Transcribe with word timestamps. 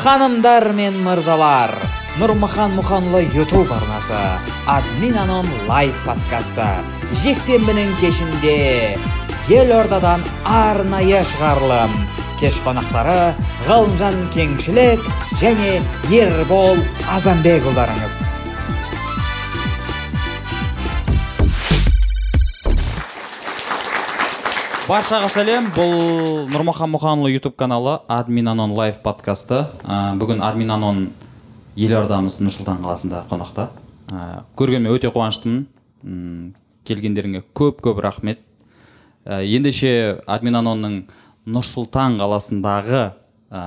ханымдар 0.00 0.70
мен 0.72 0.94
мырзалар 1.04 1.74
нұрмұхан 2.16 2.72
мұханұлы 2.78 3.20
ютуб 3.34 3.68
арнасы 3.74 4.16
админ 4.72 5.18
анон 5.20 5.48
лайв 5.68 5.98
подкасты 6.06 6.68
жексенбінің 7.20 7.92
кешінде 8.00 8.54
елордадан 9.52 10.24
арнайы 10.48 11.20
шығарылым 11.34 11.92
кеш 12.40 12.56
қонақтары 12.64 13.34
ғалымжан 13.68 14.16
кеңшілік 14.32 15.04
және 15.42 15.76
ербол 16.22 16.80
азанбекұлдарыңыз 17.18 18.22
баршаға 24.90 25.28
сәлем. 25.30 25.68
Бұл 25.70 26.48
нұрмахан 26.50 26.90
мұханұлы 26.90 27.30
ютуб 27.36 27.54
каналы 27.54 28.00
админ 28.10 28.48
анон 28.50 28.72
лайв 28.74 28.96
подкасты. 29.04 29.60
Ә, 29.86 30.16
бүгін 30.18 30.40
админ 30.42 30.72
анон 30.74 30.98
елордамыз 31.78 32.40
нұр 32.42 32.50
сұлтан 32.50 32.80
қаласында 32.82 33.20
қонақта. 33.30 33.68
Ә, 34.10 34.42
көргеніме 34.58 34.90
өте 34.90 35.12
қуаныштымын. 35.14 36.56
Келгендеріңе 36.90 37.44
көп 37.54 37.78
көп 37.86 38.02
рахмет. 38.02 38.42
Ә, 39.22 39.44
ендеше 39.46 40.24
админ 40.26 40.58
анонның 40.58 40.96
нұр 41.46 41.70
сұлтан 41.70 42.18
қаласындағы 42.18 43.12
ә, 43.46 43.62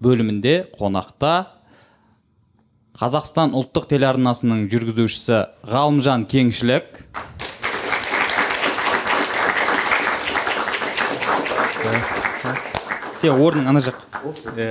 бөлімінде 0.00 0.62
қонақта 0.78 1.34
қазақстан 2.96 3.52
ұлттық 3.52 3.90
телеарнасының 3.92 4.64
жүргізушісі 4.72 5.44
ғалымжан 5.68 6.24
кеңшілік. 6.30 7.04
Сен 13.18 13.34
орның 13.34 13.68
ана 13.68 13.82
жақ. 13.82 13.98
Иә 14.56 14.70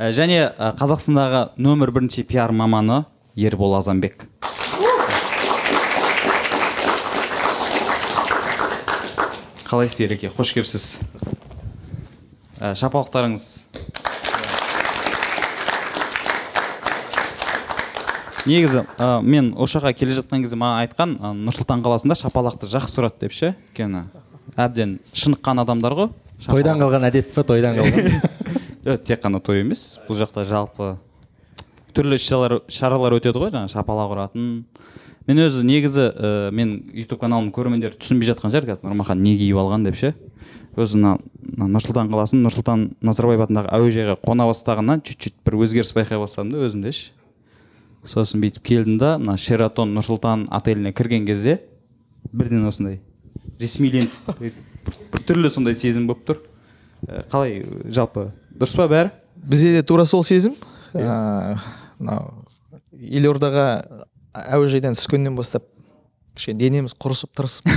иә 0.00 0.12
және 0.16 0.42
қазақстандағы 0.80 1.46
нөмір 1.60 1.92
бірінші 1.96 2.24
пиар 2.28 2.52
маманы 2.52 3.04
ербол 3.36 3.76
азанбек. 3.76 4.26
Қалайсыз 9.70 10.00
ереке? 10.02 10.32
Қош 10.34 10.50
келіпсіз. 10.56 10.86
Ә, 12.58 12.72
шапалақтарыңыз. 12.74 13.44
Негізі 18.50 18.82
ә, 18.98 19.20
мен 19.22 19.52
осы 19.54 19.78
жаққа 19.78 19.92
келе 19.94 20.16
жатқан 20.16 20.42
кезде 20.42 20.58
маған 20.58 20.82
айтқан 20.88 21.14
ә, 21.20 21.30
нұр 21.38 21.54
сұлтан 21.54 21.84
қаласында 21.84 22.16
шапалақты 22.18 22.66
жақсы 22.72 22.98
ұрады 22.98 23.22
деп 23.22 23.36
ше 23.36 23.52
өйткені 23.52 24.02
әбден 24.58 24.98
шыныққан 25.14 25.62
адамдар 25.62 25.94
ғой. 25.94 26.10
Тойдан 26.48 26.80
қалған 26.80 27.06
әдет 27.10 27.32
па 27.34 27.44
тойдан 27.46 27.78
қалған? 27.78 28.20
Э, 28.80 28.96
тек 28.96 29.20
қана 29.20 29.42
той 29.44 29.60
емес. 29.60 29.98
Бұл 30.06 30.16
жақта 30.16 30.40
жалпы 30.48 30.94
түрлі 31.92 32.16
іс 32.16 32.24
шаралар, 32.24 33.12
өтеді 33.18 33.36
ғой 33.36 33.50
жаңағы 33.52 33.74
шапалақ 33.74 34.14
ұратын. 34.14 34.46
Мен 35.28 35.40
өзі 35.44 35.66
негізі 35.68 36.06
ә, 36.08 36.30
мен 36.56 36.78
ютуб 36.96 37.20
каналымның 37.20 37.52
көрермендері 37.52 37.98
түсінбей 38.00 38.30
жатқан 38.30 38.54
шығар 38.54 38.70
қазір. 38.70 38.86
Нұрмахан 38.88 39.20
не 39.20 39.34
киіп 39.36 39.60
алған 39.60 39.84
деп 39.84 39.98
ше? 40.00 40.14
Өзі 40.80 40.96
мына 40.96 41.18
мына 41.58 41.68
нұр 41.74 41.84
сұлтан 41.84 42.08
қаласын 42.08 42.40
нұрсұлтан 42.46 42.86
назарбаев 43.04 43.44
атындағы 43.44 43.68
әуежайға 43.76 44.16
қона 44.24 44.48
бастағаннан 44.48 45.04
чуть 45.04 45.20
чуть 45.26 45.36
бір 45.44 45.58
өзгеріс 45.60 45.92
байқай 45.92 46.22
бастадым 46.22 46.54
да 46.56 46.64
өзімде 46.70 46.94
ше. 46.96 47.12
Сосын 48.06 48.40
бүйтіп 48.40 48.64
келдім 48.64 48.96
да 49.02 49.18
мына 49.20 49.36
шератон 49.36 49.92
нұр 49.92 50.08
сұлтан 50.08 50.48
отеліне 50.48 50.94
кірген 50.96 51.28
кезде 51.28 51.58
бірден 52.32 52.64
осындай 52.70 53.02
ресмиленіп 53.60 54.10
бір, 54.86 54.96
бір 55.12 55.24
түрлі 55.28 55.50
сондай 55.52 55.74
сезім 55.78 56.06
болып 56.10 56.24
тұр. 56.28 56.40
Қалай 57.32 57.62
жалпы 57.92 58.28
дұрыс 58.52 58.76
па 58.76 58.86
бәрі? 58.90 59.12
Бізде 59.40 59.72
де 59.78 59.82
тура 59.86 60.04
сол 60.08 60.24
сезім. 60.26 60.56
Мынау 60.94 62.44
елордаға 63.00 63.66
әуежайдан 64.50 64.96
түскеннен 64.98 65.36
бастап 65.38 65.64
кішкене 66.36 66.58
денеміз 66.60 66.94
құрысып 67.00 67.32
тырысып 67.38 67.68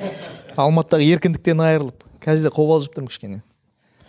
алматыдағы 0.62 1.06
еркіндіктен 1.12 1.60
айырылып 1.64 2.04
қазір 2.22 2.48
де 2.48 2.52
қобалжып 2.54 2.94
тұрмын 2.96 3.10
кішкене. 3.12 3.42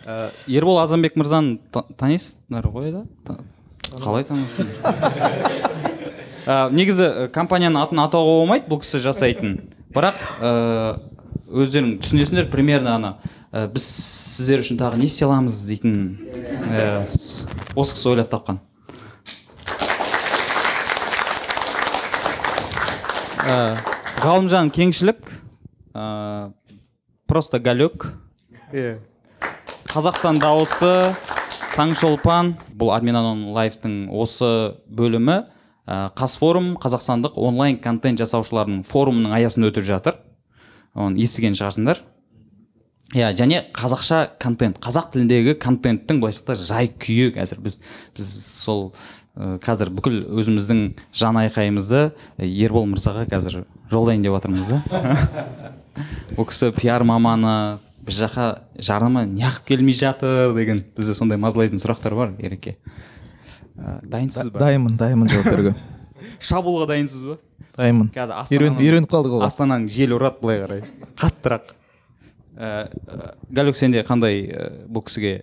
Ә, 0.04 0.28
ербол 0.48 0.78
азанбек 0.82 1.16
мырзаны 1.16 1.58
та- 1.72 1.84
танисыздар 1.98 2.66
ғой 2.72 2.92
да 2.94 3.04
қалай 4.00 4.24
танисыңдар 4.28 5.74
Ә, 6.44 6.68
негізі 6.76 7.28
компанияның 7.32 7.80
атын 7.86 8.02
атауға 8.04 8.34
болмайды 8.42 8.68
бұл 8.68 8.82
кісі 8.82 9.00
жасайтын. 9.04 9.54
Бірақ 9.94 10.18
өздерің 11.54 11.98
түсінесіңдер 12.02 12.50
примерно 12.50 12.96
ана 12.98 13.10
ә, 13.52 13.68
біз 13.70 13.84
сіздер 13.86 14.64
үшін 14.64 14.78
тағы 14.80 14.98
не 14.98 15.06
істей 15.06 15.28
аламыз? 15.28 15.60
дейтін 15.68 16.18
ә, 16.68 17.04
осы 17.76 17.94
кісі 17.94 18.14
ойлап 18.14 18.32
тапқан 18.34 18.60
Ә, 23.44 23.76
ғалымжан 24.24 24.70
кеңшілік? 24.72 25.28
Ә, 25.92 26.52
просто 27.28 27.60
галек? 27.60 28.06
Қазақстан 29.92 30.40
дауысы? 30.40 31.12
Таңшолпан? 31.74 32.54
Бұл 32.72 32.94
админанон 32.96 33.50
лайфтың 33.52 34.06
осы 34.08 34.48
бөлімі 34.88 35.42
қазфорум 36.16 36.72
қазақстандық 36.80 37.36
онлайн 37.36 37.76
контент 37.76 38.22
жасаушылардың 38.22 38.80
форумының 38.88 39.34
аясында 39.36 39.68
өтіп 39.68 39.84
жатыр 39.84 40.16
оны 40.94 41.20
естіген 41.22 41.56
шығарсыңдар. 41.58 42.00
Иә 43.14 43.30
және 43.36 43.60
қазақша 43.76 44.38
контент 44.42 44.80
қазақ 44.82 45.12
тіліндегі 45.14 45.54
контенттің 45.62 46.18
былайша 46.22 46.40
айтқанда 46.40 46.66
жай 46.66 46.88
күйі 46.88 47.28
қазір 47.36 47.60
біз 47.62 47.76
біз 48.16 48.30
сол 48.42 48.88
ә, 49.36 49.54
қазір 49.62 49.92
бүкіл 49.94 50.22
өзіміздің 50.40 50.80
жан 51.14 51.38
айқайымызды 51.44 52.08
ербол 52.42 52.88
мырзаға 52.90 53.28
қазір 53.30 53.66
жолдайын 53.92 54.24
деп 54.24 54.34
жатырмыз 54.34 54.72
да. 54.72 54.82
Ол 56.38 56.48
кісі 56.48 56.72
пиар 56.74 57.04
маманы 57.06 57.78
біз 58.02 58.24
жаққа 58.24 58.50
жарнама 58.82 59.28
неғып 59.30 59.68
келмей 59.68 59.94
жатыр 59.94 60.56
деген 60.56 60.82
бізде 60.96 61.14
сондай 61.14 61.38
мазалайтын 61.38 61.82
сұрақтар 61.84 62.18
бар 62.18 62.34
ереке. 62.40 62.78
Ә, 63.76 64.00
дайынсыз 64.02 64.50
ба? 64.50 64.64
Дайынмын 64.64 64.96
дайынмын 64.98 65.30
жауап 65.30 65.52
беруге 65.52 65.76
шабуылға 66.40 66.86
дайынсыз 66.92 67.24
ба? 67.28 67.36
Дайынмын. 67.76 68.10
Қазір 68.14 68.66
үйреніп 68.78 69.10
қалдық 69.10 69.38
ғой 69.38 69.46
астананың 69.48 69.88
жел 69.90 70.14
ұрады 70.18 70.40
былай 70.42 70.60
қарай. 70.64 70.84
Қаттырақ. 71.18 71.72
Ә, 72.54 72.68
галюк 73.50 73.76
сенде 73.76 74.02
қандай 74.06 74.44
ә, 74.46 74.68
бұл 74.86 75.02
кісіге 75.08 75.40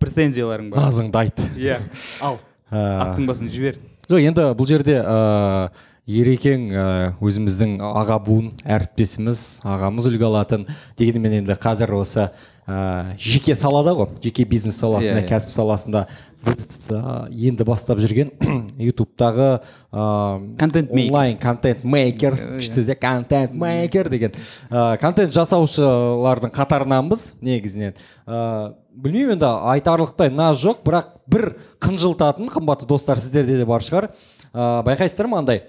претензияларың 0.00 0.70
бар? 0.72 0.86
Назыңды 0.86 1.20
айт. 1.20 1.42
Иә. 1.58 1.80
Ал 2.24 2.38
Ә, 2.68 2.76
аттың 3.00 3.24
басын 3.28 3.48
жібер. 3.48 3.78
жоқ 4.08 4.20
енді 4.28 4.42
бұл 4.56 4.66
жерде 4.68 4.98
ә, 5.00 5.70
ерекең 6.08 6.66
ә, 6.72 6.82
өзіміздің 7.20 7.78
аға 7.80 8.18
буын 8.24 8.50
әріптесіміз 8.64 9.40
ағамыз 9.64 10.08
үлгі 10.10 10.26
алатын. 10.28 10.66
Дегенмен 11.00 11.38
енді 11.40 11.56
қазір 11.60 11.94
осы 11.96 12.26
ә, 12.68 13.14
жеке 13.16 13.54
салада 13.56 13.92
ғой. 13.96 14.08
Жеке 14.24 14.44
бизнес 14.44 14.76
саласында 14.80 15.20
Иә, 15.20 15.24
иә. 15.24 15.30
кәсіп 15.32 15.52
саласында 15.52 16.06
біз 16.44 16.90
ә, 16.94 17.00
енді 17.30 17.64
бастап 17.66 17.98
жүрген 18.02 18.30
ютубтағы 18.90 19.48
Content 19.90 20.90
maker. 20.92 21.06
онлайн 21.08 21.38
контент 21.40 21.84
мейкер. 21.84 22.36
Күшті 22.58 22.78
сөз 22.82 22.90
иә 22.92 22.98
контент 23.00 23.54
мейкер 23.58 24.10
деген. 24.12 24.34
Ә, 24.70 24.98
контент 25.00 25.34
жасаушылардың 25.34 26.52
қатарынанбыз 26.54 27.32
негізінен. 27.42 27.96
Ә, 28.26 28.74
білмеймін 28.92 29.38
енді 29.38 29.50
айтарлықтай 29.74 30.30
наз 30.34 30.60
жоқ 30.62 30.84
бірақ 30.86 31.10
бір 31.26 31.48
қынжылтатын 31.82 32.50
қымбатты 32.52 32.86
достар 32.86 33.18
сіздерде 33.18 33.58
де 33.58 33.66
бар 33.66 33.82
шығар. 33.82 34.10
Ә, 34.52 34.82
байқайсыздар 34.86 35.26
ма? 35.30 35.42
Андай. 35.42 35.64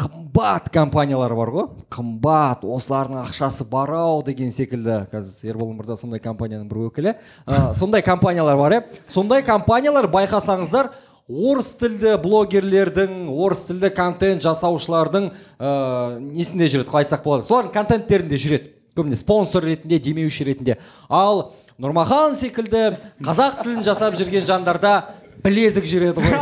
Қымбат 0.00 0.70
компаниялар 0.72 1.34
бар 1.36 1.50
ғой. 1.52 1.66
Қымбат 1.92 2.64
осылардың 2.64 3.20
ақшасы 3.26 3.66
бар 3.68 3.92
ау 3.98 4.22
деген 4.24 4.50
секілді. 4.50 5.06
Қазір 5.12 5.52
ербол 5.52 5.72
мырза 5.76 5.96
сондай 5.96 6.20
компанияның 6.22 6.68
бір 6.70 6.88
өкілі. 6.88 7.14
Ә, 7.46 7.72
сондай 7.76 8.02
компаниялар 8.02 8.56
бар 8.56 8.78
иә 8.78 8.82
сондай 9.08 9.44
компаниялар 9.44 10.08
байқасаңыздар 10.10 10.90
орыс 11.28 11.74
тілді 11.80 12.16
блогерлердің 12.24 13.28
орыс 13.30 13.66
тілді 13.68 13.92
контент 13.94 14.42
жасаушылардың 14.42 15.28
ә, 15.30 16.18
несінде 16.18 16.70
жүреді 16.72 16.88
қалай 16.90 17.06
айтсақ 17.06 17.24
болады. 17.26 17.46
Солардың 17.50 17.76
контенттерінде 17.76 18.40
жүреді. 18.40 18.72
Көбіне 18.96 19.16
спонсор 19.16 19.64
ретінде 19.64 20.00
демеуші 20.02 20.48
ретінде. 20.48 20.78
Ал 21.08 21.52
нұрмахан 21.80 22.34
секілді 22.36 22.90
қазақ 23.24 23.62
тілін 23.62 23.86
жасап 23.86 24.18
жүрген 24.18 24.44
жандарда 24.48 24.98
білезік 25.44 25.88
жүреді 25.88 26.24
ғой. 26.24 26.36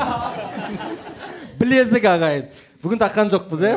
Білезік 1.61 2.08
ағайын. 2.08 2.49
Бүгін 2.82 3.00
таққан 3.03 3.31
жоқпыз 3.32 3.65
иә 3.69 3.75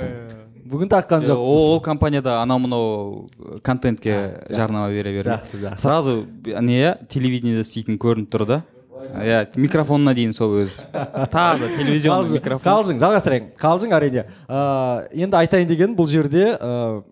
бүгін 0.74 0.90
таққан 0.90 1.26
Жоқ, 1.28 1.38
ол, 1.40 1.80
компанияда 1.84 2.38
анау 2.42 2.60
мынау 2.64 3.30
контентке 3.62 4.44
жарнама 4.50 4.90
бере 4.90 5.12
береді 5.12 5.30
жақсы, 5.30 5.60
жақсы. 5.60 5.82
сразу 5.82 6.26
не 6.46 6.80
иә 6.80 6.94
телевидениеде 7.12 7.62
істейтін 7.62 8.00
көрініп 8.00 8.30
тұр 8.32 8.46
да? 8.48 8.62
Иә 9.20 9.44
микрофонына 9.60 10.14
дейін 10.16 10.32
сол 10.34 10.56
өзі 10.64 10.88
таза 11.30 11.68
телевизионный 11.76 12.40
микрофон. 12.40 12.64
қалжың 12.64 13.02
жалғастырайын 13.04 13.50
қалжың 13.60 13.92
әрине. 13.94 14.24
Ә, 14.48 15.10
енді 15.12 15.38
айтайын 15.44 15.68
деген 15.68 15.98
бұл 16.00 16.08
жерде 16.08 16.54
ә, 16.56 17.04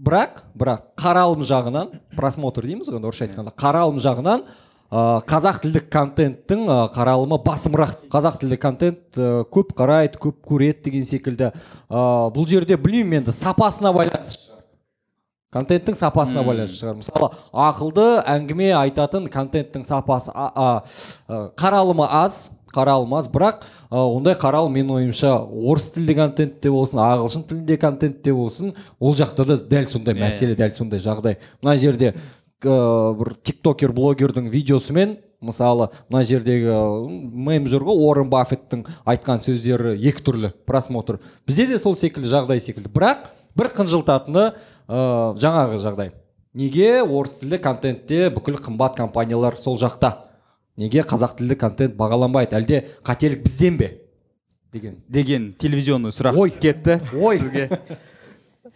бірақ 0.00 0.40
бірақ 0.56 0.88
қаралым 0.96 1.44
жағынан 1.44 1.92
просмотр 2.16 2.64
дейміз 2.64 2.88
ғой 2.88 3.04
орысша 3.04 3.28
айтқанда. 3.28 3.52
Қаралым 3.52 4.00
жағынан 4.00 4.46
қазақ 4.88 5.58
тілдік 5.60 5.88
контенттің 5.92 6.62
ә, 6.64 6.76
қаралымы 6.94 7.36
басымырақ. 7.44 8.06
Қазақ 8.08 8.38
тілді 8.40 8.56
контент 8.62 9.18
ә, 9.20 9.44
көп 9.52 9.74
қарайды 9.76 10.16
көп 10.22 10.38
көреді 10.48 10.86
деген 10.88 11.04
секілді. 11.04 11.50
Ә, 11.52 12.04
бұл 12.32 12.48
жерде 12.48 12.78
білмеймін 12.80 13.20
енді 13.20 13.34
сапасына 13.36 13.92
байланысты 13.92 14.46
шығар. 14.46 14.62
Контенттің 15.52 15.98
сапасына 16.00 16.44
байланысты 16.46 16.80
шығар. 16.80 16.96
Мысалы 17.02 17.28
ақылды 17.52 18.06
әңгіме 18.24 18.72
айтатын 18.80 19.28
контенттің 19.32 19.84
сапасы 19.84 20.32
а, 20.32 20.48
а, 20.56 21.42
қаралымы 21.60 22.08
аз 22.08 22.46
қаралым 22.72 23.12
аз. 23.18 23.28
Бірақ 23.32 23.62
ә, 23.90 24.00
ондай 24.00 24.36
қаралым 24.40 24.72
менің 24.76 24.96
ойымша 24.98 25.34
орыс 25.36 25.90
тілді 25.94 26.16
контентте 26.18 26.72
болсын 26.72 27.00
ағылшын 27.04 27.46
тілінде 27.48 27.78
контентте 27.80 28.32
болсын 28.36 28.74
ол 29.00 29.16
жақта 29.16 29.46
да 29.48 29.56
дәл 29.56 29.88
сондай 29.88 30.16
Иә, 30.16 30.26
мәселе 30.26 30.56
дәл 30.56 30.72
сондай 30.76 31.00
жағдай. 31.00 31.38
Мына 31.62 31.76
жерде 31.80 32.14
ә, 32.64 33.14
бір 33.18 33.34
тиктокер 33.44 33.92
блогердің 33.92 34.48
видеосымен 34.50 35.18
мысалы 35.40 35.90
мына 36.10 36.24
жердегі 36.26 36.74
мем 37.08 37.66
жүр 37.70 37.84
ғой 37.86 38.00
уоррен 38.02 38.30
баффеттің 38.32 38.84
айтқан 39.06 39.38
сөздері 39.42 39.94
екі 39.96 40.24
түрлі 40.24 40.52
просмотр. 40.66 41.20
Бізде 41.46 41.68
де 41.70 41.78
сол 41.78 41.94
секілді 41.96 42.30
жағдай 42.32 42.60
секілді. 42.62 42.90
Бірақ 42.90 43.28
бір 43.58 43.70
қынжылтатыны 43.76 44.48
ә, 44.50 44.98
жаңағы 45.38 45.78
жағдай. 45.84 46.12
Неге 46.58 47.02
орыс 47.04 47.38
тілді 47.42 47.60
контентте 47.62 48.28
бүкіл 48.34 48.58
қымбат 48.58 48.96
компаниялар 48.98 49.58
сол 49.62 49.78
жақта? 49.78 50.24
Неге 50.78 51.04
қазақ 51.06 51.36
тілді 51.38 51.58
контент 51.58 51.96
бағаланбайды 51.98 52.58
әлде 52.58 52.84
қателік 53.06 53.44
бізден 53.44 53.78
бе? 53.78 53.92
Деген. 54.72 54.98
Деген 55.08 55.52
телевизионный 55.58 56.10
сұрақ 56.10 56.38
Ой. 56.38 56.50
кетті 56.50 56.98
ой. 57.14 57.38
сізге. 57.38 57.68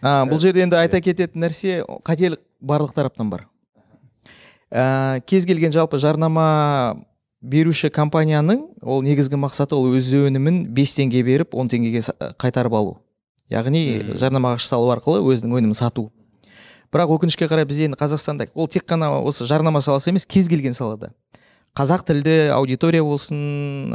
А, 0.00 0.24
бұл 0.26 0.40
жерде 0.40 0.62
енді 0.64 0.78
айта 0.78 1.00
кететін 1.04 1.44
нәрсе 1.44 1.82
қателік 2.06 2.40
барлық 2.62 2.94
тараптан 2.94 3.30
бар. 3.30 3.46
Ә, 4.72 5.20
кез 5.28 5.44
келген 5.46 5.72
жалпы 5.74 5.98
жарнама 6.00 6.96
беруші 7.42 7.90
компанияның 7.90 8.62
ол 8.82 9.02
негізгі 9.02 9.36
мақсаты 9.42 9.76
ол 9.76 9.90
өз 9.92 10.08
өнімін 10.14 10.64
5 10.74 10.96
теңге 10.98 11.22
беріп 11.26 11.54
10 11.54 11.68
теңгеге 11.74 12.02
са- 12.08 12.16
қайтарып 12.40 12.74
алу. 12.78 12.96
Яғни 13.50 14.14
жарнама 14.16 14.54
ақша 14.56 14.72
салу 14.72 14.92
арқылы 14.94 15.20
өзінің 15.26 15.58
өнімін 15.58 15.74
сату. 15.76 16.10
Бірақ 16.92 17.10
өкінішке 17.16 17.48
қарай 17.48 17.66
бізде 17.68 17.88
енді 17.90 17.98
қазақстанда 18.00 18.48
ол 18.54 18.68
тек 18.68 18.84
қана 18.88 19.10
осы 19.24 19.44
жарнама 19.46 19.80
саласы 19.80 20.10
емес 20.10 20.24
кез 20.26 20.48
келген 20.48 20.72
салада. 20.74 21.12
Қазақ 21.78 22.04
тілді 22.08 22.36
аудитория 22.54 23.04
болсын 23.04 23.92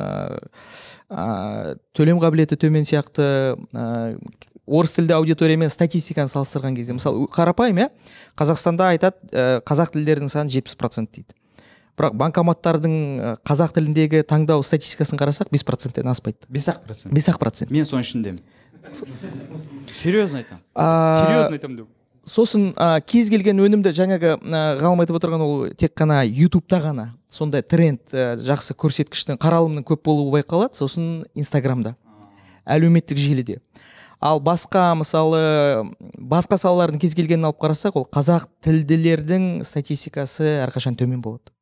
ә, 1.07 1.75
төлем 1.97 2.21
қабілеті 2.21 2.57
төмен 2.59 2.87
сияқты 2.87 3.55
ә, 3.73 4.17
орыс 4.65 4.95
тілді 4.97 5.15
аудиториямен 5.17 5.69
статистиканы 5.71 6.31
салыстырған 6.31 6.77
кезде 6.77 6.97
мысалы 6.97 7.27
қарапайым 7.33 7.83
иә 7.83 7.89
қазақстанда 8.39 8.91
айтады 8.95 9.29
ә, 9.31 9.59
қазақ 9.61 9.93
тілдердің 9.95 10.31
саны 10.33 10.53
жетпіс 10.53 10.75
процент 10.79 11.13
дейді. 11.13 11.37
Бірақ 11.97 12.13
банкоматтардың 12.13 12.93
қазақ 13.47 13.71
тіліндегі 13.73 14.21
таңдау 14.29 14.61
статистикасын 14.61 15.17
қарасақ 15.17 15.49
бес 15.49 15.63
проценттен 15.65 16.05
аспайды. 16.11 16.45
Бес 16.49 16.67
ақ 16.69 16.83
процент. 16.85 17.13
Бес 17.13 17.29
ақ 17.31 17.39
процент. 17.41 17.71
Мен 17.73 17.87
соның 17.89 18.05
ішіндемін 18.05 18.43
серьезно 19.93 20.37
айтамын 20.37 20.61
серьезно 20.71 21.55
айтамын 21.57 21.77
деп. 21.77 21.87
Сосын 22.27 22.71
ә, 22.75 22.99
кез 23.07 23.29
келген 23.31 23.59
өнімді 23.63 23.93
жаңағы 23.95 24.33
ә, 24.35 24.63
ғалым 24.81 25.03
айтып 25.03 25.17
отырған 25.19 25.43
ол 25.43 25.53
тек 25.79 25.95
қана 25.97 26.21
ютубта 26.27 26.81
ғана 26.83 27.09
сондай 27.31 27.63
тренд 27.63 28.01
ә, 28.11 28.35
жақсы 28.41 28.75
көрсеткіштің 28.75 29.39
қаралымның 29.41 29.85
көп 29.87 30.03
болуы 30.09 30.33
байқалады 30.35 30.77
сосын 30.77 31.23
инстаграмда 31.35 31.95
әлеуметтік 32.67 33.17
желіде. 33.17 33.61
Ал 34.19 34.41
басқа 34.41 34.95
мысалы 34.97 35.39
басқа 36.17 36.57
салалардың 36.57 36.99
кез 36.99 37.13
келгенін 37.15 37.51
алып 37.51 37.61
қарасақ 37.61 37.99
ол 38.01 38.07
қазақ 38.11 38.47
тілділердің 38.65 39.61
статистикасы 39.63 40.57
әрқашан 40.65 40.97
төмен 40.97 41.21
болады. 41.21 41.53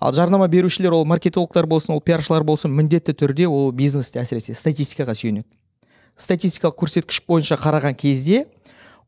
Ал 0.00 0.12
жарнама 0.12 0.48
берушілер 0.48 0.96
ол 0.96 1.04
маркетологтар 1.04 1.66
болсын 1.66 1.94
ол 1.94 2.00
пиаршылар 2.00 2.42
болсын 2.44 2.72
міндетті 2.72 3.14
түрде 3.14 3.46
ол 3.46 3.70
бизнесте 3.72 4.18
әсіресе 4.20 4.56
статистикаға 4.56 5.14
сүйенеді. 5.14 5.46
Статистикалық 6.16 6.78
көрсеткіш 6.80 7.20
бойынша 7.28 7.60
қараған 7.60 7.96
кезде 7.98 8.46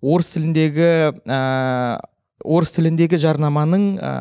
орыс 0.03 0.33
тіліндегі 0.35 0.89
ә, 1.27 1.41
орыс 2.45 2.75
тіліндегі 2.77 3.21
жарнаманың 3.21 3.87
ә, 3.99 4.13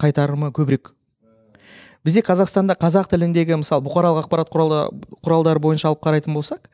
қайтарымы 0.00 0.50
көбірек. 0.56 0.92
Бізде 2.04 2.22
қазақстанда 2.24 2.78
қазақ 2.80 3.10
тіліндегі 3.12 3.60
мысалы 3.60 3.84
бұқаралық 3.84 4.24
ақпарат 4.24 4.50
құралдары, 4.52 5.02
құралдары 5.20 5.60
бойынша 5.60 5.90
алып 5.90 6.00
қарайтын 6.06 6.34
болсақ 6.34 6.70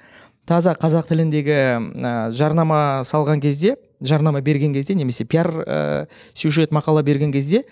таза 0.47 0.77
қазақ 0.79 1.09
тіліндегі 1.11 1.57
ә, 1.57 2.13
жарнама 2.31 3.03
салған 3.05 3.43
кезде 3.43 3.75
жарнама 4.01 4.41
берген 4.41 4.73
кезде 4.73 4.95
немесе 4.95 5.25
пиар 5.25 5.51
ә, 5.51 6.07
сюжет 6.35 6.71
мақала 6.71 7.03
берген 7.03 7.33
кезде 7.35 7.65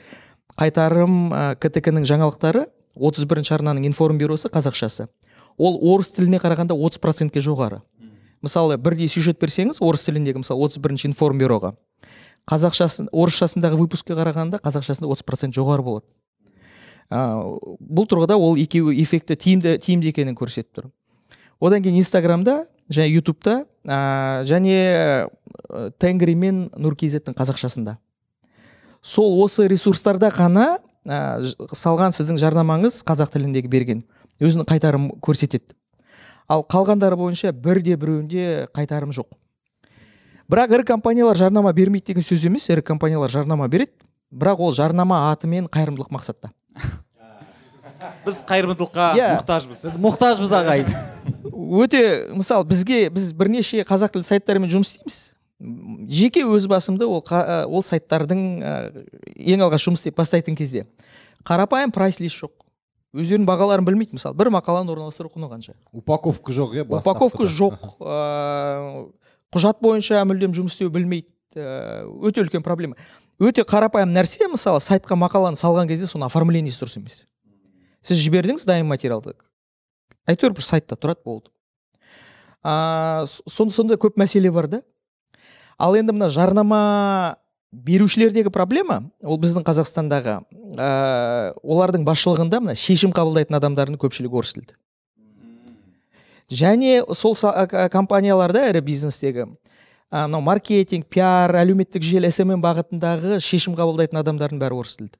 қайтарым 0.58 1.30
ә, 1.30 1.44
ктк 1.54 1.94
ның 1.94 2.08
жаңалықтары 2.10 2.66
31 2.94 3.30
бірінші 3.30 3.54
арнаның 3.56 3.86
информбюросы 3.88 4.50
қазақшасы. 4.54 5.08
Ол 5.58 5.78
орыс 5.94 6.12
тіліне 6.14 6.38
қарағанда 6.42 6.74
30 6.74 7.00
процентке 7.02 7.42
жоғары. 7.42 7.80
Мысалы 8.44 8.76
бірдей 8.78 9.08
сюжет 9.08 9.40
берсеңіз 9.40 9.80
орыс 9.84 10.04
тіліндегі 10.06 10.44
мысалы 10.44 10.68
31 10.68 10.84
бірінші 10.84 11.08
информбюроға 11.10 11.74
қазақшасын 12.50 13.08
орысшасындағы 13.12 13.78
выпускке 13.80 14.16
қарағанда 14.16 14.60
қазақшасында 14.64 15.08
30 15.08 15.24
процент 15.26 15.56
жоғары 15.56 15.84
болады. 15.84 16.06
Ә, 17.08 17.20
бұл 17.80 18.08
тұрғыда 18.08 18.36
ол 18.36 18.58
екеуі 18.60 19.00
эффекті 19.02 19.36
тиімді 19.36 19.78
тиімді 19.80 20.12
екенін 20.12 20.36
көрсетіп 20.36 20.80
тұр. 20.80 20.90
Одан 21.60 21.84
кейін 21.84 22.00
инстаграмда 22.02 22.64
және 22.92 23.14
ютубта 23.14 23.62
ә, 23.84 24.42
және 24.44 24.76
ә, 24.76 25.90
тенгри 25.98 26.34
мен 26.36 26.66
нуркизеттің 26.76 27.36
қазақшасында. 27.36 27.96
Сол 29.00 29.40
осы 29.44 29.68
ресурстарда 29.68 30.32
ғана 30.34 30.66
ә, 31.04 31.40
салған 31.72 32.12
сіздің 32.16 32.40
жарнамаңыз 32.40 33.00
қазақ 33.08 33.32
тіліндегі 33.36 33.72
берген. 33.72 34.04
Өзінің 34.42 34.68
қайтарым 34.68 35.10
көрсетеді. 35.24 35.76
Ал 36.48 36.64
қалғандары 36.68 37.16
бойынша 37.16 37.52
бірде 37.52 37.96
біреуінде 37.96 38.68
қайтарым 38.74 39.12
жоқ. 39.16 39.30
Бірақ 40.50 40.74
ірі 40.76 40.84
компаниялар 40.84 41.36
жарнама 41.40 41.72
бермейді 41.72 42.12
деген 42.12 42.22
сөз 42.26 42.44
емес 42.46 42.68
ірі 42.68 42.82
компаниялар 42.84 43.30
жарнама 43.32 43.68
береді. 43.68 43.92
Бірақ 44.34 44.60
ол 44.60 44.72
жарнама 44.76 45.30
атымен 45.32 45.66
қайырымдылық 45.72 46.10
мақсатта. 46.12 46.50
Біз 48.26 48.42
қайырымдылыққа 48.48 49.06
Иә. 49.16 49.28
мұқтажбыз. 49.38 49.84
Біз 49.86 49.94
мұқтажбыз 50.02 50.52
ағайын 50.58 50.90
өте 51.80 52.00
мысалы 52.36 52.66
бізге 52.68 53.06
біз 53.14 53.30
бірнеше 53.32 53.80
қазақ 53.88 54.12
тілді 54.16 54.28
сайттармен 54.28 54.68
жұмыс 54.72 54.90
істейміз. 54.98 55.18
Жеке 56.10 56.42
өз 56.44 56.66
басымды 56.68 57.06
ол, 57.06 57.22
қа- 57.24 57.64
ол 57.64 57.80
сайттардың 57.86 58.40
ә, 58.60 58.72
ең 59.38 59.62
алғаш 59.64 59.86
жұмыс 59.86 60.02
істеп 60.02 60.18
бастайтын 60.18 60.56
кезде. 60.58 60.84
Қарапайым 61.46 61.92
прайс 61.94 62.18
лист 62.20 62.42
жоқ. 62.42 62.52
Өздерінің 63.14 63.46
бағаларын 63.48 63.86
білмейді. 63.86 64.16
Мысалы 64.18 64.36
бір 64.38 64.50
мақаланы 64.54 64.90
орналастыру 64.92 65.30
құны 65.32 65.48
қанша? 65.50 65.74
Упаковка 65.94 66.52
жоқ 66.52 66.74
иә 66.80 66.84
упаковка 66.88 67.46
жоқ. 67.46 67.78
Ә, 68.02 69.06
құжат 69.54 69.78
бойынша 69.84 70.24
мүлдем 70.26 70.54
жұмыс 70.56 70.74
істеу 70.74 70.90
білмейді. 70.90 71.30
Ә, 71.54 72.02
өте 72.26 72.42
үлкен 72.42 72.64
проблема. 72.66 72.98
Өте 73.38 73.62
қарапайым 73.62 74.10
нәрсе 74.14 74.48
мысалы 74.50 74.82
сайтқа 74.82 75.14
мақаланы 75.18 75.58
салған 75.58 75.88
кезде 75.90 76.06
соның 76.10 76.26
оформлениесі 76.26 76.82
дұрыс 76.82 76.98
емес. 76.98 77.20
Сіз 78.02 78.18
жібердіңіз 78.26 78.66
дайын 78.66 78.86
материалды. 78.90 79.34
Әйтеуір 80.26 80.54
бір 80.58 80.66
сайтта 80.66 80.96
тұрады 80.98 81.22
болды. 81.24 81.50
Сон- 82.64 83.70
сондай 83.70 83.98
көп 84.00 84.16
мәселе 84.20 84.50
бар 84.52 84.68
да. 84.68 84.82
Ал 85.78 85.94
енді 85.98 86.14
мына 86.16 86.28
жарнама 86.30 87.36
берушілердегі 87.82 88.52
проблема 88.54 89.00
ол 89.22 89.38
біздің 89.42 89.64
қазақстандағы 89.66 90.38
ә, 90.78 90.88
олардың 91.62 92.04
басшылығында 92.06 92.60
мына 92.62 92.74
шешім 92.78 93.12
қабылдайтын 93.16 93.58
адамдардың 93.58 93.98
көпшілігі 94.00 94.38
орыс 94.40 94.54
тілді. 94.54 94.76
Және 96.50 97.02
сол 97.14 97.34
компанияларда 97.90 98.68
ірі 98.70 98.84
бизнестегі 98.84 99.48
мынау 100.12 100.44
маркетинг 100.44 101.08
пиар 101.10 101.54
әлеуметтік 101.64 102.04
желі 102.04 102.30
смм 102.30 102.62
бағытындағы 102.62 103.40
шешім 103.42 103.74
қабылдайтын 103.78 104.20
адамдардың 104.20 104.60
бәрі 104.62 104.78
орыс 104.82 104.94
тілді. 105.00 105.18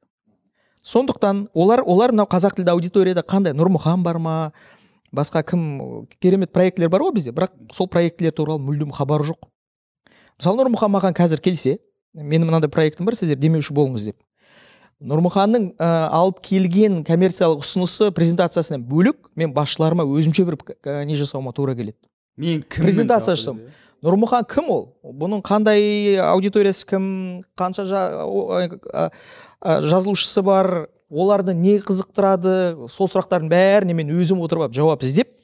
Сондықтан 0.84 1.48
олар 1.54 1.82
олар 1.82 2.12
мынау 2.12 2.28
қазақ 2.30 2.58
тілді 2.60 2.74
аудиторияда 2.76 3.24
қандай 3.26 3.56
нұрмұхан 3.56 4.04
бар 4.04 4.20
ма? 4.20 4.36
Басқа 5.14 5.42
кім 5.46 6.06
керемет 6.20 6.52
проектілер 6.52 6.90
бар 6.90 7.06
ғой 7.06 7.14
бізде 7.16 7.32
бірақ 7.32 7.52
сол 7.72 7.88
проектілер 7.88 8.34
туралы 8.34 8.60
мүлдем 8.62 8.92
хабары 8.92 9.24
жоқ. 9.30 9.48
Мысалы 10.38 10.64
нұрмұхан 10.64 10.92
маған 10.92 11.16
қазір 11.16 11.40
келсе 11.40 11.78
менің 12.14 12.48
мынандай 12.48 12.70
проектім 12.70 13.08
бар 13.08 13.16
сіздер 13.18 13.38
демеуші 13.40 13.74
болыңыз 13.74 14.08
деп. 14.10 14.18
Нұрмұханның 15.04 15.72
ә, 15.74 15.88
алып 16.14 16.38
келген 16.46 17.02
коммерциялық 17.04 17.64
ұсынысы 17.64 18.10
презентациясынан 18.14 18.84
бөлек 18.88 19.18
мен 19.36 19.52
басшыларыма 19.52 20.06
өзімше 20.06 20.46
бір 20.46 20.56
ә, 20.86 21.02
не 21.04 21.16
жасауыма 21.18 21.52
тура 21.52 21.74
келеді. 21.74 21.98
Мен 22.40 22.62
кіммін 22.62 22.88
презентация 22.88 23.34
деп, 23.36 23.60
нұрмұхан 24.06 24.46
кім 24.48 24.70
ол? 24.70 24.84
Бұның 25.04 25.42
қандай 25.44 26.16
аудиториясы 26.22 26.86
кім? 26.88 27.04
Қанша 27.58 27.84
жа- 27.90 28.08
а- 28.94 29.10
жазылушысы 29.82 30.42
бар? 30.42 30.88
Оларды 31.10 31.54
не 31.54 31.78
қызықтырады? 31.78 32.88
Сол 32.88 33.10
сұрақтардың 33.10 33.50
бәріне 33.50 33.94
мен 33.94 34.10
өзім 34.14 34.40
отырып 34.46 34.68
алып 34.68 34.78
жауап 34.78 35.02
іздеп 35.02 35.34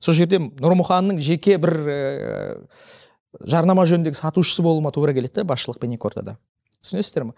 сол 0.00 0.14
жерде 0.14 0.38
нұрмұханның 0.38 1.18
жеке 1.22 1.58
бір 1.58 1.74
ә, 1.90 1.96
жарнама 3.44 3.86
жөніндегі 3.88 4.18
сатушысы 4.18 4.62
болуыма 4.62 4.92
тура 4.94 5.14
келеді 5.16 5.40
да 5.40 5.48
басшылықпен 5.48 5.96
екі 5.96 6.08
ортада. 6.10 6.36
Түсінесіздер 6.84 7.30
ма 7.30 7.34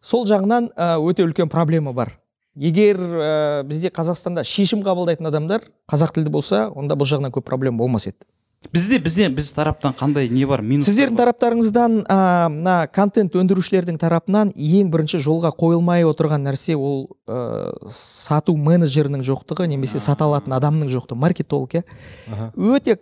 сол 0.00 0.26
жағынан 0.26 0.70
ә, 0.72 0.96
өте 0.98 1.26
үлкен 1.26 1.50
проблема 1.52 1.92
бар. 1.92 2.14
Егер 2.56 2.98
ә, 2.98 3.62
бізде 3.68 3.92
қазақстанда 3.94 4.44
шешім 4.44 4.82
қабылдайтын 4.86 5.28
адамдар 5.30 5.66
қазақ 5.90 6.16
тілді 6.16 6.32
болса 6.34 6.66
онда 6.74 6.96
бұл 6.98 7.06
жағынан 7.10 7.34
көп 7.34 7.46
проблема 7.46 7.84
болмас 7.84 8.08
еді. 8.10 8.24
Бізде 8.72 8.98
бізде 8.98 9.28
біз 9.30 9.52
тараптан 9.54 9.94
қандай 9.94 10.26
не 10.28 10.42
бар 10.48 10.64
минус 10.66 10.88
сіздердің 10.88 11.16
тараптарыңыздан 11.20 11.92
ә, 12.10 12.48
мына 12.50 12.74
контент 12.90 13.36
өндірушілердің 13.38 14.00
тарапынан 14.02 14.50
ең 14.50 14.90
бірінші 14.90 15.20
жолға 15.22 15.52
қойылмай 15.54 16.02
отырған 16.08 16.42
нәрсе 16.42 16.74
ол 16.74 17.04
ә, 17.30 17.70
сату 17.86 18.56
менеджерінің 18.58 19.22
жоқтығы 19.28 19.68
немесе 19.70 20.02
сата 20.02 20.26
алатын 20.26 20.56
адамның 20.58 20.90
жоқтығы 20.90 21.22
маркетолог 21.22 21.78
иә? 21.78 21.84
Өте 22.56 22.98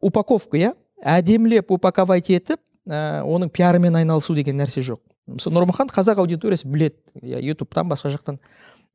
упаковка 0.00 0.62
иә? 0.62 0.72
Әдемілеп 1.02 1.70
упаковать 1.72 2.30
етіп 2.32 2.60
ә, 2.88 3.22
оның 3.24 3.50
пиарымен 3.54 3.96
айналысу 4.00 4.34
деген 4.34 4.60
нәрсе 4.60 4.82
жоқ. 4.84 5.00
Мысалы 5.30 5.56
нұрмұхан 5.58 5.90
қазақ 5.92 6.22
аудиториясы 6.24 6.68
біледі. 6.68 6.96
Иә 7.22 7.42
ютубтан 7.52 7.88
басқа 7.90 8.10
жақтан. 8.14 8.40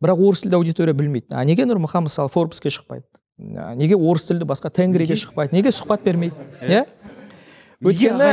Бірақ 0.04 0.20
орыс 0.20 0.44
тілді 0.44 0.58
аудитория 0.60 0.94
білмейді. 0.94 1.32
А 1.32 1.44
неге 1.48 1.64
нұрмұхан 1.66 2.10
мысалы 2.10 2.30
форбске 2.30 2.70
шықпайды? 2.74 3.06
Неге 3.38 3.96
орыс 3.96 4.28
тілді 4.28 4.48
басқа 4.50 4.72
тенгриге 4.76 5.16
шықпайды? 5.16 5.56
Неге 5.56 5.72
сұхбат 5.76 6.04
бермейді? 6.04 6.36
Иә 6.68 6.84
өйткені 7.84 8.28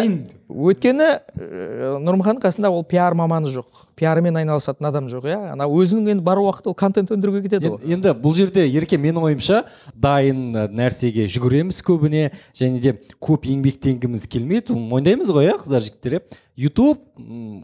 өйткені 0.53 1.07
ә, 1.09 1.89
нұрмұханның 2.05 2.43
қасында 2.45 2.71
ол 2.71 2.85
пиар 2.87 3.15
маманы 3.19 3.51
жоқ. 3.51 3.67
Пиармен 3.99 4.37
айналысатын 4.39 4.87
адам 4.89 5.09
жоқ 5.11 5.27
иә? 5.31 5.39
Ана 5.53 5.67
өзінің 5.67 6.13
енді 6.15 6.25
бар 6.27 6.39
уақыты 6.43 6.71
ол 6.71 6.77
контент 6.79 7.11
өндіруге 7.15 7.43
кетеді 7.47 7.73
ғой. 7.73 7.83
Ен- 7.83 7.97
енді 7.99 8.15
бұл 8.23 8.37
жерде 8.39 8.65
ерке 8.69 8.99
менің 9.01 9.27
ойымша 9.31 9.65
дайын 9.95 10.55
ә, 10.55 10.67
нәрсеге 10.71 11.27
жүгіреміз 11.33 11.83
көбіне 11.87 12.31
және 12.55 12.81
де 12.83 12.95
көп 13.21 13.49
еңбектенгіміз 13.51 14.29
келмейді. 14.31 14.77
Оны 14.77 14.89
мойындаймыз 14.93 15.33
ғой 15.35 15.51
иә 15.51 15.59
қыздар 15.65 15.87
жігіттер 15.89 16.19
иә? 16.19 16.23
Ютуб 16.57 17.01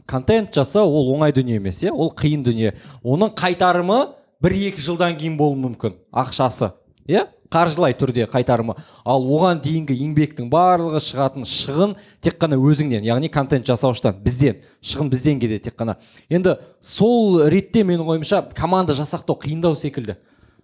контент 0.09 0.53
жасау 0.55 0.89
ол 0.89 1.13
оңай 1.15 1.31
дүние 1.35 1.59
емес 1.61 1.83
иә? 1.85 1.91
Ол 1.93 2.11
қиын 2.11 2.43
дүние. 2.43 2.73
Оның 3.03 3.35
қайтарымы 3.37 3.99
бір 4.41 4.55
екі 4.69 4.81
жылдан 4.81 5.17
кейін 5.19 5.37
болуы 5.37 5.59
мүмкін 5.67 5.99
ақшасы 6.11 6.71
иә? 7.07 7.27
Қаржылай 7.51 7.93
түрде 7.97 8.27
қайтарымы. 8.29 8.75
Ал 9.05 9.23
оған 9.25 9.59
дейінгі 9.63 9.95
еңбектің 10.05 10.49
барлығы 10.53 11.01
шығатын 11.01 11.45
шығын 11.49 11.95
тек 12.21 12.37
қана 12.41 12.59
өзіңнен 12.61 13.03
яғни 13.07 13.29
контент 13.33 13.65
жасаушыдан 13.65 14.19
бізден 14.23 14.61
шығын 14.85 15.09
бізден 15.09 15.39
кетеді 15.41 15.63
тек 15.69 15.75
қана. 15.79 15.97
Енді 16.29 16.57
сол 16.79 17.41
ретте 17.49 17.83
менің 17.83 18.05
ойымша 18.05 18.43
команда 18.55 18.93
жасақтау 18.93 19.39
қиындау 19.41 19.75
секілді. 19.75 20.17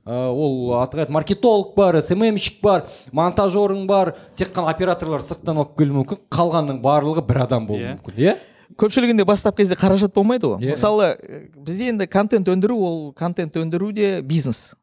Ә, 0.06 0.30
ол 0.30 0.76
аты 0.78 1.08
маркетолог 1.10 1.72
бар 1.76 1.98
сммщик 2.06 2.60
бар 2.62 2.84
монтажерың 3.12 3.88
бар 3.90 4.14
тек 4.38 4.52
қана 4.54 4.70
операторлар 4.70 5.24
сырттан 5.26 5.58
алып 5.58 5.72
келуі 5.80 6.04
мүмкін 6.04 6.20
қалғанның 6.30 6.78
барлығы 6.84 7.24
бір 7.26 7.40
адам 7.48 7.66
болуы 7.66 7.82
Иә. 7.82 7.96
мүмкін 7.98 8.22
иә? 8.22 8.36
Көпшілігінде 8.78 9.26
бастапқы 9.26 9.64
кезде 9.64 9.74
қаражат 9.74 10.14
болмайды 10.14 10.46
ғой. 10.52 10.62
Иә. 10.62 10.76
мысалы 10.76 11.08
ә, 11.18 11.42
бізде 11.58 11.90
енді 11.90 12.06
контент 12.06 12.46
өндіру 12.54 12.78
ол 12.78 13.14
контент 13.18 13.58
өндіру 13.58 13.92
де 13.92 14.22
бизнес. 14.22 14.76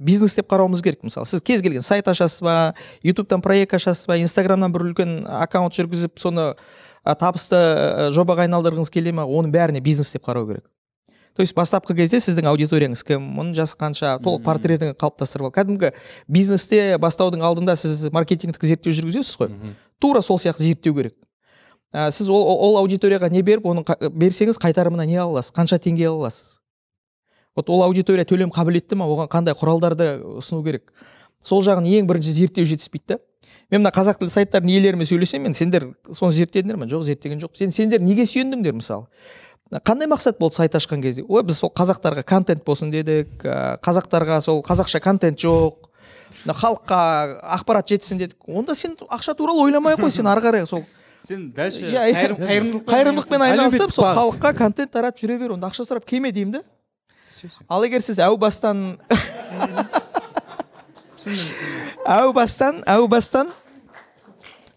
Бизнес 0.00 0.34
деп 0.34 0.48
қарауымыз 0.50 0.82
керек. 0.82 1.04
Мысалы 1.04 1.28
сіз 1.28 1.44
кез 1.44 1.62
келген 1.62 1.84
сайт 1.84 2.08
ашасыз 2.08 2.42
ба 2.42 2.74
ютубтан 3.06 3.42
проект 3.44 3.74
ашасыз 3.76 4.08
ба 4.08 4.18
инстаграмнан 4.18 4.72
бір 4.72 4.88
үлкен 4.90 5.14
аккаунт 5.28 5.76
жүргізіп 5.76 6.18
соны 6.18 6.50
ә, 7.04 7.14
табысты 7.14 7.56
ә, 7.56 8.10
жобаға 8.16 8.48
айналдырғыңыз 8.48 8.90
келе 8.92 9.12
ма 9.12 9.28
оның 9.28 9.52
бәріне 9.54 9.84
бизнес 9.84 10.12
деп 10.12 10.24
қарау 10.26 10.48
керек. 10.48 10.64
То 11.36 11.42
есть 11.42 11.54
бастапқы 11.54 11.94
кезде 11.94 12.18
сіздің 12.20 12.48
аудиторияңыз 12.50 13.04
кім 13.06 13.28
оның 13.38 13.54
жасы 13.56 13.76
қанша 13.78 14.16
толық 14.20 14.42
портретін 14.44 14.96
қалыптастырып 14.98 15.46
ал. 15.46 15.52
Кәдімгі 15.54 15.92
бизнесте 16.28 16.98
бастаудың 16.98 17.44
алдында 17.46 17.76
сіз 17.78 18.08
маркетингтік 18.12 18.66
зерттеу 18.66 18.92
жүргізесіз 18.92 19.38
ғой. 19.40 19.52
Тура 20.02 20.20
сол 20.26 20.40
сияқты 20.42 20.66
зерттеу 20.66 20.96
керек. 20.96 21.14
Ә, 21.94 22.10
сіз 22.14 22.28
ол, 22.30 22.44
ол 22.44 22.76
аудиторияға 22.82 23.30
не 23.30 23.42
беріп 23.42 23.64
оның 23.66 23.86
берсеңіз 24.14 24.58
қайтарымына 24.62 25.06
не 25.06 25.16
ала 25.16 25.38
аласыз 25.38 25.54
қанша 25.54 25.78
теңге 25.82 26.06
ала 26.06 26.26
аласыз? 26.26 26.59
Вот 27.56 27.70
ол 27.70 27.82
аудитория 27.82 28.24
төлем 28.24 28.52
қабілетті 28.54 28.96
ма? 28.96 29.08
Оған 29.10 29.30
қандай 29.30 29.56
құралдарды 29.56 30.12
ұсыну 30.40 30.64
керек? 30.64 30.92
Сол 31.40 31.62
жағын 31.64 31.88
ең 31.88 32.08
бірінші 32.08 32.32
зерттеу 32.36 32.66
жетіспейді 32.68 33.16
да. 33.16 33.18
Мен 33.70 33.84
мына 33.84 33.92
қазақ 33.94 34.18
тілді 34.18 34.34
сайттардың 34.34 34.72
иелерімен 34.72 35.06
сөйлесемін 35.06 35.50
мен 35.50 35.54
сендер 35.54 35.86
соны 36.12 36.34
зерттедіңдер 36.34 36.76
ме? 36.76 36.88
Жоқ 36.90 37.04
зерттеген 37.06 37.40
жоқ 37.40 37.54
сен 37.54 37.70
сендер 37.70 38.02
неге 38.02 38.26
сүйендіңдер 38.26 38.74
мысалы? 38.74 39.06
Қандай 39.70 40.08
мақсат 40.10 40.40
болды 40.40 40.56
сайт 40.58 40.74
ашқан 40.74 41.00
кезде? 41.02 41.22
Ой 41.28 41.44
біз 41.46 41.60
сол 41.62 41.70
қазақтарға 41.70 42.24
контент 42.26 42.64
болсын 42.66 42.90
дедік 42.90 43.44
қазақтарға 43.86 44.40
сол 44.42 44.64
қазақша 44.66 44.98
контент 45.00 45.38
жоқ 45.38 45.86
мына 46.42 46.56
халыққа 46.58 46.98
ақпарат 47.60 47.94
жетсін 47.94 48.18
дедік. 48.18 48.48
Онда 48.48 48.74
сен 48.74 48.96
ақша 49.06 49.36
туралы 49.38 49.62
ойламай 49.68 49.94
ақ 49.94 50.02
қой 50.08 50.10
сен 50.10 50.26
ары 50.26 50.42
қарай 50.42 50.66
сол. 50.66 50.82
Сен 51.22 51.52
дальше 51.54 51.86
иә 51.86 52.10
иә. 52.10 52.82
қайырымдылықпен 52.90 53.46
айналысып 53.46 53.94
сол 53.94 54.10
халыққа 54.10 54.54
контент 54.58 54.90
таратып 54.90 55.22
жүре 55.22 55.38
бер 55.38 55.54
онда 55.54 55.70
ақша 55.70 55.86
сұрап 55.86 56.04
келме 56.04 56.32
деймін 56.32 56.58
да. 56.58 56.62
Ал 57.68 57.84
егер 57.84 58.02
сіз 58.04 58.18
әу 58.24 58.36
бастан 58.40 58.96
әу 62.06 62.32
бастан 62.36 62.82
әу 62.86 63.08
бастан 63.08 63.50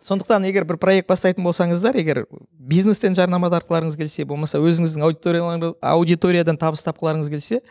сондықтан 0.03 0.43
егер 0.49 0.65
бір 0.67 0.77
проект 0.81 1.07
бастайтын 1.07 1.45
болсаңыздар 1.45 1.95
егер 1.99 2.25
бизнестен 2.51 3.15
жарнама 3.15 3.47
тартқыларыңыз 3.53 3.95
келсе 3.97 4.25
болмаса 4.27 4.59
өзіңіздің 4.59 5.05
аудиториялар- 5.07 5.75
аудиториядан 5.79 6.59
табыс 6.59 6.83
тапқыларыңыз 6.83 7.31
келсе 7.31 7.61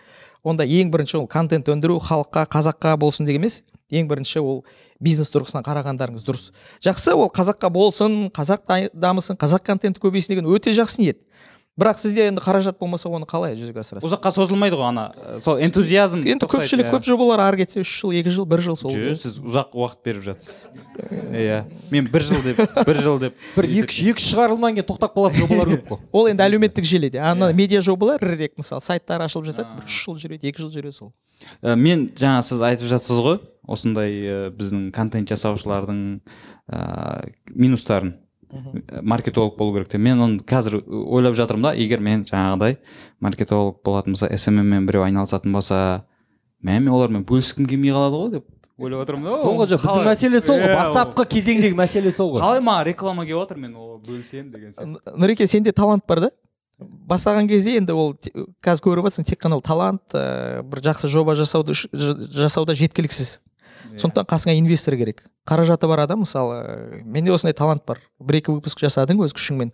онда 0.42 0.64
ең 0.64 0.90
бірінші 0.90 1.20
ол 1.20 1.26
контент 1.30 1.68
өндіру 1.68 1.98
халыққа 2.02 2.46
қазаққа 2.50 2.96
болсын 2.96 3.28
деген 3.28 3.42
емес 3.44 3.62
ең 3.92 4.08
бірінші 4.08 4.40
ол 4.40 4.64
бизнес 5.00 5.28
тұрғысынан 5.30 5.64
қарағандарыңыз 5.66 6.24
дұрыс. 6.24 6.48
Жақсы 6.82 7.12
ол 7.12 7.28
қазаққа 7.28 7.68
болсын 7.70 8.30
қазақ 8.32 8.90
дамысын 8.94 9.36
қазақ 9.36 9.66
контенті 9.66 10.00
көбейсін 10.00 10.32
деген 10.32 10.48
өте 10.48 10.72
жақсы 10.72 11.02
ниет. 11.02 11.20
Бірақ 11.80 11.96
сізде 11.96 12.26
енді 12.28 12.42
қаражат 12.44 12.76
болмаса 12.76 13.08
оны 13.08 13.24
қалай 13.24 13.54
жүзеге 13.56 13.80
асырасыз? 13.80 14.04
Ұзаққа 14.04 14.32
созылмайды 14.34 14.76
ғой 14.76 14.90
ана 14.90 15.04
ә, 15.16 15.38
сол 15.40 15.56
энтузиазм 15.64 16.20
енді 16.20 16.44
көпшілік 16.44 16.88
иә. 16.88 16.92
көп 16.92 17.06
жобалар 17.06 17.40
ары 17.46 17.62
кетсе 17.62 17.80
үш 17.80 17.92
жыл 18.02 18.12
екі 18.18 18.28
жыл 18.34 18.44
бір 18.44 18.60
жыл 18.60 18.76
сол 18.76 18.92
Жоқ, 18.92 19.16
сіз 19.16 19.38
ұзақ 19.40 19.72
уақыт 19.72 20.02
беріп 20.04 20.26
жатсыз 20.26 20.68
иә. 21.32 21.62
Мен 21.88 22.10
бір 22.12 22.26
жыл 22.28 22.44
деп 22.44 22.60
бір 22.60 23.00
жыл 23.00 23.16
деп 23.22 23.40
бір 23.56 23.70
екі 23.70 24.04
екі 24.12 24.26
шығарылман 24.26 24.76
кейін 24.76 24.88
тоқтап 24.90 25.16
қалатын 25.16 25.46
жобалар 25.46 25.72
көп 25.72 25.88
қой. 25.94 26.02
Ол 26.12 26.28
енді 26.28 26.44
әлеуметтік 26.44 26.84
желіде 26.84 27.22
ана 27.24 27.48
медиа 27.56 27.80
жобалар 27.80 28.20
ірірек 28.20 28.60
мысалы 28.60 28.84
сайттар 28.84 29.24
ашылып 29.24 29.48
жатады 29.48 29.72
бір 29.80 29.88
үш 29.88 30.02
жыл 30.04 30.20
жүреді 30.20 30.52
екі 30.52 30.66
жыл 30.66 30.74
жүреді 30.76 30.92
сол. 30.92 31.12
Ә, 31.64 31.72
мен 31.72 32.10
жаңа 32.12 32.44
сіз 32.44 32.60
айтып 32.68 32.92
жатсыз 32.92 33.22
ғой 33.24 33.40
осындай 33.66 34.12
ә, 34.20 34.36
біздің 34.52 34.90
контент 34.94 35.32
жасаушылардың 35.32 36.20
ә, 36.68 37.32
минустарын. 37.54 38.14
Маркетолог 39.02 39.56
болу 39.58 39.74
керек 39.76 39.90
деп 39.92 40.00
мен 40.00 40.20
оны 40.20 40.40
қазір 40.46 40.80
ойлап 40.86 41.36
жатырмын 41.38 41.70
да 41.70 41.74
егер 41.74 42.00
мен 42.00 42.24
жаңағыдай 42.28 42.78
маркетолог 43.20 43.82
болатын 43.84 44.16
болса 44.16 44.28
SMM 44.28 44.74
мен 44.74 44.86
біреу 44.86 45.06
айналысатын 45.06 45.52
болса 45.52 46.04
мә 46.62 46.78
мен 46.78 46.92
олармен 46.92 47.24
бөліскім 47.24 47.68
келмей 47.68 47.94
қалады 47.94 48.20
ғой 48.20 48.34
деп 48.36 48.50
ойлап 48.82 49.04
отырмын 49.04 49.30
да 49.30 49.38
сол 49.42 49.56
ғой 49.58 49.68
жоқ 49.70 49.84
біздің 49.84 50.06
мәселе 50.08 50.40
сол 50.42 50.60
ғой. 50.60 50.74
Бастапқы 50.76 51.26
кезеңдегі 51.34 51.76
мәселе 51.78 52.12
сол 52.14 52.32
ғой. 52.34 52.42
Қалай 52.42 52.62
маған 52.64 52.86
реклама 52.88 53.26
келіп 53.26 53.42
жатыр 53.42 53.60
мен 53.62 53.76
ол 53.76 53.98
бөлісемін 54.06 54.50
деген 54.52 54.72
сияқты. 54.72 55.18
Нұреке 55.20 55.46
сенде 55.46 55.72
талант 55.76 56.06
бар 56.08 56.24
да? 56.26 56.30
Бастаған 56.80 57.46
кезде 57.50 57.76
енді 57.78 57.94
ол 57.94 58.14
қазір 58.64 58.86
көріп 58.88 59.08
жатрсың 59.10 59.28
тек 59.28 59.42
қана 59.44 59.58
ол 59.60 59.62
талант 59.62 60.16
ә, 60.16 60.62
бір 60.66 60.82
жақсы 60.88 61.10
жоба 61.12 61.36
жасауды 61.38 61.76
жасауда 61.76 62.74
жеткіліксіз. 62.74 63.38
Сондықтан 63.96 64.28
қасыңа 64.28 64.54
инвестор 64.58 64.96
керек. 64.96 65.24
Қаражаты 65.48 65.88
бар 65.88 66.04
адам 66.04 66.22
мысалы 66.24 67.02
менде 67.04 67.32
осындай 67.32 67.54
талант 67.54 67.84
бар. 67.86 67.98
Бір 68.20 68.40
екі 68.40 68.54
выпуск 68.54 68.80
жасадың 68.82 69.22
өз 69.24 69.34
күшіңмен. 69.36 69.72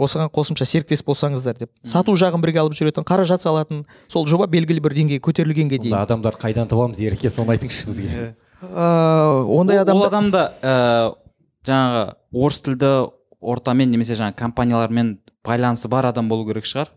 Осыған 0.00 0.30
қосымша 0.32 0.64
серіктес 0.64 1.02
болсаңыздар 1.04 1.58
деп. 1.58 1.70
Сату 1.84 2.14
жағын 2.16 2.40
бірге 2.42 2.62
алып 2.62 2.74
жүретін 2.74 3.04
қаражат 3.06 3.44
салатын 3.44 3.84
сол 4.08 4.24
жоба 4.26 4.46
белгілі 4.50 4.80
бір 4.82 4.96
деңгейге 4.96 5.20
көтерілгенге 5.22 5.78
дейін. 5.78 5.94
адамдар 5.94 6.38
қайдан 6.40 6.66
табамыз 6.70 6.98
ереке 6.98 7.30
соны 7.30 7.54
айтыңызшы 7.54 7.86
бізге. 7.90 8.34
Ә, 8.62 9.44
ондай 9.46 9.82
ол, 9.82 9.90
ол 9.92 10.06
адамда 10.06 10.46
ә, 10.62 11.14
жаңағы 11.68 12.14
орыс 12.32 12.60
тілді 12.64 12.92
ортамен 13.42 13.90
немесе 13.90 14.16
жаңағы 14.16 14.38
компаниялармен 14.38 15.18
байланысы 15.44 15.88
бар 15.92 16.06
адам 16.06 16.28
болу 16.30 16.46
керек 16.48 16.64
шығар. 16.64 16.88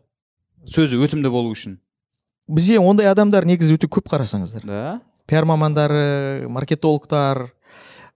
Сөзі 0.66 0.98
өтімді 1.02 1.30
болу 1.30 1.52
үшін. 1.52 1.80
Бізде 2.48 2.80
ондай 2.80 3.10
адамдар 3.10 3.46
негізі 3.46 3.76
өте 3.76 3.90
көп 3.90 4.08
қарасаңыздар. 4.14 4.66
Да? 4.66 5.02
Пиар 5.30 5.46
мамандары 5.46 6.48
маркетологтар 6.50 7.46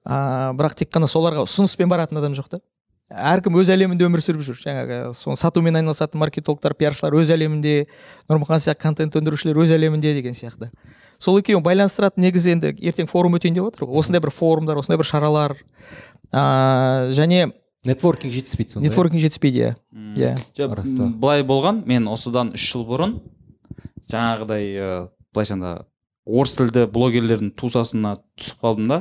ә, 0.05 0.51
бірақ 0.57 0.75
тек 0.79 0.91
қана 0.93 1.09
соларға 1.09 1.45
ұсыныспен 1.47 1.89
баратын 1.89 2.21
адам 2.21 2.35
жоқ 2.37 2.49
та. 2.53 2.61
Әркім 3.09 3.55
өз 3.57 3.71
әлемінде 3.73 4.05
өмір 4.05 4.21
сүріп 4.21 4.43
жүр. 4.45 4.57
Жаңағы 4.61 4.97
соны 5.17 5.39
сатумен 5.41 5.79
айналысатын 5.79 6.21
маркетологтар 6.21 6.75
пиаршылар 6.77 7.15
өз 7.17 7.31
әлемінде 7.33 7.87
нұрмұхан 8.29 8.61
сияқты 8.61 8.83
контент 8.83 9.17
өндірушілер 9.17 9.57
өз 9.63 9.73
әлемінде 9.73 10.13
деген 10.13 10.37
сияқты. 10.37 10.69
Сол 11.17 11.39
екеуін 11.41 11.65
байланыстыратын 11.65 12.21
негізі 12.27 12.53
енді 12.53 12.75
ертең 12.77 13.09
форум 13.09 13.39
өтейін 13.39 13.57
деп 13.57 13.71
отыр 13.71 13.87
ғой. 13.87 13.97
Осындай 14.03 14.21
бір 14.21 14.29
форумдар 14.29 14.77
осындай 14.77 15.01
бір 15.01 15.09
шаралар 15.09 15.57
ә, 16.29 17.09
және 17.09 17.49
нетворкинг 17.89 18.33
жетіспейді 18.37 18.75
сонда 18.75 18.85
иә? 18.85 18.91
нетворкинг 18.91 19.25
жетіспейді 19.25 19.65
иә. 19.65 19.73
Иә. 20.13 21.09
Былай 21.17 21.41
болған 21.41 21.81
мен 21.89 22.07
осыдан 22.13 22.53
үш 22.53 22.69
жыл 22.71 22.85
бұрын 22.85 23.17
жаңағыдай 24.05 24.69
ә, 24.77 24.89
былайша 25.33 25.57
айтқанда 25.57 25.88
орыс 26.29 26.53
тілді 26.59 26.85
блогерлердің 26.93 27.49
тусасына 27.57 28.13
түсіп 28.37 28.61
қалдым 28.63 28.87
да. 28.91 28.99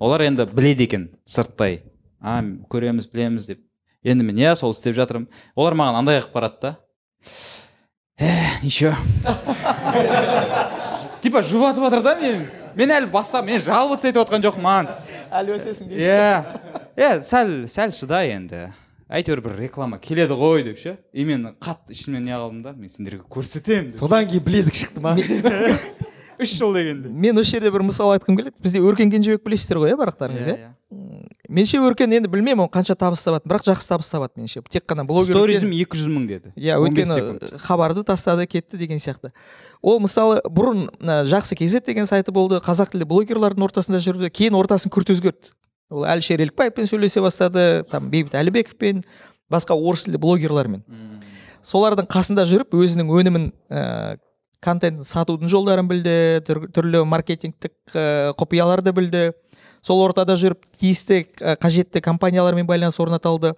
Олар 0.00 0.20
енді 0.24 0.46
біледі 0.48 0.84
екен 0.88 1.10
сырттай. 1.28 1.82
А 2.20 2.40
көреміз 2.72 3.10
білеміз 3.12 3.46
деп. 3.50 3.60
Енді 4.02 4.24
мен 4.24 4.36
иә 4.40 4.56
сол 4.56 4.72
істеп 4.72 4.96
жатырмын. 4.96 5.28
Олар 5.54 5.74
маған 5.78 5.96
андай 6.00 6.20
қылып 6.22 6.34
қарады 6.34 6.60
да. 6.62 6.76
Ә 8.18 8.30
ничего. 8.62 8.94
Типа 11.22 11.42
жұбатып 11.46 11.84
жатыр 11.86 12.02
да 12.02 12.16
мен. 12.18 12.48
Мен 12.74 12.90
әлі 12.90 13.06
баста 13.12 13.42
мен 13.44 13.60
жаловаться 13.60 14.08
етіп 14.08 14.22
жатқан 14.24 14.42
жоқпын 14.46 14.64
маған. 14.64 14.86
Әлі 15.30 15.54
өсесің 15.58 15.92
иә. 15.92 16.42
Иә 16.96 17.22
сәл 17.26 17.68
сәл 17.70 17.92
шыда 17.94 18.24
енді. 18.32 18.70
Әйтеуір 19.12 19.40
бір 19.44 19.52
реклама 19.60 19.98
келеді 20.00 20.34
ғой 20.40 20.64
деп 20.64 20.78
ше. 20.80 20.96
И 21.12 21.24
мен 21.28 21.52
қатты 21.60 21.92
ішімнен 21.92 22.24
не 22.24 22.32
қылдым 22.32 22.62
да. 22.64 22.72
Мен 22.72 22.88
сендерге 22.90 23.22
көрсетемін 23.28 23.92
содан 23.92 24.24
кейін 24.26 24.42
білезік 24.46 24.74
шықты 24.78 25.00
ма 25.04 25.12
үш 26.42 26.54
жыл 26.58 26.74
дегенде. 26.76 27.08
Мен 27.08 27.38
осы 27.38 27.56
жерде 27.56 27.70
бір 27.72 27.86
мысал 27.86 28.12
айтқым 28.14 28.36
келеді. 28.38 28.56
Бізде 28.62 28.82
өркен 28.82 29.10
кенжебек 29.12 29.44
білесіздер 29.46 29.80
ғой 29.82 29.94
иә 29.94 29.98
барақтарыңыз 30.00 30.50
иә 30.52 30.58
меніңше 31.52 31.80
өркен 31.84 32.12
енді 32.16 32.30
білмеймін 32.32 32.64
ол 32.64 32.70
қанша 32.72 32.94
табыс 32.98 33.22
табады 33.24 33.48
бірақ 33.48 33.64
жақсы 33.66 33.88
табыс 33.88 34.08
табады 34.12 34.40
меніңше. 34.40 34.62
Тек 34.72 34.84
қана 34.88 35.04
блогер 35.08 35.36
сторизм 35.36 35.72
екі 35.74 35.98
жүз 35.98 36.08
мың 36.12 36.26
деді. 36.28 36.52
Иә 36.56 36.78
15 36.80 37.12
өйткені 37.12 37.58
хабарды 37.64 38.04
тастады 38.08 38.46
кетті 38.46 38.80
деген 38.80 39.00
сияқты. 39.02 39.32
Ол 39.82 40.00
мысалы 40.00 40.40
бұрын 40.48 40.86
жақсы 41.28 41.58
kz 41.58 41.82
деген 41.84 42.08
сайты 42.08 42.32
болды 42.32 42.60
қазақ 42.64 42.94
тілді 42.94 43.08
блогерлардың 43.10 43.66
ортасында 43.68 44.00
жүрді 44.04 44.32
кейін 44.32 44.56
ортасын 44.58 44.92
күрт 44.92 45.12
өзгертті 45.12 45.52
ол 45.92 46.06
әлішер 46.08 46.40
елікбаевпен 46.40 46.88
сөйлесе 46.88 47.20
бастады 47.24 47.84
там 47.90 48.08
бейбіт 48.12 48.36
әлібековпен 48.38 49.02
басқа 49.52 49.76
орыс 49.76 50.06
тілді 50.06 50.20
блогерлармен. 50.22 50.84
Солардың 51.62 52.08
қасында 52.10 52.46
жүріп 52.48 52.74
өзінің 52.74 53.12
өнімін 53.12 53.50
ә, 53.70 54.16
контентін 54.62 55.04
сатудың 55.06 55.50
жолдарын 55.50 55.88
білді 55.90 56.14
түр- 56.46 56.68
түрлі 56.72 57.02
маркетингтік 57.10 57.74
ә, 57.94 58.32
құпияларды 58.38 58.94
білді. 58.94 59.32
Сол 59.82 59.98
ортада 60.04 60.36
жүріп 60.38 60.62
тиісті 60.78 61.24
ә, 61.42 61.56
қажетті 61.58 62.00
компаниялармен 62.04 62.66
байланыс 62.68 63.00
орната 63.02 63.28
алды 63.28 63.52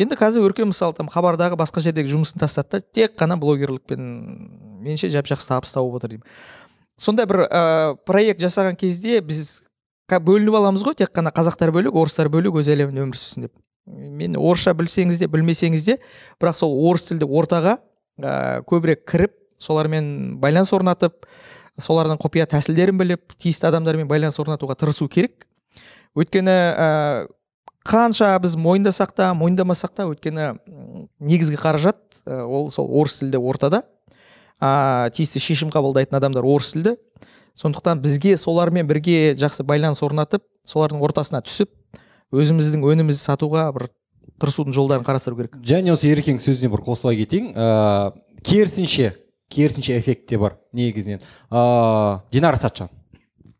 енді 0.00 0.16
қазір 0.16 0.46
өркен 0.48 0.70
мысалы 0.70 0.96
там 0.96 1.10
хабардағы 1.12 1.58
басқа 1.60 1.82
жердегі 1.84 2.14
жұмысын 2.14 2.40
тастады 2.40 2.78
да 2.78 2.80
тек 2.80 3.12
қана 3.20 3.36
блогерлікпен 3.36 4.06
меніңше 4.80 5.10
жап 5.12 5.28
жақсы 5.28 5.50
табыс 5.50 5.74
тауып 5.76 5.98
отыр 6.00 6.14
деймін. 6.14 6.24
Сондай 6.96 7.28
бір 7.28 7.44
ә, 7.44 7.96
проект 8.08 8.40
жасаған 8.40 8.78
кезде 8.80 9.20
біз 9.20 9.60
бөлініп 10.08 10.56
аламыз 10.56 10.82
ғой 10.84 10.96
тек 10.96 11.12
қана 11.12 11.28
қазақтар 11.32 11.70
бөлек 11.76 11.92
орыстар 11.92 12.32
бөлек 12.32 12.56
өз 12.56 12.72
әлемінде 12.72 13.04
өмір 13.04 13.20
сүрсін 13.20 13.46
деп. 13.46 13.52
Мен 13.86 14.36
орысша 14.40 14.72
білсеңіз 14.76 15.20
де 15.20 15.28
білмесеңіз 15.28 15.84
де 15.86 15.98
бірақ 16.40 16.56
сол 16.56 16.74
орыс 16.88 17.08
тілді 17.08 17.28
ортаға 17.28 17.76
ә, 18.20 18.64
көбірек 18.68 19.04
кіріп 19.08 19.36
солармен 19.62 20.38
байланыс 20.42 20.72
орнатып 20.74 21.26
солардың 21.80 22.18
құпия 22.20 22.46
тәсілдерін 22.50 22.98
біліп 23.00 23.36
тиісті 23.40 23.70
адамдармен 23.70 24.08
байланыс 24.10 24.38
орнатуға 24.42 24.76
тырысу 24.78 25.08
керек. 25.08 25.46
Өйткені 26.18 26.52
ә, 26.52 26.88
қанша 27.88 28.34
біз 28.42 28.56
мойындасақ 28.60 29.14
та 29.16 29.30
мойындамасақ 29.38 29.94
та 29.96 30.08
өйткені 30.10 30.50
негізгі 31.22 31.60
қаражат 31.62 32.02
ә, 32.26 32.42
ол 32.44 32.68
сол 32.70 32.90
орыс 32.90 33.22
тілді 33.22 33.40
ортада. 33.40 33.82
Ә, 34.60 35.08
тиісті 35.14 35.40
шешім 35.40 35.72
қабылдайтын 35.72 36.18
адамдар 36.20 36.44
орыс 36.44 36.74
тілді. 36.76 36.98
Сондықтан 37.56 38.00
бізге 38.04 38.36
солармен 38.36 38.86
бірге 38.88 39.32
жақсы 39.40 39.64
байланыс 39.64 40.02
орнатып 40.04 40.44
солардың 40.68 41.00
ортасына 41.04 41.42
түсіп 41.44 41.72
өзіміздің 42.32 42.84
өнімізді 42.88 43.20
сатуға 43.20 43.66
бір 43.76 43.88
тырысудың 44.40 44.72
жолдарын 44.76 45.04
қарастыру 45.04 45.36
керек. 45.36 45.58
Және 45.60 45.92
осы 45.92 46.08
ерекеңнің 46.08 46.40
сөзіне 46.40 46.72
бір 46.72 46.84
қосыла 46.86 47.12
кетейін. 47.16 47.52
Ыыы 47.52 48.40
керісінше 48.42 49.12
керісінше 49.52 49.98
эффект 49.98 50.26
те 50.32 50.38
бар 50.40 50.56
негізінен. 50.72 51.22
Ыыы 51.52 52.20
динара 52.32 52.56
сатжан. 52.56 52.90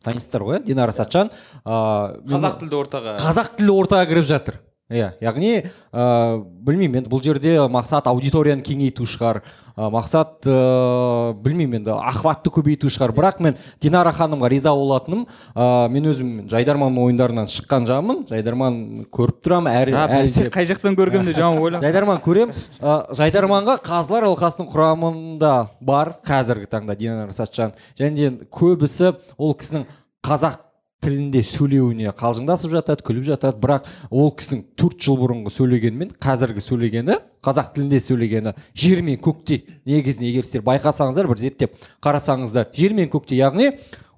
Танисыздар 0.03 0.43
ғой 0.43 0.59
иә 0.59 0.65
динара 0.67 0.93
сатжан. 0.97 1.31
Ыыы 1.63 2.23
қазақ 2.33 2.59
тілді 2.63 2.79
ортаға. 2.81 3.17
Қазақ 3.23 3.55
тілді 3.59 3.77
ортаға 3.77 4.09
кіріп 4.11 4.29
жатыр. 4.29 4.61
Иә 4.93 5.09
яғни 5.25 5.51
ыыы 5.93 6.39
білмеймін 6.67 7.03
енді 7.03 7.11
бұл 7.11 7.23
жерде 7.25 7.57
мақсат 7.73 8.07
аудиторияны 8.11 8.63
кеңейту 8.63 9.07
шығар. 9.09 9.41
Ы 9.77 9.89
мақсат 9.93 10.45
ыыы 10.47 11.35
білмеймін 11.43 11.81
енді 11.81 11.95
охватты 11.97 12.53
көбейту 12.53 12.91
шығар. 12.93 13.15
Бірақ 13.17 13.41
мен 13.45 13.57
динара 13.81 14.13
ханымға 14.13 14.51
риза 14.53 14.73
болатыным 14.77 15.27
ыыы 15.57 15.89
мен 15.95 16.09
өзім 16.13 16.33
жайдарман 16.53 16.99
ойындарынан 17.03 17.49
шыққан 17.51 17.87
жағымын 17.89 18.25
жайдарман 18.31 18.81
көріп 19.13 19.41
тұрамын 19.45 19.73
әр 19.81 19.93
де- 19.93 20.49
қай 20.53 20.69
жақтан 20.69 20.97
көргенмін 20.99 21.31
деп 21.33 21.37
жаман 21.43 21.59
ойлап. 21.63 21.83
Жайдарман 21.83 22.21
көрем. 22.25 22.53
Ы 22.81 22.99
жайдарманға 23.17 23.79
қазылар 23.85 24.29
алқасының 24.29 24.69
құрамында 24.75 25.55
бар 25.81 26.15
қазіргі 26.27 26.69
таңда 26.71 26.97
динара 26.99 27.33
сатжан 27.33 27.73
және 27.99 28.15
де 28.17 28.31
көбісі 28.53 29.15
ол 29.39 29.57
кісінің 29.57 29.87
қазақ 30.23 30.61
тілінде 31.03 31.43
сөйлеуіне 31.45 32.13
қалжыңдасып 32.17 32.73
жатады 32.77 33.05
күліп 33.07 33.27
жатады. 33.27 33.59
Бірақ 33.63 33.89
ол 34.11 34.31
кісінің 34.39 34.63
төрт 34.79 35.03
жыл 35.03 35.19
бұрынғы 35.21 35.53
сөйлегенімен 35.53 36.13
қазіргі 36.23 36.63
сөйлегені 36.63 37.19
қазақ 37.43 37.73
тілінде 37.75 38.01
сөйлегені 38.03 38.55
жер 38.79 39.03
мен 39.03 39.19
көктей 39.23 39.65
негізінен 39.89 40.31
егер 40.31 40.47
сіздер 40.47 40.65
байқасаңыздар 40.69 41.29
бір 41.31 41.43
зерттеп 41.43 41.75
қарасаңыздар. 42.05 42.71
Жер 42.77 42.95
мен 42.95 43.11
көктей 43.11 43.43
яғни 43.43 43.73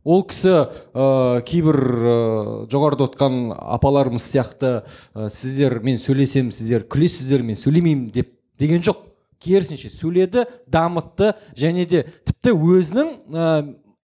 ол 0.05 0.27
кісі 0.29 0.53
ә, 0.53 1.41
кейбір 1.49 1.79
ә, 1.81 2.17
жоғарыда 2.69 3.09
отқан 3.09 3.55
апаларымыз 3.57 4.27
сияқты 4.29 4.75
ә, 4.85 5.31
сіздер 5.33 5.81
мен 5.81 5.97
сөйлесем 5.97 6.53
сіздер 6.53 6.85
күлесіздер 6.85 7.43
мен 7.43 7.57
сөйлемеймін 7.57 8.11
деп 8.13 8.35
деген 8.61 8.85
жоқ. 8.85 9.01
Керісінше 9.45 9.91
сөйледі 9.93 10.47
дамытты 10.73 11.35
және 11.57 11.85
де 11.89 12.05
тіпті 12.25 12.55
өзінің 12.57 13.09
ә, 13.29 13.49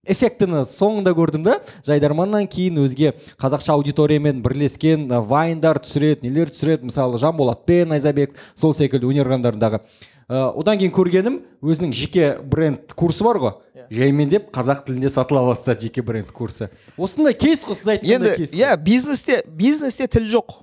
эффектіні 0.08 0.64
соңында 0.68 1.14
көрдім 1.16 1.46
да 1.46 1.58
жайдарманнан 1.86 2.48
кейін 2.50 2.82
өзге 2.84 3.14
қазақша 3.40 3.76
аудиториямен 3.76 4.42
бірлескен 4.44 5.08
вайндар 5.28 5.80
түсіреді 5.82 6.28
нелер 6.28 6.52
түсіреді. 6.52 6.90
Мысалы 6.90 7.18
жанболатпен 7.22 7.90
найзабек 7.94 8.36
сол 8.54 8.74
секілді 8.74 9.10
өнер 9.10 9.28
қирандарындағы 9.28 9.82
Ә, 10.26 10.48
одан 10.58 10.74
кейін 10.80 10.90
көргенім 10.90 11.36
өзінің 11.62 11.92
жеке 11.94 12.32
бренд 12.42 12.90
курсы 12.98 13.22
бар 13.22 13.38
ғой. 13.38 13.52
Жаймен 13.94 14.26
деп 14.26 14.48
қазақ 14.54 14.80
тілінде 14.88 15.06
сатыла 15.12 15.44
бастады 15.46 15.86
жеке 15.86 16.02
бренд 16.02 16.32
курсы. 16.34 16.66
Осындай 16.98 17.36
кейс 17.38 17.62
қой 17.62 17.78
сіз 17.78 17.92
айтқандай 17.94 18.16
енді 18.16 18.32
кейс 18.40 18.54
иә 18.58 18.72
бизнесте 18.82 19.44
бизнесте 19.46 20.08
тіл 20.10 20.26
жоқ. 20.32 20.56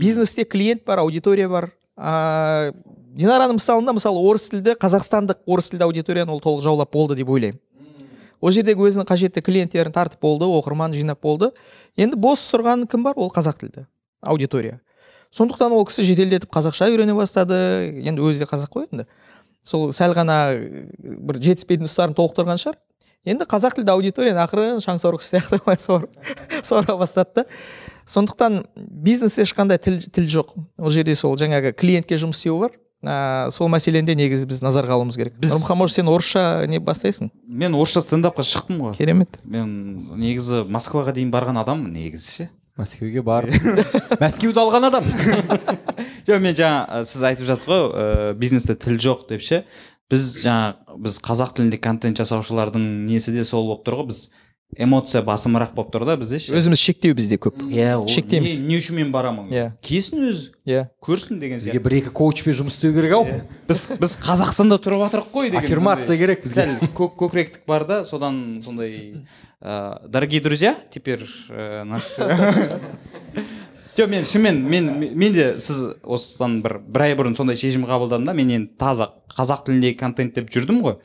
Бизнесте 0.00 0.46
клиент 0.48 0.86
бар 0.86 1.02
аудитория 1.04 1.50
бар. 1.52 1.68
А, 1.98 2.72
динараның 3.12 3.60
мысалында 3.60 3.92
мысалы 3.92 4.24
орыс 4.24 4.48
тілді 4.54 4.78
қазақстандық 4.80 5.44
орыс 5.44 5.68
тілді 5.68 5.84
аудиторияны 5.84 6.32
ол 6.32 6.40
толық 6.40 6.64
жаулап 6.64 6.92
болды 6.92 7.18
деп 7.20 7.28
ойлаймын. 7.28 7.60
Ол 8.40 8.52
жердегі 8.54 8.84
өзінің 8.88 9.06
қажетті 9.08 9.42
клиенттерін 9.44 9.92
тартып 9.94 10.20
болды 10.22 10.46
оқырман 10.46 10.94
жинап 10.94 11.20
болды. 11.22 11.50
Енді 11.96 12.16
бос 12.16 12.44
тұрған 12.52 12.86
кім 12.90 13.02
бар? 13.06 13.18
Ол 13.18 13.30
қазақ 13.34 13.58
тілді 13.62 13.86
аудитория. 14.22 14.80
Сондықтан 15.34 15.72
ол 15.76 15.84
кісі 15.84 16.04
жеделдетіп 16.08 16.50
қазақша 16.54 16.88
үйрене 16.92 17.14
бастады. 17.18 17.56
Енді 18.04 18.22
өзі 18.24 18.44
де 18.44 18.48
қазақ 18.50 18.70
қой 18.72 18.86
енді. 18.92 19.04
Сол 19.62 19.90
сәл 19.92 20.14
ғана 20.16 20.38
бір 20.98 21.40
жетіспейтін 21.42 21.88
тұстарын 21.90 22.16
толықтырған 22.16 22.60
шығар. 22.62 22.78
Енді 23.28 23.44
қазақ 23.50 23.74
тілді 23.76 23.92
аудиторияны 23.92 24.40
ақырын 24.46 24.78
шаңсорғыш 24.80 25.26
сияқты 25.28 25.58
былай 25.64 25.76
сор- 25.82 26.08
сора 26.62 26.96
бастады 26.96 27.42
да. 27.42 27.44
Сондықтан 28.08 28.62
бизнесте 28.76 29.42
ешқандай 29.44 29.76
тіл, 29.82 29.98
тіл 30.00 30.24
жоқ. 30.32 30.54
Ол 30.78 30.90
жерде 30.94 31.14
сол 31.18 31.36
жаңағы 31.36 31.74
клиентке 31.76 32.16
жұмыс 32.16 32.38
істеу 32.40 32.60
бар. 32.62 32.72
Ә, 33.04 33.50
сол 33.54 33.68
мәселені 33.72 34.06
де 34.10 34.14
негізі 34.18 34.46
біз 34.50 34.62
назарға 34.64 34.96
алуымыз 34.98 35.16
керек. 35.18 35.36
Біз- 35.38 35.52
нұрмұхан 35.56 35.78
может 35.78 35.96
сен 36.00 36.08
орысша 36.10 36.66
не 36.68 36.78
бастайсың? 36.82 37.30
Мен 37.46 37.74
орысша 37.78 38.02
стендапқа 38.02 38.42
шықтым 38.42 38.80
ғой. 38.86 38.96
Керемет. 38.98 39.38
Мен 39.44 39.98
негізі 40.18 40.64
москваға 40.72 41.14
дейін 41.14 41.30
барған 41.34 41.60
адаммын 41.62 41.92
негізі. 41.94 42.48
Ше 42.48 42.48
мәскеуге 42.78 43.22
барып 43.26 43.54
мәскеуді 44.22 44.60
алған 44.62 44.86
адам. 44.86 45.06
Жоқ 46.28 46.38
мен 46.44 46.54
жаңа 46.54 47.02
сіз 47.08 47.24
айтып 47.26 47.48
жатсыз 47.48 47.66
ғой 47.70 47.86
ә, 47.90 48.34
бизнесте 48.38 48.76
тіл 48.78 48.98
жоқ 49.02 49.24
деп 49.32 49.42
ше. 49.42 49.64
Біз 50.08 50.22
жаңа 50.44 50.76
біз 50.96 51.18
қазақ 51.20 51.56
тілінде 51.58 51.80
контент 51.82 52.16
жасаушылардың 52.22 52.84
несі 53.08 53.34
де 53.34 53.42
сол 53.44 53.66
болып 53.66 53.82
тұр 53.88 53.98
ғой. 54.02 54.06
Біз 54.12 54.20
эмоция 54.76 55.22
басымырақ 55.24 55.72
болып 55.74 55.92
тұр 55.94 56.04
да 56.04 56.16
бізде 56.20 56.38
ше? 56.42 56.52
Өзіміз 56.58 56.80
шектеу 56.80 57.14
бізде 57.16 57.38
көп. 57.40 57.62
Иә 57.72 57.94
ол 57.96 58.08
шектейміз. 58.10 58.58
не, 58.60 58.74
не 58.74 58.80
үшін 58.82 58.98
мен 59.00 59.12
барамын? 59.12 59.48
Иә. 59.48 59.70
келсін 59.82 60.28
өзі. 60.28 60.50
Иә. 60.68 60.88
Көрсін 61.00 61.40
деген 61.40 61.58
бізге 61.58 61.72
сияқты. 61.72 61.84
бір 61.86 61.96
екі 62.02 62.12
коучпен 62.12 62.56
жұмыс 62.58 62.76
істеу 62.76 62.92
керек 62.92 63.16
ау. 63.16 63.24
Біз 63.68 63.86
біз 63.98 64.16
қазақстанда 64.20 64.76
тұрып 64.84 65.06
жатырық 65.06 65.30
қой 65.32 65.48
деген 65.48 65.64
Аффирмация 65.64 66.18
керек 66.20 66.44
бізге. 66.44 66.66
сәл 66.68 66.92
көк 66.92 67.16
көкіректік 67.16 67.64
бар 67.66 67.86
да 67.88 68.04
содан 68.04 68.60
сондай 68.64 69.24
ә, 69.62 70.06
дорогие 70.06 70.40
друзья 70.40 70.76
теперь 70.90 71.24
ә, 71.48 71.84
наш 71.84 72.12
жоқ 73.98 74.08
мен 74.08 74.24
шынымен 74.24 74.62
мен 74.62 75.18
мен 75.18 75.32
де 75.32 75.58
сіз 75.58 75.94
осыдан 76.04 76.60
бір 76.62 76.78
бір 76.86 77.08
ай 77.08 77.16
бұрын 77.18 77.34
сондай 77.36 77.56
шешім 77.56 77.86
қабылдадым 77.88 78.28
да 78.28 78.34
мен 78.36 78.50
енді 78.50 78.76
таза 78.78 79.10
қазақ 79.34 79.64
тіліндегі 79.66 79.98
контент 79.98 80.34
деп 80.34 80.52
жүрдім 80.54 80.82
ғой. 80.84 80.98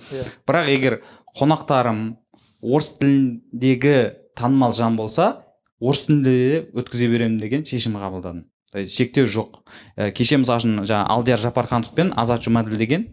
Бірақ 0.47 0.69
егер 0.69 0.99
қонақтарым 1.39 2.17
орыс 2.63 2.93
тіліндегі 2.97 3.95
танымал 4.39 4.73
жан 4.73 4.95
болса 4.95 5.43
орыс 5.83 6.05
тілінде 6.07 6.33
де 6.33 6.63
өткізе 6.79 7.09
беремін 7.11 7.37
деген 7.41 7.65
шешім 7.67 7.99
қабылдадым. 7.99 8.47
Шектеу 8.73 9.27
жоқ. 9.29 9.59
Ә, 9.97 10.09
кеше 10.15 10.39
мысалы 10.41 10.63
үшін 10.63 10.79
жаңағы 10.87 11.11
алдияр 11.13 11.41
жапарханов 11.43 11.93
пен 11.93 12.09
азат 12.17 12.41
жұмаділ 12.47 12.79
деген 12.79 13.05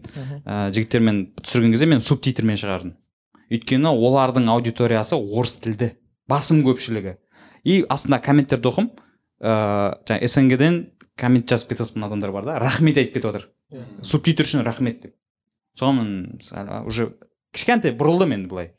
ә, 0.45 0.71
жігіттермен 0.73 1.35
түсірген 1.43 1.75
кезде 1.75 1.89
мен 1.91 2.01
субтитрмен 2.01 2.57
шығардым. 2.57 2.95
Өйткені 3.51 3.91
олардың 3.91 4.49
аудиториясы 4.49 5.19
орыс 5.19 5.59
тілді 5.61 5.91
басым 6.31 6.63
көпшілігі. 6.65 7.17
И 7.67 7.83
астында 7.85 8.21
комменттерді 8.23 8.71
оқым. 8.71 8.89
Ыыы 9.41 9.99
жаңағы 10.07 10.31
снг 10.31 10.57
ден 10.57 10.81
коммент 11.17 11.49
жазып 11.49 11.73
кетіп 11.73 11.91
жатқан 11.91 12.07
адамдар 12.07 12.31
бар 12.33 12.47
да 12.47 12.59
рахмет 12.61 12.97
айтып 12.97 13.19
кетіп 13.19 13.27
жатыр 13.29 13.49
субтитр 14.03 14.45
үшін 14.45 14.65
рахмет 14.65 15.01
деп. 15.01 15.15
Соған 15.77 16.37
мысалы 16.39 16.81
уже 16.87 17.11
кішкентай 17.53 17.93
бұрылдым 17.97 18.33
енді 18.35 18.49
былай. 18.51 18.71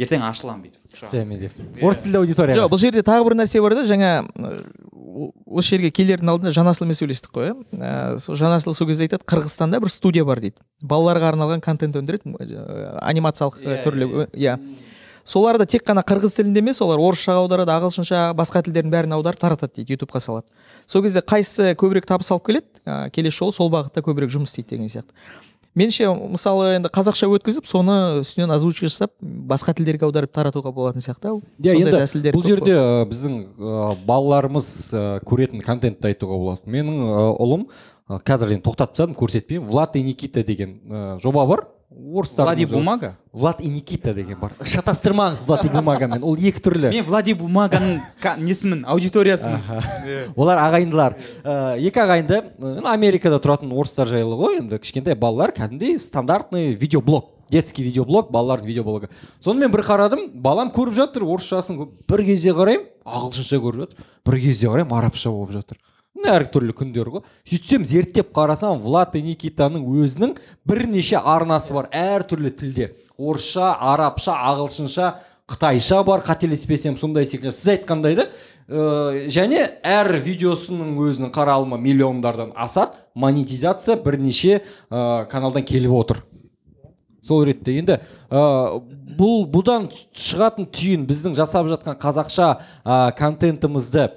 Ертең 0.00 0.24
ашыламын 0.26 0.64
бүйтіп 0.66 0.98
және 1.12 1.38
деп 1.44 1.82
орыс 1.84 2.00
тілді 2.02 2.18
аудитория 2.22 2.56
жоқ 2.58 2.70
бұл 2.72 2.80
жерде 2.82 3.02
тағы 3.06 3.26
бір 3.28 3.36
нәрсе 3.42 3.60
бар 3.62 3.76
да 3.78 3.84
жаңа 3.86 4.10
осы 5.46 5.76
жерге 5.76 5.90
келердің 5.94 6.30
алдында 6.32 6.50
жанасылмен 6.56 6.96
сөйлестік 6.98 7.30
қой 7.36 7.52
иә 7.52 7.54
Ә, 7.78 8.18
сол 8.18 8.34
жанасыл 8.34 8.74
сол 8.74 8.88
кезде 8.88 9.06
айтады 9.06 9.22
қырғызстанда 9.30 9.78
бір 9.82 9.92
студия 9.92 10.24
бар 10.26 10.40
дейді. 10.42 10.58
Балаларға 10.82 11.30
арналған 11.34 11.62
контент 11.62 11.94
өндіреді 12.00 12.34
анимациялық 13.02 13.60
ы, 13.62 13.76
түрлі 13.84 14.08
иә 14.34 14.56
солар 15.24 15.56
да 15.58 15.64
тек 15.70 15.86
қана 15.86 16.02
қырғыз 16.04 16.34
тілінде 16.36 16.60
емес 16.60 16.82
олар 16.84 16.98
орысшаға 17.00 17.44
аударады 17.46 17.72
ағылшынша 17.72 18.26
басқа 18.36 18.64
тілдердің 18.66 18.90
бәрін 18.92 19.14
аударып 19.16 19.40
таратады 19.40 19.78
дейді 19.78 19.94
ютубқа 19.96 20.20
салады. 20.20 20.50
Сол 20.86 21.02
кезде 21.06 21.22
қайсысы 21.24 21.70
көбірек 21.80 22.04
табыс 22.10 22.28
алып 22.34 22.44
келеді? 22.50 22.66
Ә, 22.84 23.08
келесі 23.14 23.38
жолы 23.38 23.54
сол 23.56 23.70
бағытта 23.72 24.02
көбірек 24.04 24.34
жұмыс 24.34 24.52
істейді 24.52 24.74
деген 24.76 24.90
сияқты. 24.92 25.14
Меніңше 25.78 26.08
мысалы 26.34 26.74
енді 26.76 26.90
қазақша 26.94 27.28
өткізіп 27.34 27.66
соны 27.68 27.96
үстінен 28.20 28.54
озвучка 28.54 28.86
жасап 28.88 29.12
басқа 29.22 29.74
тілдерге 29.74 30.06
аударып 30.06 30.32
таратуға 30.34 30.72
болатын 30.74 31.02
сияқты. 31.04 31.32
Ау 31.32 31.42
иә 31.58 31.74
сондай 31.74 32.06
енді 32.06 32.34
бұл 32.36 32.46
жерде 32.46 32.76
ә, 32.78 33.04
біздің 33.10 33.38
ә, 33.58 33.96
балаларымыз 34.06 34.68
ә, 34.94 35.04
көретін 35.26 35.64
контентті 35.66 36.12
айтуға 36.12 36.38
болады 36.38 36.70
менің 36.70 37.02
ұлым 37.34 37.68
қазір 38.08 38.54
енді 38.54 38.66
тоқтатып 38.68 38.94
тастадым 38.94 39.18
көрсетпеймін. 39.18 39.68
Влад 39.70 39.96
и 39.96 40.02
никита 40.04 40.44
деген 40.44 41.18
жоба 41.22 41.46
бар. 41.48 41.66
Орыстардың 41.94 42.44
влади 42.44 42.66
бумага? 42.66 43.10
Влад 43.32 43.60
и 43.60 43.68
никита 43.68 44.14
деген 44.14 44.38
бар. 44.40 44.52
Шатастырмаңыз 44.60 45.46
влад 45.46 45.64
и 45.64 45.70
бумагамен. 45.72 46.22
Ол 46.22 46.36
екі 46.36 46.62
түрлі. 46.62 46.90
Мен 46.94 47.04
влади 47.06 47.34
бумаганың 47.38 48.00
несімін? 48.42 48.84
Аудиториясымын. 48.86 50.34
Олар 50.36 50.62
ағайындылар. 50.66 51.16
Ә, 51.42 51.76
екі 51.78 52.02
ағайынды 52.04 52.42
америкада 52.90 53.38
тұратын 53.42 53.72
орыстар 53.74 54.10
жайлы 54.10 54.38
ғой 54.38 54.58
енді. 54.62 54.80
Кішкентай 54.82 55.14
балалар 55.18 55.54
кәдімгідей 55.54 55.98
стандартный 56.02 56.74
видеоблог 56.74 57.30
детский 57.50 57.84
видеоблог 57.84 58.30
балалардың 58.32 58.66
видеоблогы 58.66 59.10
соны 59.44 59.60
мен 59.60 59.70
бір 59.70 59.84
қарадым 59.86 60.30
балам 60.42 60.70
көріп 60.74 60.96
жатыр 60.96 61.26
орысшасын 61.28 61.76
бір 62.08 62.22
кезде 62.26 62.54
қараймын 62.56 62.88
ағылшынша 63.04 63.60
көріп 63.62 63.84
жатыр. 63.84 64.06
Бір 64.24 64.38
кезде 64.40 64.70
қараймын 64.72 64.96
арабша 64.96 65.30
болып 65.30 65.52
жатыр. 65.52 65.78
Әртүрлі 66.30 66.74
күндер 66.76 67.10
ғой. 67.12 67.22
Сөйтсем 67.48 67.84
зерттеп 67.88 68.32
қарасам 68.36 68.80
влад 68.82 69.14
и 69.18 69.22
никитаның 69.24 69.84
өзінің 70.04 70.34
бірнеше 70.66 71.20
арнасы 71.20 71.74
бар. 71.76 71.88
Әртүрлі 71.92 72.52
тілде. 72.56 72.90
Орысша 73.18 73.74
арабша 73.78 74.34
ағылшынша 74.50 75.14
қытайша 75.50 76.02
бар 76.04 76.24
қателеспесем 76.24 76.96
сондай 76.98 77.26
секілді. 77.28 77.52
Сіз 77.52 77.74
айтқандай 77.76 78.16
да 78.16 78.28
ә, 78.68 79.26
және 79.28 79.66
әр 79.84 80.16
видеосының 80.24 80.96
өзінің 81.04 81.32
қаралымы 81.34 81.78
миллиондардан 81.78 82.54
асады. 82.56 82.96
Монетизация 83.14 83.96
бірнеше 84.00 84.62
ә, 84.90 85.26
каналдан 85.30 85.62
келіп 85.68 85.92
отыр. 85.92 86.24
Сол 87.24 87.44
ретте 87.48 87.76
енді 87.78 88.00
ә, 88.28 88.80
бұл 89.16 89.46
бұдан 89.52 89.86
шығатын 90.16 90.66
түйін 90.72 91.06
біздің 91.08 91.36
жасап 91.38 91.68
жатқан 91.70 91.96
қазақша 92.00 92.48
ә, 92.84 93.12
контентімізді 93.16 94.10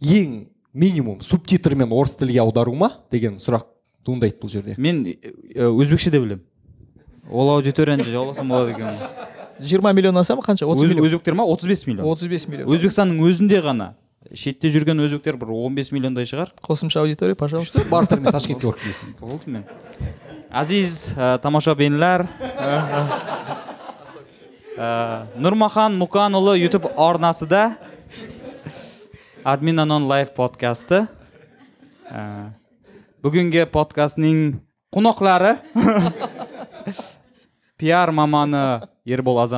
ең 0.00 0.36
минимум 0.72 1.20
субтитрмен 1.20 1.92
орыс 1.92 2.16
тілге 2.16 2.40
аудару 2.42 2.74
ма 2.74 2.92
деген 3.10 3.38
сұрақ 3.40 3.66
туындайды 4.06 4.38
бұл 4.40 4.52
жерде. 4.52 4.74
Мен 4.78 5.04
э, 5.06 5.32
өзбекше 5.66 6.10
де 6.10 6.20
білемін. 6.20 6.44
Ол 7.30 7.50
аудиторияны 7.56 8.04
жауласам 8.04 8.48
болады 8.48 8.72
екен. 8.72 8.86
Жиырма 9.60 9.92
миллион 9.92 10.16
аса 10.18 10.36
ма 10.36 10.42
қанша? 10.42 10.66
отыз 10.66 10.88
миллион. 10.88 11.06
өзбектер 11.06 11.34
ма? 11.34 11.44
35 11.44 11.86
миллион. 11.86 12.06
отыз 12.08 12.28
бес 12.28 12.48
миллион. 12.48 12.70
Өзбекстанның 12.70 13.20
өзінде 13.26 13.60
ғана 13.60 13.94
шетте 14.34 14.70
жүрген 14.70 15.00
өзбектер 15.00 15.36
бір 15.36 15.52
15 15.52 15.92
миллиондай 15.92 16.24
шығар. 16.24 16.52
Қосымша 16.62 17.00
аудитория 17.00 17.34
пожалуйста. 17.34 17.84
Бартермен 17.90 18.32
ташкентке 18.32 18.66
барып 18.66 18.80
келесің 18.80 19.14
болды 19.20 19.50
мен 19.50 19.64
азиз 20.50 21.14
тамаша 21.42 21.74
бейнелер. 21.74 22.26
Ә, 24.80 25.26
нұрмахан 25.36 25.96
мұқанұлы 26.00 26.56
ютуб 26.62 26.86
арнасында 26.96 27.74
админ 29.44 29.80
анон 29.80 30.04
лайв 30.04 30.34
подкасты 30.36 31.06
ә, 32.10 32.52
бүгінгі 33.24 33.64
подкастның 33.72 34.60
қонақтары 34.92 35.56
пиар 37.80 38.12
маманы 38.12 38.82
ербол 39.08 39.40
ә, 39.40 39.48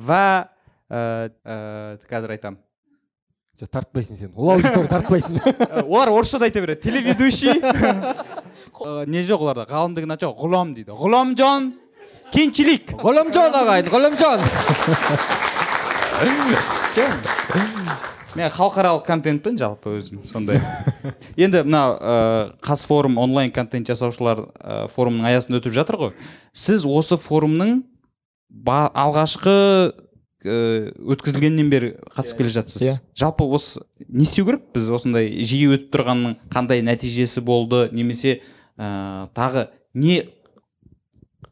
ә, 0.00 1.98
қазір 2.08 2.30
айтамын 2.36 2.60
тартпайсың 3.60 4.16
сен 4.16 4.30
ол 4.34 4.54
аудитория 4.54 4.88
тартпайсың 4.88 5.36
олар 5.84 6.08
орысша 6.08 6.38
да 6.40 6.48
айта 6.48 6.60
береді 6.64 6.80
телеведущий 6.88 7.60
не 9.12 9.20
жоқ 9.28 9.44
оларда 9.44 9.66
ғалым 9.68 9.94
деген 9.98 10.16
ат 10.16 10.24
жоқ 10.24 10.40
ғұлам 10.40 10.72
дейді 10.78 10.96
ғұламжан 10.96 11.74
кенчилик 12.32 12.96
ғұлымжан 13.02 13.52
ағайын 13.60 13.92
ғұлымжан 13.92 14.40
мен 18.36 18.50
халықаралық 18.54 19.04
контентпін 19.06 19.58
жалпы 19.60 19.96
өзім 19.98 20.22
сондай. 20.28 20.60
Енді 21.40 21.64
мына 21.66 21.80
ә, 21.96 22.14
қазфорум 22.64 23.18
онлайн 23.20 23.50
контент 23.54 23.88
жасаушылар 23.90 24.44
ә, 24.58 24.76
форумның 24.92 25.26
аясында 25.30 25.60
өтіп 25.60 25.74
жатыр 25.74 25.98
ғой. 26.00 26.12
Сіз 26.52 26.84
осы 26.86 27.18
форумның 27.20 27.82
алғашқы 28.66 29.54
ә, 29.90 30.56
өткізілгеннен 31.14 31.70
бері 31.72 31.92
қатысып 32.14 32.42
келе 32.42 32.54
жатсыз. 32.54 32.82
Иә. 32.86 32.96
жалпы 33.18 33.44
осы 33.44 33.82
не 34.08 34.24
істеу 34.24 34.46
керек? 34.46 34.68
Біз 34.74 34.90
осындай 34.94 35.30
жиі 35.44 35.74
өтіп 35.76 35.90
тұрғанның 35.94 36.36
қандай 36.52 36.84
нәтижесі 36.86 37.42
болды? 37.44 37.88
Немесе 37.92 38.40
ә, 38.78 39.28
тағы 39.34 39.68
не 39.94 40.22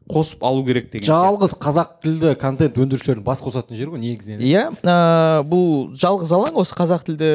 қосып 0.09 0.43
алу 0.43 0.63
керек 0.65 0.89
деген 0.91 1.05
сияқты. 1.05 1.13
жалғыз 1.13 1.53
қазақ 1.61 1.89
тілді 2.03 2.35
контент 2.41 2.77
өндірушілердің 2.77 3.23
бас 3.23 3.43
қосатын 3.45 3.77
жері 3.77 3.93
ғой 3.93 4.01
негізінен 4.03 4.41
иә? 4.41 4.63
Ә, 4.81 5.43
бұл 5.45 5.91
жалғыз 5.93 6.33
алаң 6.33 6.57
осы 6.59 6.75
қазақ 6.77 7.05
тілді 7.07 7.29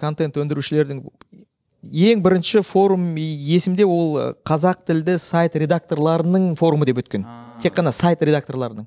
контент 0.00 0.36
өндірушілердің 0.42 1.04
ең 1.82 2.22
бірінші 2.22 2.62
форум 2.66 3.14
есімде 3.16 3.86
ол 3.86 4.18
ә, 4.18 4.26
қазақ 4.46 4.82
тілді 4.86 5.18
сайт 5.22 5.54
редакторларының 5.54 6.56
форумы 6.58 6.86
деп 6.90 6.98
өткен. 7.04 7.24
Тек 7.62 7.78
қана 7.78 7.94
сайт 7.94 8.22
редакторларының. 8.22 8.86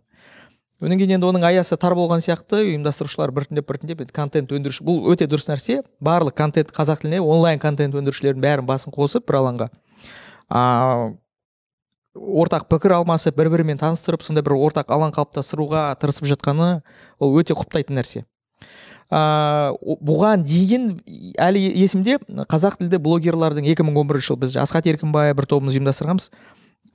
Одан 0.84 0.99
кейін 0.99 1.15
енді 1.15 1.30
оның 1.30 1.45
аясы 1.47 1.78
тар 1.80 1.95
болған 1.95 2.19
сияқты 2.19 2.60
ұйымдастырушылар 2.65 3.32
біртіндеп 3.32 3.67
біртіндеп 3.69 4.01
енді 4.04 4.15
контент 4.15 4.51
өндіруші 4.51 4.84
бұл 4.84 5.06
өте 5.13 5.23
дұрыс 5.32 5.47
нәрсе. 5.47 5.78
Барлық 6.04 6.36
контент 6.36 6.73
қазақ 6.75 7.06
тіліне 7.06 7.21
онлайн 7.23 7.62
контент 7.63 7.95
өндірушілердің 7.95 8.43
бәрін 8.43 8.67
басын 8.67 8.91
қосып 8.91 9.23
бір 9.23 9.39
алаңға. 9.39 9.69
Ортақ 12.15 12.67
пікір 12.71 12.95
алмасып 12.99 13.36
бір 13.38 13.49
бірімен 13.54 13.80
таныстырып 13.82 14.23
сондай 14.23 14.43
бір 14.45 14.56
ортақ 14.58 14.91
алаң 14.95 15.12
қалыптастыруға 15.15 15.88
тырысып 15.99 16.30
жатқаны 16.32 16.80
ол 17.19 17.36
өте 17.39 17.56
құптайтын 17.58 17.99
нәрсе. 17.99 18.23
О- 19.12 19.97
бұған 20.01 20.45
дейін 20.47 20.95
әлі 21.38 21.62
есімде 21.84 22.17
қазақ 22.49 22.80
тілді 22.80 22.97
блогерлардың 23.06 23.67
2011 23.75 24.23
жыл 24.25 24.39
біз 24.41 24.56
асхат 24.58 24.88
еркінбай 24.89 25.36
бір 25.38 25.45
тобымыз 25.51 25.78
ұйымдастырғанбыз. 25.78 26.32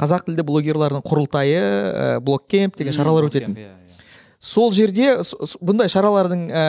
Қазақ 0.01 0.25
тілді 0.27 0.47
блогерлардың 0.49 1.05
құрылтайы 1.05 1.61
ә, 1.61 2.21
блогкемп 2.25 2.79
деген 2.81 2.97
шаралар 2.97 3.29
өтетін. 3.29 3.55
Иә, 3.55 3.69
иә. 3.69 4.03
сол 4.41 4.73
жерде 4.73 5.19
бұндай 5.61 5.91
шаралардың 5.93 6.47
ә, 6.49 6.65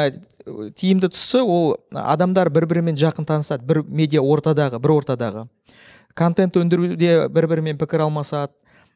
тиімді 0.75 1.09
тұсы 1.15 1.41
ол 1.41 1.77
адамдар 1.89 2.51
бір 2.51 2.67
бірімен 2.67 2.99
жақын 2.99 3.25
танысады. 3.25 3.65
Бір 3.65 3.81
медиа 3.87 4.21
ортадағы 4.21 4.81
бір 4.83 4.97
ортадағы. 4.99 5.47
Контент 6.17 6.57
өндіруде 6.57 7.27
бір 7.29 7.47
бірімен 7.51 7.79
пікір 7.81 8.05
алмасады. 8.07 8.53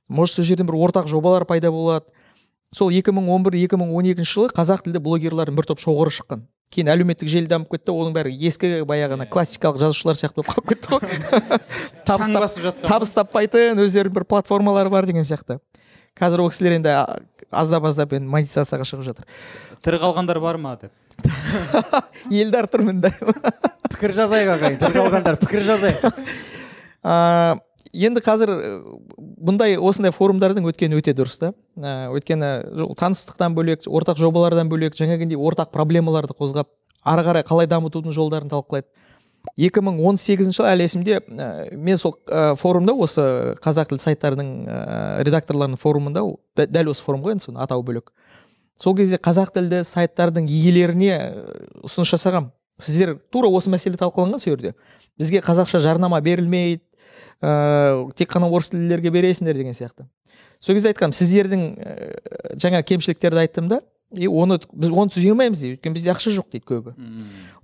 Может 0.09 0.35
сол 0.35 0.45
жерден 0.45 0.67
бір 0.69 0.77
ортақ 0.85 1.07
жобалар 1.09 1.45
пайда 1.45 1.71
болады. 1.71 2.05
Сол 2.75 2.91
2011-2012 2.91 4.25
жылы 4.27 4.51
қазақ 4.53 4.83
тілді 4.85 5.01
блогерлардың 5.01 5.55
бір 5.55 5.69
топ 5.69 5.79
шоғыры 5.81 6.11
шыққан. 6.13 6.43
Кейін 6.73 6.89
әлеуметтік 6.91 7.29
желі 7.29 7.47
дамып 7.47 7.71
кетті 7.71 7.93
оның 7.93 8.15
бәрі 8.15 8.33
ескі 8.49 8.81
баяғы 8.89 9.15
ана 9.15 9.27
классикалық 9.29 9.79
жазушылар 9.79 10.17
сияқты 10.19 10.41
болып 10.41 10.51
қалып 10.51 10.67
кетті 10.73 10.91
ғой. 10.91 11.59
Табыс 12.09 12.57
табыс 12.83 13.13
таппайтын 13.15 13.79
өздерінің 13.79 14.17
бір 14.17 14.25
платформалары 14.27 14.91
бар 14.91 15.07
деген 15.07 15.23
сияқты. 15.23 15.59
Қазір 16.19 16.43
ол 16.43 16.51
кісілер 16.51 16.77
енді 16.79 16.97
аздап 17.51 17.85
аздап 17.87 18.13
енді 18.17 18.29
монетизацияға 18.33 18.87
шығып 18.87 19.07
жатыр. 19.07 19.29
Тірі 19.85 20.01
қалғандар 20.03 20.41
бар 20.43 20.59
ма 20.59 20.75
деп? 20.81 20.91
Елдар 22.31 22.67
тұрмын 22.71 23.01
да. 23.03 23.11
Пікір 23.93 24.15
жазайық 24.19 24.53
ағайын 24.57 24.79
тірі 24.81 24.99
қалғандар 24.99 25.39
пікір 25.43 25.65
жазайық. 25.69 26.21
Енді 27.95 28.19
қазір 28.23 28.49
э, 28.51 28.69
бұндай 29.15 29.77
осындай 29.79 30.11
форумдардың 30.11 30.65
өткені 30.71 30.97
өте 30.99 31.13
дұрыс 31.15 31.37
та. 31.39 31.51
Ә, 31.77 32.09
өйткені 32.11 32.49
таныстықтан 32.99 33.55
бөлек 33.55 33.85
ортақ 33.87 34.19
жобалардан 34.19 34.67
бөлек 34.71 34.97
жаңағындай 34.99 35.39
ортақ 35.39 35.71
проблемаларды 35.75 36.35
қозғап 36.35 36.71
ары 37.05 37.23
қарай 37.27 37.45
қалай 37.47 37.69
дамытудың 37.71 38.15
жолдарын 38.15 38.51
талқылайды. 38.51 38.89
2018 39.61 40.51
жылы 40.57 40.71
әлі 40.73 40.89
есімде 40.89 41.21
ә, 41.21 41.47
мен 41.77 42.01
сол 42.01 42.17
ә, 42.25 42.55
форумда 42.59 42.97
осы 42.97 43.55
қазақ 43.63 43.93
тілді 43.93 44.03
сайттарының 44.09 44.51
ә, 44.65 44.89
редакторларының 45.29 45.79
форумында 45.79 46.25
дәл 46.65 46.91
осы 46.91 47.05
форум 47.05 47.23
ғой 47.23 47.37
енді 47.37 47.47
соның 47.47 47.63
атауы 47.63 47.85
бөлек. 47.85 48.11
Сол 48.75 48.97
кезде 48.97 49.21
қазақ 49.21 49.53
тілді 49.55 49.85
сайттардың 49.87 50.49
иелеріне 50.51 51.13
ә, 51.15 51.31
ұсыныс 51.85 52.11
жасағам. 52.17 52.51
Сіздер 52.81 53.13
тура 53.31 53.47
осы 53.47 53.69
мәселе 53.71 53.95
талқыланған 53.95 54.41
сол 54.41 54.57
жерде 54.57 54.73
бізге 55.19 55.39
қазақша 55.43 55.79
жарнама 55.79 56.19
берілмейді 56.21 56.81
ә, 57.41 58.11
тек 58.15 58.31
қана 58.31 58.49
орыс 58.49 58.69
тілділерге 58.71 59.11
бересіңдер 59.11 59.57
деген 59.57 59.75
сияқты. 59.75 60.07
Сол 60.59 60.75
кезде 60.75 60.91
айтқанмын 60.93 61.17
сіздердің 61.17 61.65
ә, 61.75 62.55
жаңа 62.61 62.81
кемшіліктерді 62.83 63.43
айттым 63.43 63.69
да 63.71 63.81
и 64.15 64.27
оны 64.27 64.59
біз 64.71 64.91
оны 64.91 65.11
түзей 65.11 65.33
алмаймыз 65.33 65.61
дейді. 65.61 65.77
Өйткені 65.77 65.97
бізде 65.97 66.13
ақша 66.13 66.31
жоқ 66.35 66.51
дейді 66.53 66.65
көбі. 66.69 66.95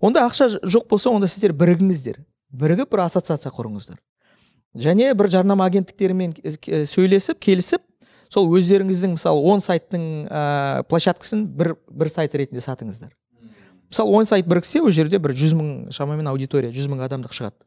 Онда 0.02 0.26
ақша 0.28 0.50
жоқ 0.64 0.90
болса 0.90 1.10
онда 1.10 1.28
сіздер 1.28 1.54
бірігіңіздер. 1.54 2.20
Бірігіп 2.52 2.92
бір 2.92 3.06
ассоциация 3.06 3.52
құрыңыздар. 3.56 4.00
Және 4.76 5.14
бір 5.16 5.30
жарнама 5.32 5.66
агенттіктерімен 5.70 6.34
сөйлесіп 6.88 7.40
келісіп 7.40 7.82
сол 8.32 8.48
өздеріңіздің 8.56 9.18
мысалы 9.18 9.42
он 9.52 9.60
сайттың 9.64 10.04
ә, 10.32 10.84
площадкасын 10.88 11.46
бір 11.48 11.76
бір 11.90 12.10
сайт 12.10 12.36
ретінде 12.36 12.64
сатыңыздар. 12.64 13.12
Мысалы 13.92 14.16
он 14.16 14.26
сайт 14.26 14.48
біріксе 14.48 14.82
ол 14.82 14.92
жерде 14.96 15.20
бір 15.20 15.36
жүз 15.36 15.56
мың 15.60 15.72
шамамен 15.92 16.32
аудитория 16.32 16.72
жүз 16.72 16.88
мың 16.88 17.04
адамдық 17.04 17.36
шығады. 17.36 17.60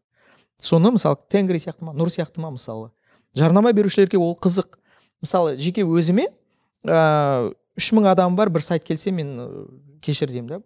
Соны 0.60 0.94
мысалы 0.94 1.18
тенгри 1.30 1.58
сияқты 1.58 1.84
ма 1.84 1.94
нұр 1.96 2.10
сияқты 2.12 2.40
ма 2.40 2.50
мысалы? 2.54 2.90
Жарнама 3.34 3.72
берушілерге 3.72 4.18
ол 4.18 4.36
қызық. 4.40 4.78
Мысалы 5.22 5.56
жеке 5.56 5.82
өзіме 5.82 6.28
ыыы 6.84 7.54
үш 7.78 7.90
мың 7.94 8.10
адам 8.12 8.36
бар 8.36 8.50
бір 8.54 8.62
сайт 8.62 8.84
келсе 8.86 9.10
мен 9.10 9.34
кешір 10.02 10.30
деймін 10.30 10.48
да. 10.48 10.60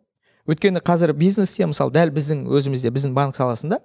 Өйткені 0.49 0.81
қазір 0.85 1.15
бизнесте 1.17 1.67
мысалы 1.69 1.93
дәл 1.93 2.13
біздің 2.13 2.47
өзімізде 2.49 2.93
біздің 2.93 3.15
банк 3.17 3.37
саласында 3.37 3.81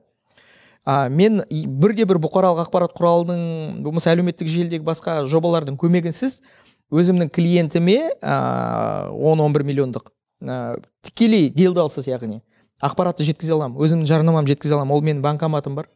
а, 0.85 1.07
мен 1.09 1.41
бірде 1.51 2.05
бір 2.07 2.19
бұқаралық 2.23 2.65
ақпарат 2.65 2.95
құралының 2.97 3.83
болмаса 3.83 4.11
әлеуметтік 4.13 4.49
желідегі 4.51 4.83
басқа 4.87 5.21
жобалардың 5.29 5.77
көмегінсіз 5.79 6.41
өзімнің 6.91 7.31
клиентіме 7.33 7.99
он 8.21 9.43
он 9.43 9.55
бір 9.55 9.63
миллиондық 9.67 10.11
ә, 10.43 10.79
тікелей 11.03 11.49
делдалсыз 11.49 12.07
яғни. 12.11 12.41
Ақпаратты 12.83 13.25
жеткізе 13.27 13.55
аламын 13.55 13.79
өзімнің 13.83 14.09
жарнамамды 14.09 14.53
жеткізе 14.53 14.77
аламын. 14.77 14.95
Ол 14.97 15.05
менің 15.05 15.23
банкоматым 15.23 15.75
бар. 15.79 15.89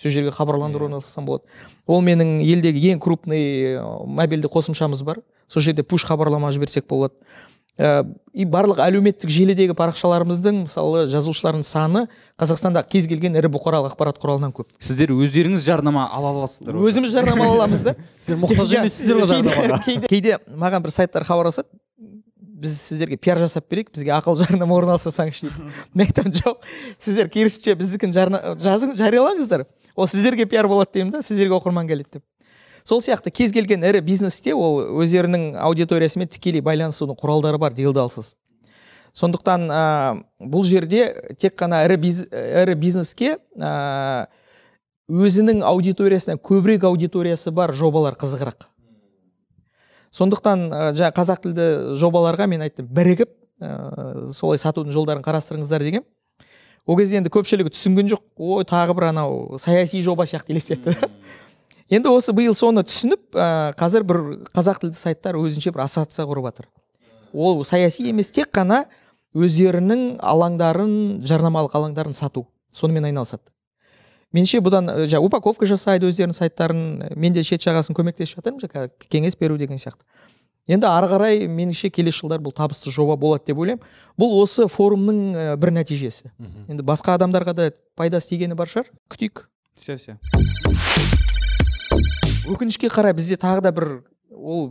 Сол 0.00 0.10
жерге 0.10 0.32
хабарландыру 0.32 0.88
орналастырсам 0.88 1.26
болады. 1.28 1.44
Ол 1.86 2.02
менің 2.02 2.40
елдегі 2.42 2.94
ең 2.94 3.00
крупный 3.02 3.78
мобильді 4.06 4.50
қосымшамыз 4.52 5.04
бар. 5.04 5.20
Сол 5.46 5.62
жерде 5.62 5.84
пуш 5.84 6.06
хабарлама 6.08 6.52
жіберсек 6.52 6.88
болады. 6.88 7.14
Ә, 7.80 8.04
и 8.36 8.44
барлық 8.44 8.82
әлеуметтік 8.84 9.30
желідегі 9.32 9.72
парақшаларымыздың 9.72 10.66
мысалы 10.66 11.06
жазушылардың 11.08 11.62
саны 11.64 12.02
қазақстанда 12.36 12.82
кез 12.84 13.06
келген 13.08 13.38
ірі 13.40 13.48
бұқаралық 13.54 13.94
ақпарат 13.94 14.18
құралынан 14.20 14.52
көп. 14.52 14.74
Сіздер 14.76 15.14
өздеріңіз 15.16 15.64
жарнама 15.64 16.04
ала 16.12 16.34
аласыздар 16.34 16.76
өзіміз 16.76 17.14
жарнама 17.16 17.46
ала 17.46 17.62
аламыз 17.62 17.86
да. 17.86 17.94
Сіздер 18.20 18.42
мұқтаж 18.42 18.74
емессіздер 18.76 19.22
ғой 19.22 19.30
жарнамаға 19.32 19.80
кейде, 19.86 20.10
кейде 20.12 20.36
маған 20.52 20.84
бір 20.84 20.92
сайттар 20.92 21.24
хабарласады. 21.24 21.72
Біз 22.62 22.76
сіздерге 22.80 23.18
пиар 23.18 23.40
жасап 23.42 23.66
берейік 23.70 23.90
бізге 23.94 24.14
ақылы 24.16 24.46
жарнама 24.46 24.76
орналастырсаңызшы 24.78 25.48
дейді. 25.48 25.70
Мен 25.98 26.06
айтамын 26.10 26.36
жоқ 26.38 26.68
сіздер 26.96 27.30
керісінше 27.32 27.74
біздікін 27.80 28.14
жазың 28.14 28.94
жариялаңыздар. 29.00 29.66
Ол 29.96 30.08
сіздерге 30.08 30.46
пиар 30.46 30.68
болады 30.70 30.94
деймін 30.98 31.16
да 31.16 31.24
сіздерге 31.26 31.58
оқырман 31.58 31.90
келеді 31.90 32.18
деп. 32.18 32.24
Сол 32.84 33.02
сияқты 33.02 33.30
кез 33.30 33.52
келген 33.54 33.84
ірі 33.86 34.00
бизнесте 34.02 34.54
ол 34.54 34.80
өздерінің 35.02 35.52
аудиториясымен 35.62 36.30
тікелей 36.30 36.64
байланысудың 36.66 37.18
құралдары 37.20 37.60
бар 37.62 37.74
делдалсыз 37.76 38.34
сондықтан 39.16 39.68
ә, 39.68 39.82
бұл 40.40 40.64
жерде 40.64 41.10
тек 41.38 41.56
қана 41.60 41.82
ірі, 41.86 41.98
биз, 42.00 42.22
ірі 42.32 42.76
бизнеске 42.80 43.36
ә, 43.60 44.26
өзінің 45.12 45.60
аудиториясынан 45.68 46.40
көбірек 46.40 46.86
аудиториясы 46.88 47.52
бар 47.52 47.74
жобалар 47.76 48.16
қызығырақ. 48.16 48.70
Сондықтан 50.12 50.66
ә, 50.68 50.80
жаңа 50.96 51.12
қазақ 51.16 51.42
тілді 51.46 51.68
жобаларға 52.00 52.48
мен 52.50 52.64
айттым 52.66 52.88
бірігіп 52.92 53.30
ә, 53.62 54.30
солай 54.32 54.60
сатудың 54.60 54.92
жолдарын 54.94 55.24
қарастырыңыздар 55.24 55.84
деген 55.84 56.04
ол 56.86 56.98
кезде 56.98 57.20
енді 57.20 57.30
көпшілігі 57.32 57.72
түсінген 57.72 58.10
жоқ. 58.10 58.22
Ой 58.36 58.66
тағы 58.68 58.96
бір 58.98 59.10
анау 59.12 59.58
саяси 59.58 60.02
жоба 60.02 60.26
сияқты 60.26 60.52
елестетті 60.56 60.96
енді 61.92 62.12
осы 62.12 62.34
биыл 62.36 62.56
соны 62.58 62.84
түсініп 62.88 63.36
ә, 63.36 63.72
қазір 63.78 64.06
бір 64.08 64.20
қазақ 64.52 64.82
тілді 64.82 64.98
сайттар 64.98 65.38
өзінше 65.40 65.72
бір 65.74 65.84
ассоциация 65.86 66.26
құрып 66.28 66.48
жатыр. 66.50 66.68
Ол 67.32 67.64
саяси 67.64 68.08
емес 68.10 68.32
тек 68.32 68.50
қана 68.52 68.84
өздерінің 69.32 70.18
алаңдарын 70.20 71.22
жарнамалық 71.28 71.76
алаңдарын 71.78 72.16
сату. 72.16 72.46
Сонымен 72.72 73.08
айналысады. 73.08 73.51
Меніңше 74.32 74.60
бұдан 74.64 74.90
жаңа 75.06 75.26
упаковка 75.26 75.66
жасайды 75.68 76.08
өздерінің 76.08 76.36
сайттарын 76.36 76.82
мен 77.16 77.32
де 77.36 77.42
шет 77.46 77.64
жағасын 77.64 77.96
көмектесіп 77.96 78.40
жатырмын 78.40 78.62
жаңағы 78.64 79.08
кеңес 79.12 79.36
беру 79.40 79.58
деген 79.60 79.80
сияқты. 79.80 80.04
Енді 80.70 80.86
ары 80.86 81.08
қарай 81.10 81.48
меніңше 81.50 81.90
келесі 81.90 82.22
жылдар 82.22 82.38
бұл 82.40 82.54
табысты 82.54 82.92
жоба 82.94 83.16
болады 83.18 83.48
деп 83.50 83.58
ойлаймын. 83.58 83.82
Бұл 84.14 84.36
осы 84.44 84.68
форумның 84.70 85.56
бір 85.58 85.72
нәтижесі. 85.74 86.30
Енді 86.70 86.86
басқа 86.86 87.16
адамдарға 87.18 87.54
да 87.58 87.70
пайдасы 87.98 88.30
тигені 88.30 88.54
бар 88.54 88.70
шығар. 88.70 88.92
Күтейік. 89.10 89.48
Все 89.74 89.96
все. 89.98 90.14
Өкінішке 92.46 92.92
қарай 92.94 93.14
бізде 93.16 93.34
тағы 93.42 93.66
да 93.66 93.72
бір 93.74 93.88
ол 94.30 94.70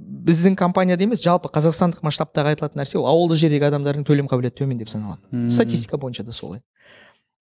біздің 0.00 0.56
компанияда 0.58 1.04
емес 1.04 1.22
жалпы 1.22 1.50
қазақстандық 1.52 2.02
масштабтағы 2.06 2.54
айтылатын 2.54 2.80
нәрсе 2.80 2.98
ол 2.98 3.06
ауылды 3.10 3.36
жердегі 3.38 3.68
адамдардың 3.68 4.06
төлем 4.08 4.26
қабілеті 4.30 4.64
төмен 4.64 4.80
деп 4.80 4.90
саналады. 4.90 5.46
Статистика 5.50 5.98
бойынша 5.98 6.24
да 6.24 6.32
солай. 6.32 6.62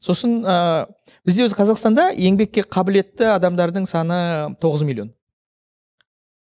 Сосын 0.03 0.39
ә, 0.47 0.87
бізде 1.27 1.45
өзі 1.47 1.57
қазақстанда 1.59 2.09
еңбекке 2.15 2.63
қабілетті 2.63 3.33
адамдардың 3.35 3.87
саны 3.89 4.19
9 4.63 4.85
миллион. 4.87 5.11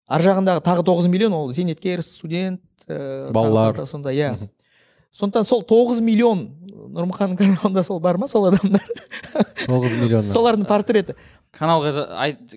Ар 0.10 0.26
жағындағы 0.26 0.64
тағы 0.66 0.86
9 0.90 1.08
миллион 1.14 1.36
ол 1.38 1.52
зейнеткер 1.54 2.02
студент 2.06 2.62
ә, 2.88 3.32
балалар. 3.32 3.86
сондай 3.86 4.18
иә. 4.18 4.34
Сондықтан 5.14 5.46
сол 5.46 5.62
9 5.70 6.02
миллион 6.02 6.48
нұрмұханның 6.94 7.38
каналында 7.42 7.84
сол 7.86 8.02
бар 8.04 8.18
ма 8.18 8.28
сол 8.28 8.50
адамдар? 8.50 8.84
9 9.68 9.98
миллион 10.02 10.30
солардың 10.34 10.66
портреті 10.70 11.16
каналға 11.54 12.04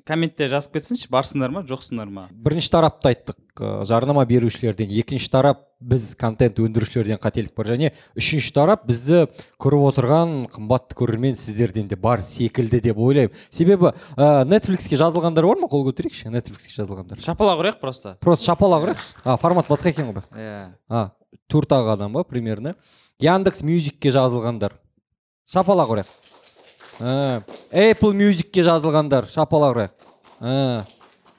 комментте 0.08 0.48
жазып 0.48 0.78
кетсінші 0.78 1.10
барсыңдар 1.12 1.52
ма 1.52 1.62
жоқсыңдар 1.68 2.08
ма? 2.08 2.26
Бірінші 2.32 2.70
тарапты 2.72 3.10
айттық. 3.12 3.36
Жарнама 3.88 4.24
берушілерден 4.28 4.90
екінші 4.92 5.28
тарап 5.32 5.62
біз 5.80 6.14
контент 6.16 6.58
өндірушілерден 6.60 7.20
қателік 7.20 7.52
бар. 7.56 7.68
Және 7.72 7.92
үшінші 8.16 8.52
тарап 8.56 8.86
бізді 8.88 9.26
көріп 9.60 9.84
отырған 9.90 10.34
қымбатты 10.52 10.96
көрермен 10.96 11.36
сіздерден 11.36 11.88
де 11.88 11.96
бар 11.96 12.24
секілді 12.24 12.80
деп 12.84 13.00
ойлаймын. 13.00 13.36
Себебі 13.48 13.92
ә, 14.16 14.44
нетфликске 14.48 14.96
жазылғандар 15.00 15.48
бар 15.48 15.60
ма? 15.60 15.70
Қол 15.72 15.86
көтерейікші 15.90 16.32
нетфликске 16.32 16.76
жазылғандар. 16.80 17.20
Шапалақ 17.24 17.64
ұрайық 17.64 17.80
просто. 17.80 18.16
Просто 18.20 18.50
шапалақ 18.52 18.88
ұрайық. 18.88 19.06
А 19.24 19.36
формат 19.40 19.68
басқа 19.68 19.92
екен 19.92 20.08
ғой 20.10 20.20
бірақ 20.20 20.40
иә. 20.40 20.60
А 20.88 21.10
төрт 21.52 21.72
ақ 21.76 21.92
адам 21.96 22.16
ба 22.16 22.24
примерно. 22.24 22.76
Яндекс 23.20 23.64
мюзикке 23.64 24.12
жазылғандар. 24.12 24.76
Шапалақ 25.52 25.96
ұрайық. 25.96 26.14
Apple 27.00 28.14
musicке 28.16 28.64
жазылғандар 28.66 29.28
шапалақ 29.32 29.74
ұрайық 29.76 30.92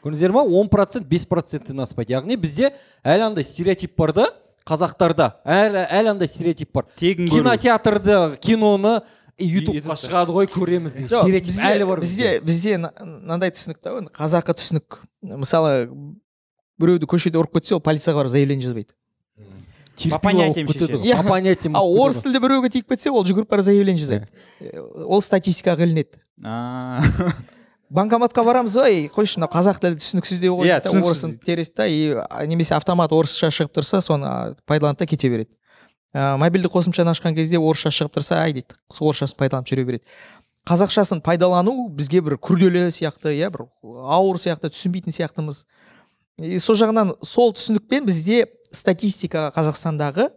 көрдіңіздер 0.08 0.34
ма? 0.34 0.44
он 0.44 0.70
процент 0.70 1.08
бес 1.08 1.26
проценттен 1.26 1.80
аспайды. 1.84 2.14
Яғни 2.16 2.38
бізде 2.40 2.72
әлі 3.04 3.30
андай 3.32 3.44
стереотип 3.44 3.96
бар 3.98 4.14
да 4.16 4.28
қазақтарда. 4.68 5.32
Әлі 5.44 5.84
әлі 5.86 6.14
андай 6.14 6.30
стереотип 6.32 6.72
бар. 6.74 6.88
Тегін 7.00 7.30
кинотеатрды 7.32 8.38
киноны 8.44 9.00
ютубқа 9.42 9.98
шығады 10.00 10.36
ғой 10.36 10.50
көреміз 10.54 11.00
деген 11.02 11.12
стереотип 11.12 11.60
әлі 11.72 11.90
бар 11.90 12.04
бізде 12.04 12.38
бізде. 12.46 12.78
мынандай 12.78 13.52
түсінік 13.52 13.82
та 13.82 13.98
қазақы 14.16 14.56
түсінік. 14.62 15.02
Мысалы 15.22 15.90
біреуді 16.80 17.10
көшеде 17.10 17.42
ұрып 17.42 17.58
кетсе 17.60 17.76
ол 17.76 17.82
полицияға 17.82 18.24
барып 18.24 18.36
заявление 18.38 18.68
жазбайды. 18.68 18.94
По 20.12 20.20
понятиям 20.20 20.68
шешеді 20.68 21.14
по 21.14 21.24
понятиям 21.24 21.76
а 21.76 21.82
орыс 21.82 22.24
тілді 22.24 22.40
біреуге 22.40 22.70
тиіп 22.70 22.90
кетсе 22.94 23.12
ол 23.12 23.26
жүгіріп 23.26 23.50
барып 23.50 23.66
заявление 23.66 24.02
жасайды 24.04 24.28
ол 25.06 25.22
статистикаға 25.22 25.88
ілінеді 25.88 26.22
банкоматқа 27.90 28.44
барамыз 28.44 28.76
ой 28.82 29.06
қойшы 29.14 29.40
мынау 29.40 29.52
қазақ 29.52 29.80
тілі 29.80 30.00
түсініксіздеу 30.02 30.58
ғой 30.60 30.72
иә 30.74 30.80
орысын 30.92 31.38
тереді 31.40 31.72
да 31.78 31.88
и 31.88 32.16
немесе 32.50 32.76
автомат 32.76 33.14
орысша 33.16 33.48
шығып 33.48 33.78
тұрса 33.80 34.02
соны 34.04 34.56
пайдаланады 34.68 35.06
да 35.06 35.08
кете 35.08 35.30
береді. 35.32 35.56
Мобильді 36.14 36.68
қосымшаны 36.68 37.14
ашқан 37.14 37.36
кезде 37.38 37.60
орысша 37.60 37.94
шығып 37.96 38.18
тұрса 38.18 38.42
ай 38.44 38.58
дейді 38.58 38.76
орысшасын 39.00 39.40
пайдаланып 39.40 39.72
жүре 39.72 39.86
береді. 39.88 40.04
Қазақшасын 40.68 41.22
пайдалану 41.24 41.88
бізге 41.96 42.20
бір 42.26 42.36
күрделі 42.44 42.90
сияқты 42.92 43.32
иә 43.38 43.52
бір 43.56 43.70
ауыр 43.88 44.36
сияқты 44.42 44.68
түсінбейтін 44.74 45.16
сияқтымыз. 45.16 45.64
И 46.44 46.60
сол 46.60 46.76
жағынан 46.76 47.16
сол 47.24 47.54
түсінікпен 47.56 48.04
бізде 48.06 48.44
статистикаға 48.74 49.52
қазақстандағы 49.56 50.28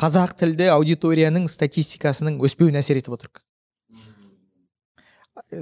қазақ 0.00 0.36
тілді 0.40 0.70
аудиторияның 0.74 1.48
статистикасының 1.48 2.38
өспеуіне 2.44 2.82
әсер 2.82 3.00
етіп 3.00 3.16
отыр 3.16 3.30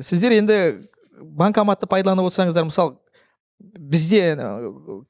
сіздер 0.00 0.34
енді 0.38 0.58
банкоматты 1.20 1.86
пайдаланып 1.90 2.28
отырсаңыздар 2.28 2.66
мысалы 2.66 2.96
бізде 3.60 4.34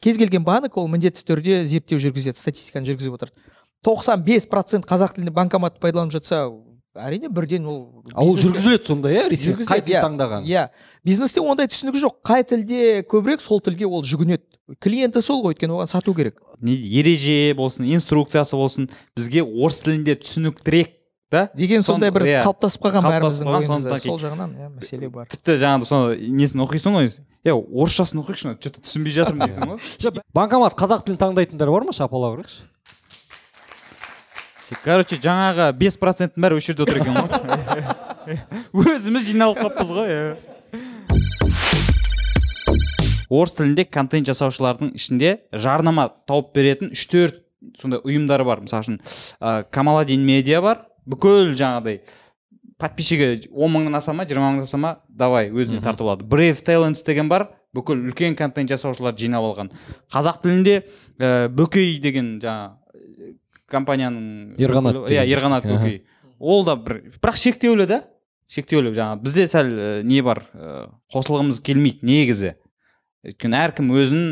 кез 0.00 0.18
келген 0.18 0.44
банк 0.44 0.76
ол 0.76 0.88
міндетті 0.88 1.24
түрде 1.26 1.62
зерттеу 1.64 2.00
жүргізеді 2.02 2.38
статистиканы 2.38 2.88
жүргізіп 2.90 3.16
отырады. 3.16 3.36
Тоқсан 3.84 4.22
бес 4.24 4.46
процент 4.48 4.86
қазақ 4.88 5.16
тілінде 5.16 5.34
банкоматты 5.34 5.80
пайдаланып 5.80 6.14
жатса 6.16 6.46
әрине 6.94 7.28
бірден 7.32 7.66
ол 7.66 7.78
ол 8.14 8.34
жүргізіледі 8.38 8.86
сонда 8.86 9.10
иә? 9.12 9.24
Қай 9.66 9.82
тіл 9.82 9.94
иә. 9.96 10.02
таңдаған? 10.04 10.44
Иә. 10.46 10.68
Бизнесте 11.04 11.42
ондай 11.42 11.68
түсінік 11.70 11.98
жоқ. 11.98 12.18
Қай 12.26 12.44
тілде 12.46 13.02
көбірек 13.10 13.42
сол 13.42 13.60
тілге 13.60 13.86
ол 13.86 14.04
жүгінеді. 14.06 14.44
Клиенті 14.80 15.22
сол 15.24 15.42
ғой 15.44 15.54
өйткені 15.54 15.74
оған 15.76 15.90
сату 15.90 16.14
керек. 16.14 16.38
Не 16.60 16.74
ереже 16.74 17.54
болсын 17.58 17.84
инструкциясы 17.84 18.56
болсын 18.56 18.90
бізге 19.16 19.42
орыс 19.42 19.82
тілінде 19.84 20.14
түсініктірек 20.22 20.94
да? 21.30 21.48
Деген 21.56 21.82
сондай 21.82 22.12
бір 22.14 22.28
иә. 22.28 22.42
қалыптасып 22.46 22.86
қалған 22.86 23.08
бәріміздің 23.10 23.98
сол 24.04 24.20
жағынан 24.22 24.54
иә 24.54 24.70
мәселе 24.76 25.10
бар. 25.10 25.26
Тіпті 25.28 25.58
жаңағыдай 25.60 25.88
соны 25.90 26.30
несін 26.38 26.62
оқисың 26.64 26.94
ғой? 26.96 27.10
Е 27.44 27.52
орысшасын 27.52 28.22
оқиықшы 28.22 28.54
че 28.62 28.70
то 28.70 28.80
түсінбей 28.84 29.12
жатырмын 29.18 29.48
дейсің 29.50 29.74
ғой. 29.74 30.22
Банкомат 30.32 30.78
қазақ 30.78 31.04
тілін 31.08 31.18
таңдайтындар 31.20 31.72
бар 31.74 31.88
ма 31.88 31.96
шапалақ 31.96 32.38
ұрайықшы 32.38 32.68
короче 34.84 35.18
жаңағы 35.20 35.68
бес 35.76 35.96
проценттің 36.00 36.40
бәрі 36.44 36.56
осы 36.58 36.72
жерде 36.72 36.82
отыр 36.86 37.00
екен 37.02 37.14
ғой. 37.18 37.28
Өзіміз 38.94 39.26
жиналып 39.28 39.60
қалыппыз 39.60 39.90
ғой 39.92 40.08
иә. 40.14 40.24
Орыс 43.34 43.56
тілінде 43.58 43.84
контент 43.84 44.28
жасаушылардың 44.30 44.94
ішінде 44.96 45.34
жарнама 45.52 46.08
тауып 46.28 46.52
беретін 46.56 46.92
үш 46.94 47.04
төрт 47.10 47.42
сондай 47.80 48.00
ұйымдар 48.04 48.44
бар. 48.46 48.62
Мысалы 48.64 48.84
үшін 48.86 49.00
ә, 49.40 49.64
камаладин 49.72 50.24
медиа 50.24 50.62
бар. 50.64 50.84
Бүкіл 51.04 51.52
жаңағыдай 51.58 52.00
подписчигі 52.80 53.50
он 53.52 53.72
мыңнан 53.74 53.98
аса 53.98 54.14
ма 54.16 54.24
жиырма 54.28 54.52
мыңнан 54.52 54.68
аса 54.68 54.80
ма? 54.80 54.94
Давай 55.08 55.50
өзіне 55.52 55.82
тартып 55.84 56.08
алады. 56.08 56.28
Brave 56.28 56.64
talents 56.64 57.04
деген 57.04 57.28
бар. 57.28 57.48
Бүкіл 57.74 58.06
үлкен 58.06 58.36
контент 58.38 58.70
жасаушыларды 58.70 59.26
жинап 59.26 59.44
алған. 59.44 59.72
Қазақ 60.12 60.40
тілінде 60.44 60.84
ә, 61.18 61.48
бөкей 61.48 61.98
деген 62.00 62.38
жаңа 62.42 62.70
ә, 62.70 62.83
компанияның 63.74 64.56
Ерқанат 64.62 65.04
иә 65.10 65.26
ерқанат 65.28 65.66
бөкей. 65.68 66.02
Ол 66.38 66.64
да 66.66 66.76
бір 66.78 67.02
бірақ 67.18 67.40
шектеулі 67.40 67.86
да 67.90 68.02
шектеулі. 68.50 68.94
Жаңағы 68.94 69.22
бізде 69.24 69.48
сәл 69.50 69.72
ә, 69.74 69.88
не 70.06 70.22
бар 70.22 70.44
ә, 70.54 70.88
қосылғымыз 71.14 71.60
келмейді 71.64 72.06
негізі. 72.06 72.54
Өйткені 73.24 73.56
әркім 73.56 73.88
өзін 73.96 74.24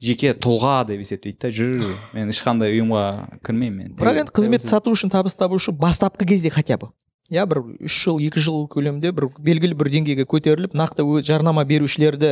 жеке 0.00 0.32
тұлға 0.32 0.78
деп 0.88 1.02
есептейді 1.04 1.42
да 1.42 1.50
жүр. 1.52 1.90
Мен 2.16 2.32
ешқандай 2.32 2.72
ұйымға 2.72 3.02
кірмеймін 3.44 3.82
мен. 3.82 3.96
Бірақ 4.00 4.22
енді 4.22 4.34
қызмет 4.34 4.64
сату 4.64 4.94
үшін 4.96 5.12
табыс 5.12 5.36
табу 5.36 5.58
үшін 5.60 5.76
бастапқы 5.76 6.24
кезде 6.26 6.48
хотя 6.50 6.78
бы. 6.80 6.88
Иә 7.28 7.44
бір 7.44 7.60
үш 7.84 7.98
жыл 8.06 8.22
екі 8.24 8.40
жыл 8.40 8.64
көлемінде 8.72 9.12
бір 9.12 9.28
белгілі 9.36 9.76
бір 9.76 9.92
деңгейге 9.92 10.24
көтеріліп 10.24 10.72
нақты 10.72 11.04
өз 11.04 11.26
жарнама 11.28 11.66
берушілерді 11.68 12.30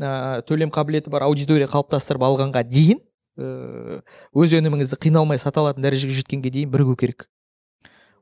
ә, 0.00 0.40
төлем 0.48 0.72
қабілеті 0.72 1.12
бар 1.12 1.26
аудитория 1.26 1.68
қалыптастырып 1.68 2.24
алғанға 2.24 2.64
дейін 2.64 3.02
ә, 3.38 4.00
өз 4.34 4.54
өніміңізді 4.58 4.98
қиналмай 5.06 5.38
сата 5.38 5.62
алатын 5.62 5.84
дәрежеге 5.86 6.16
жеткенге 6.18 6.50
дейін 6.50 6.72
бірігу 6.74 6.96
керек. 6.98 7.28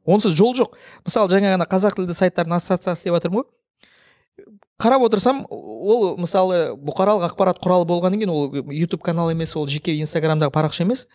Онсыз 0.06 0.36
жол 0.38 0.54
жоқ. 0.54 0.76
Мысалы 1.04 1.32
жаңа 1.32 1.56
ғана 1.56 1.66
қазақ 1.66 1.96
тілді 1.98 2.14
сайттардың 2.14 2.56
ассоциациясы 2.56 3.08
деп 3.08 3.16
жатырмын 3.16 3.42
ғой. 3.42 3.48
Қарап 4.78 5.06
отырсам 5.06 5.46
ол 5.50 6.18
мысалы 6.20 6.76
бұқаралық 6.76 7.30
ақпарат 7.30 7.58
құралы 7.64 7.88
болғаннан 7.88 8.20
кейін 8.20 8.32
ол 8.32 8.74
ютуб 8.76 9.02
канал 9.02 9.32
емес 9.32 9.56
ол 9.56 9.66
жеке 9.66 9.96
инстаграмдағы 9.98 10.52
парақша 10.54 10.84
емес. 10.84 11.06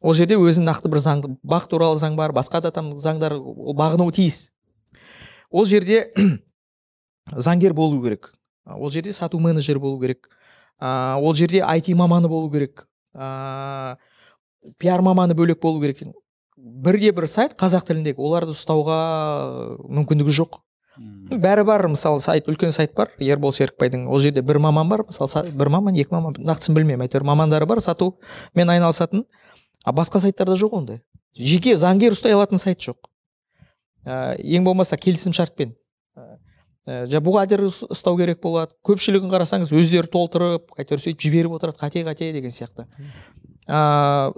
Ол 0.00 0.14
жерде 0.14 0.38
өзінің 0.38 0.70
нақты 0.70 0.88
бір 0.88 1.02
заңды 1.02 1.32
бақ 1.42 1.66
туралы 1.68 1.98
заң 1.98 2.14
бар 2.16 2.32
басқа 2.32 2.62
да 2.62 2.70
там 2.70 2.92
заңдар 2.96 3.34
ол 3.34 3.74
бағынуы 3.76 4.14
тиіс. 4.14 4.52
Ол 5.50 5.66
жерде 5.66 6.12
заңгер 7.34 7.74
болу 7.74 8.00
керек. 8.04 8.32
Ол 8.64 8.90
жерде 8.90 9.12
сату 9.12 9.40
менеджері 9.40 9.78
болу 9.82 10.00
керек. 10.00 10.30
А, 10.78 11.18
ол 11.18 11.34
жерде 11.34 11.58
IT 11.58 11.94
маманы 11.94 12.28
болу 12.28 12.50
керек. 12.50 12.86
А, 13.18 13.96
пиар 14.78 15.02
маманы 15.02 15.34
бөлек 15.34 15.60
болу 15.62 15.80
керек 15.82 16.00
бірде 16.58 17.12
бір 17.14 17.26
сайт 17.30 17.54
қазақ 17.58 17.84
тіліндегі 17.86 18.18
оларды 18.18 18.54
ұстауға 18.54 18.96
мүмкіндігі 19.88 20.34
жоқ. 20.40 20.58
Бәрі 21.30 21.62
бар 21.68 21.86
мысалы 21.92 22.18
сайт 22.20 22.48
үлкен 22.50 22.72
сайт 22.74 22.94
бар 22.98 23.12
ербол 23.22 23.52
серікбайдың 23.54 24.08
ол 24.10 24.18
жерде 24.18 24.42
бір 24.42 24.58
маман 24.58 24.88
бар 24.90 25.04
мысалы 25.06 25.30
са- 25.30 25.44
бір 25.50 25.68
маман 25.70 25.94
екі 25.94 26.10
маман 26.10 26.34
нақтысын 26.34 26.74
білмеймін 26.74 27.06
әйтеуір 27.06 27.22
мамандары 27.28 27.66
бар 27.70 27.78
сатумен 27.80 28.72
айналысатын. 28.74 29.22
А 29.84 29.92
басқа 29.92 30.18
сайттарда 30.18 30.56
жоқ 30.58 30.74
ондай. 30.74 31.00
Жеке 31.38 31.76
заңгер 31.78 32.16
ұстай 32.16 32.34
алатын 32.34 32.58
сайт 32.58 32.80
жоқ. 32.82 32.96
Ә, 34.04 34.34
ең 34.42 34.64
болмаса 34.66 34.96
келісім 34.96 35.32
шартпен 35.32 35.76
ә, 36.88 37.02
жа 37.10 37.20
бухгалтер 37.20 37.62
ұс- 37.68 37.84
ұстау 37.92 38.16
керек 38.18 38.40
болады. 38.42 38.72
Көпшілігін 38.88 39.28
қарасаңыз 39.32 39.74
өздері 39.76 40.08
толтырып 40.12 40.72
әйтеуір 40.80 41.04
сөйтіп 41.04 41.26
жіберіп 41.26 41.58
отырады 41.58 41.78
қате 41.82 42.04
қате 42.08 42.32
деген 42.32 42.50
сияқты. 42.54 42.88
Ә, 43.68 44.32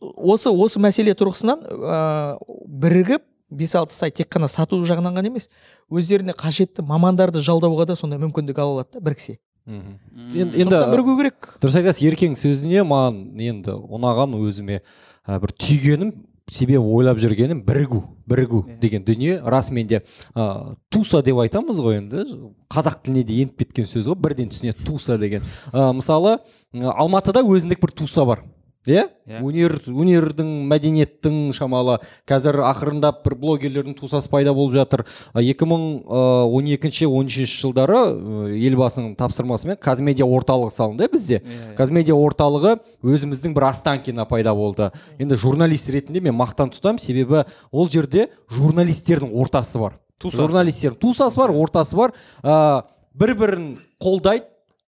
осы 0.00 0.50
осы 0.54 0.80
мәселе 0.80 1.12
тұрғысынан 1.18 1.66
ә, 1.66 2.38
бірігіп 2.70 3.26
бес 3.50 3.74
алты 3.74 3.94
сайт 3.94 4.14
тек 4.20 4.30
қана 4.30 4.48
сату 4.48 4.78
жағынан 4.86 5.16
ғана 5.18 5.26
емес 5.32 5.48
өздеріне 5.90 6.36
қажетті 6.38 6.84
мамандарды 6.86 7.42
жалдауға 7.42 7.88
да 7.90 7.96
сондай 7.98 8.20
мүмкіндік 8.22 8.58
ала 8.62 8.78
алады 8.78 8.94
да 8.94 9.00
біріксе 9.02 9.38
енді 9.66 10.62
енді 10.62 10.78
бірігу 10.94 11.16
керек. 11.18 11.56
дұрыс 11.60 11.76
айтасыз 11.80 12.04
еркең 12.06 12.36
сөзіне 12.38 12.84
маған 12.86 13.18
енді 13.42 13.74
ұнаған 13.90 14.38
өзіме 14.38 14.80
ә, 15.26 15.40
бір 15.42 15.52
түйгенім 15.58 16.14
себебі 16.50 16.82
ойлап 16.82 17.20
жүргенім 17.22 17.62
бірігу 17.66 18.04
бірігу 18.30 18.64
деген 18.80 19.04
дүние. 19.06 19.40
Расымен 19.42 19.86
де 19.90 20.02
ә, 20.34 20.74
туса 20.90 21.22
деп 21.22 21.40
айтамыз 21.42 21.80
ғой 21.82 22.00
енді. 22.00 22.24
Қазақ 22.70 23.02
тіліне 23.04 23.24
де 23.26 23.40
еніп 23.42 23.58
кеткен 23.58 23.88
сөз 23.90 24.10
ғой. 24.10 24.18
Бірден 24.20 24.50
түсінеді 24.52 24.86
туса 24.86 25.18
деген. 25.18 25.42
Ә, 25.72 25.90
мысалы 25.96 26.38
алматыда 26.72 27.42
өзіндік 27.42 27.82
бір 27.82 27.94
туса 28.02 28.24
бар. 28.24 28.44
Иә? 28.88 29.04
Иә. 29.28 29.40
өнер 29.44 29.74
өнердің 29.88 30.48
мәдениеттің 30.70 31.52
шамалы. 31.56 31.98
Қазір 32.28 32.62
ақырындап 32.64 33.20
бір 33.24 33.36
блогерлердің 33.42 33.96
тусасы 33.98 34.30
пайда 34.32 34.54
болып 34.56 34.74
жатыр. 34.78 35.04
Екі 35.36 35.68
мың 35.68 35.84
он 36.08 36.70
екінші 36.70 37.06
он 37.10 37.28
үшінші 37.28 37.60
жылдары 37.60 37.98
ы, 38.00 38.56
елбасының 38.56 39.16
тапсырмасымен 39.20 39.76
казмедиа 39.80 40.24
орталығы 40.24 40.72
салынды 40.72 41.06
иә 41.06 41.12
бізде. 41.12 41.42
Казмедиа 41.76 42.16
орталығы 42.16 42.78
өзіміздің 43.04 43.54
бір 43.56 43.68
останкино 43.70 44.24
пайда 44.26 44.54
болды. 44.54 44.90
Енді 45.18 45.36
журналист 45.36 45.90
ретінде 45.92 46.20
мен 46.24 46.38
мақтан 46.40 46.72
тұтамын 46.72 47.00
себебі 47.02 47.44
ол 47.70 47.90
жерде 47.90 48.30
журналистердің 48.50 49.34
ортасы 49.36 49.78
бар. 49.78 49.98
Тусасы. 50.20 50.42
журналистердің 50.42 51.00
тусасы 51.00 51.40
бар 51.40 51.52
ортасы 51.52 51.96
бар. 51.96 52.12
Ә, 52.42 52.82
бір 53.14 53.34
бірін 53.36 53.68
қолдайды 54.00 54.48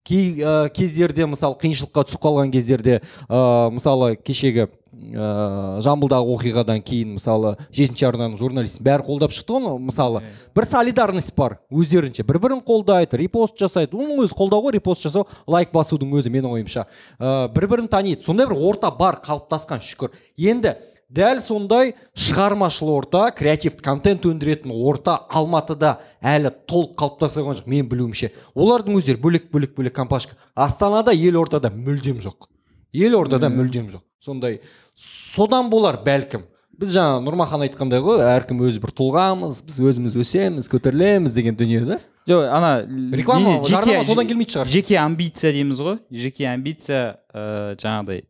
кей 0.08 0.42
ә, 0.42 0.70
кездерде 0.74 1.28
мысалы 1.30 1.58
қиыншылыққа 1.62 2.06
түсіп 2.10 2.22
қалған 2.24 2.52
кездерде 2.54 3.02
ә, 3.30 3.70
мысалы 3.74 4.16
кешегі 4.18 4.68
ә, 4.68 5.80
жамбылдағы 5.86 6.34
оқиғадан 6.36 6.82
кейін 6.86 7.16
мысалы 7.18 7.54
жетінші 7.74 8.08
арнаның 8.10 8.38
журналистін 8.40 8.86
бәрі 8.86 9.06
қолдап 9.08 9.36
шықты 9.36 9.60
ғой 9.62 9.80
мысалы. 9.80 10.24
Бір 10.56 10.68
солидарность 10.68 11.36
бар 11.38 11.60
өздерінше. 11.72 12.26
Бір 12.28 12.40
бірін 12.44 12.64
қолдайды 12.66 13.20
репост 13.22 13.58
жасайды. 13.60 13.98
Оның 13.98 14.26
өзі 14.26 14.38
қолдау 14.38 14.66
ғой 14.66 14.78
репост 14.78 15.06
жасау 15.06 15.28
лайк 15.48 15.72
басудың 15.74 16.14
өзі 16.18 16.34
менің 16.34 16.58
ойымша. 16.58 16.88
Ә, 17.20 17.48
бір 17.54 17.68
бірін 17.72 17.92
таниды. 17.92 18.24
Сондай 18.26 18.50
бір 18.50 18.58
орта 18.58 18.92
бар 18.92 19.22
қалыптасқан 19.24 19.84
шүкір. 19.86 20.16
Енді 20.38 20.76
дәл 21.12 21.41
сондай 21.43 21.91
шығармашыл 22.15 22.91
орта 22.93 23.26
креативті 23.36 23.84
контент 23.84 24.26
өндіретін 24.30 24.71
орта 24.71 25.17
алматыда 25.28 25.97
әлі 26.24 26.54
толық 26.69 26.93
қалыптаса 27.02 27.43
қойған 27.43 27.60
жоқ 27.60 27.67
менің 27.74 27.89
білуімше. 27.91 28.32
Олардың 28.56 29.00
өздері 29.02 29.19
бөлек 29.19 29.50
бөлек 29.52 29.76
бөлек 29.76 29.95
компашка. 29.97 30.38
Астанада 30.56 31.12
елордада 31.12 31.71
мүлдем 31.74 32.21
жоқ. 32.24 32.47
Елордада 32.93 33.52
мүлдем 33.52 33.91
жоқ. 33.91 34.06
Сондай. 34.24 34.62
Содан 34.95 35.69
болар 35.69 36.00
бәлкім. 36.06 36.47
Біз 36.82 36.94
жаңа 36.96 37.20
нұрмахан 37.22 37.62
айтқандай 37.67 38.02
ғой 38.02 38.24
әркім 38.26 38.63
өзі 38.65 38.82
бір 38.82 38.94
тұлғамыз 38.98 39.60
біз 39.67 39.78
өзіміз 39.91 40.15
өсеміз 40.24 40.70
көтерілеміз 40.72 41.36
деген 41.36 41.58
дүние 41.60 41.84
да. 41.86 42.00
Жоқ 42.30 42.48
ана 42.54 42.72
Реклама, 43.17 43.60
жарнама 43.65 44.06
содан 44.06 44.28
келмейтін 44.30 44.56
шығар. 44.56 44.70
жеке 44.70 44.98
амбиция 45.02 45.54
дейміз 45.54 45.82
ғой. 45.82 45.98
Жеке 46.13 46.48
амбиция 46.50 47.02
ә, 47.34 47.74
жаңағыдай 47.82 48.24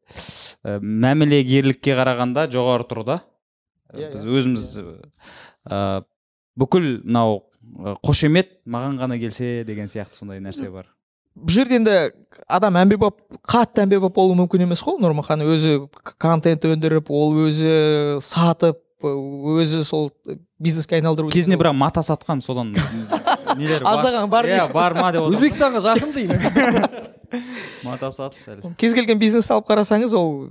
ә, 0.64 0.78
мәмілегерлікке 0.80 1.96
қарағанда 2.00 2.48
жоғары 2.52 2.88
тұр 2.92 3.04
да. 3.08 3.20
Иә, 3.96 4.12
біз 4.14 4.28
өзіміз 4.28 4.68
ә, 5.68 6.04
бүкіл 6.60 6.88
мынау 7.04 7.44
қошемет 8.04 8.58
маған 8.68 9.00
ғана 9.00 9.20
келсе 9.20 9.62
деген 9.68 9.92
сияқты 9.92 10.20
сондай 10.20 10.44
нәрсе 10.44 10.72
бар. 10.72 10.92
Бұл 11.38 11.56
жерде 11.56 11.78
енді 11.80 11.98
адам 12.52 12.78
әмбебап 12.82 13.20
қатты 13.48 13.86
әмбебап 13.86 14.16
болуы 14.16 14.36
мүмкін 14.42 14.66
емес 14.68 14.84
қой 14.86 15.00
нұрмахан. 15.02 15.44
Өзі 15.48 15.88
контент 16.22 16.66
өндіріп 16.68 17.12
ол 17.14 17.36
өзі 17.48 18.20
сатып 18.24 18.82
өзі 19.02 19.84
сол 19.86 20.12
бизнеске 20.62 21.00
айналдыру 21.00 21.32
кезінде 21.34 21.58
бірақ 21.58 21.74
мата 21.74 22.04
сатқан 22.06 22.42
содан 22.46 22.74
нелер 23.58 23.84
бар? 23.84 23.96
Аздаған 23.96 24.30
бар 24.30 24.46
иә 24.46 24.60
дейсің. 24.60 24.74
бар 24.76 24.94
ма 24.94 25.12
деп 25.16 25.26
өзбекстанға 25.32 25.82
жақын 25.88 26.14
деймін 26.14 26.38
мата 27.88 28.12
сатып 28.14 28.44
сәл. 28.44 28.62
Кез 28.78 28.94
келген 28.94 29.20
бизнесті 29.20 29.56
алып 29.56 29.70
қарасаңыз 29.72 30.14
ол 30.18 30.46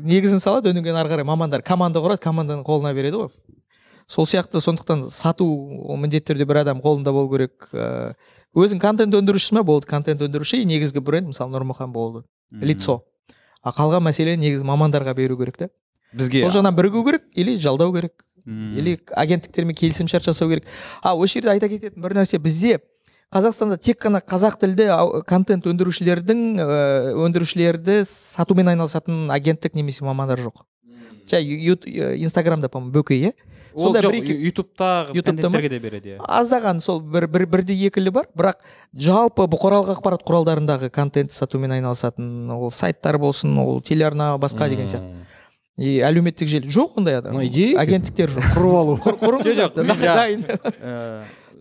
негізін 0.00 0.40
салады 0.40 0.72
одан 0.72 0.84
кейін 0.86 0.96
ары 1.02 1.12
қарай 1.12 1.28
мамандар 1.28 1.62
команда 1.62 2.00
құрады 2.00 2.22
команданың 2.24 2.64
қолына 2.64 2.94
береді 2.96 3.20
ғой. 3.24 3.30
Сол 4.10 4.26
сияқты 4.26 4.58
сондықтан 4.58 5.04
сату 5.06 5.46
ол 5.46 5.96
міндетті 6.02 6.32
түрде 6.32 6.46
бір 6.50 6.64
адам 6.64 6.80
қолында 6.82 7.12
болу 7.14 7.30
керек. 7.30 7.68
Э, 7.72 8.14
өзің 8.58 8.80
контент 8.82 9.14
өндірушісі 9.14 9.54
ма 9.54 9.62
болды 9.62 9.86
контент 9.86 10.22
өндіруші. 10.26 10.62
И 10.62 10.66
негізгі 10.66 10.98
бренд 11.04 11.30
мысалы 11.30 11.54
нұрмұхан 11.54 11.92
болды. 11.94 12.24
Лицо. 12.50 13.04
А 13.62 13.70
қалған 13.76 14.02
мәселе 14.08 14.34
негізі 14.40 14.66
мамандарға 14.66 15.14
беру 15.14 15.36
керек 15.38 15.56
та 15.60 15.68
бізге. 16.12 16.42
Сол 16.42 16.58
жағынан 16.58 16.74
бірігу 16.74 17.04
керек 17.06 17.22
или 17.34 17.54
жалдау 17.56 17.92
керек? 17.94 18.24
Или 18.46 18.98
агенттіктермен 19.14 19.76
келісімшарт 19.76 20.24
жасау 20.24 20.48
керек? 20.48 20.64
А 21.02 21.14
осы 21.14 21.38
жерде 21.38 21.52
айта 21.52 21.68
кететін 21.68 22.02
бір 22.02 22.16
нәрсе. 22.18 22.40
Бізде 22.42 22.80
қазақстанда 23.30 23.76
тек 23.78 24.00
қана 24.02 24.18
қазақ 24.24 24.56
тілді 24.58 24.88
контент 25.28 25.68
өндірушілердің 25.70 26.40
ә, 26.58 27.12
өндірушілерді 27.14 28.00
сатумен 28.08 28.72
айналысатын 28.72 29.28
агенттік 29.30 29.76
немесе 29.78 30.02
мамандар 30.04 30.40
жоқ. 30.40 30.64
Жай 31.30 31.44
ю- 31.44 31.76
инстаграмда 32.16 32.68
по 32.68 32.80
моему 32.80 32.96
бөкей 32.96 33.28
иә 33.28 33.32
ол 33.74 33.82
сонда 33.84 34.02
жоқ 34.04 34.14
бір 34.14 34.20
екі 34.20 34.36
ютубтағы 34.50 35.14
контенттерге 35.22 35.68
де 35.68 35.78
береді 35.78 36.14
иә. 36.14 36.18
Аздаған 36.26 36.80
сол 36.84 37.00
бір 37.00 37.26
бір 37.28 37.46
бірді 37.46 37.76
екілі 37.88 38.10
бар. 38.10 38.28
Бірақ 38.36 38.62
жалпы 38.94 39.46
бұқаралық 39.50 39.94
ақпарат 39.96 40.24
құралдарындағы 40.26 40.90
контент 40.90 41.32
сатумен 41.32 41.72
айналысатын 41.78 42.50
ол 42.54 42.70
сайттар 42.70 43.18
болсын 43.18 43.58
ол 43.58 43.80
телеарна 43.80 44.36
басқа 44.38 44.68
деген 44.68 44.86
сияқты. 44.90 45.26
И 45.80 46.00
әлеуметтік 46.04 46.48
желі 46.50 46.68
жоқ 46.68 46.98
ондай 47.00 47.16
адам. 47.16 47.40
Идея 47.46 47.78
агенттіктер 47.80 48.34
жоқ. 48.34 48.50
Құрып 48.52 48.74
алу. 48.76 48.96
Құрыңыз 49.00 49.54
жоқ, 49.56 49.78
дайын 50.02 50.44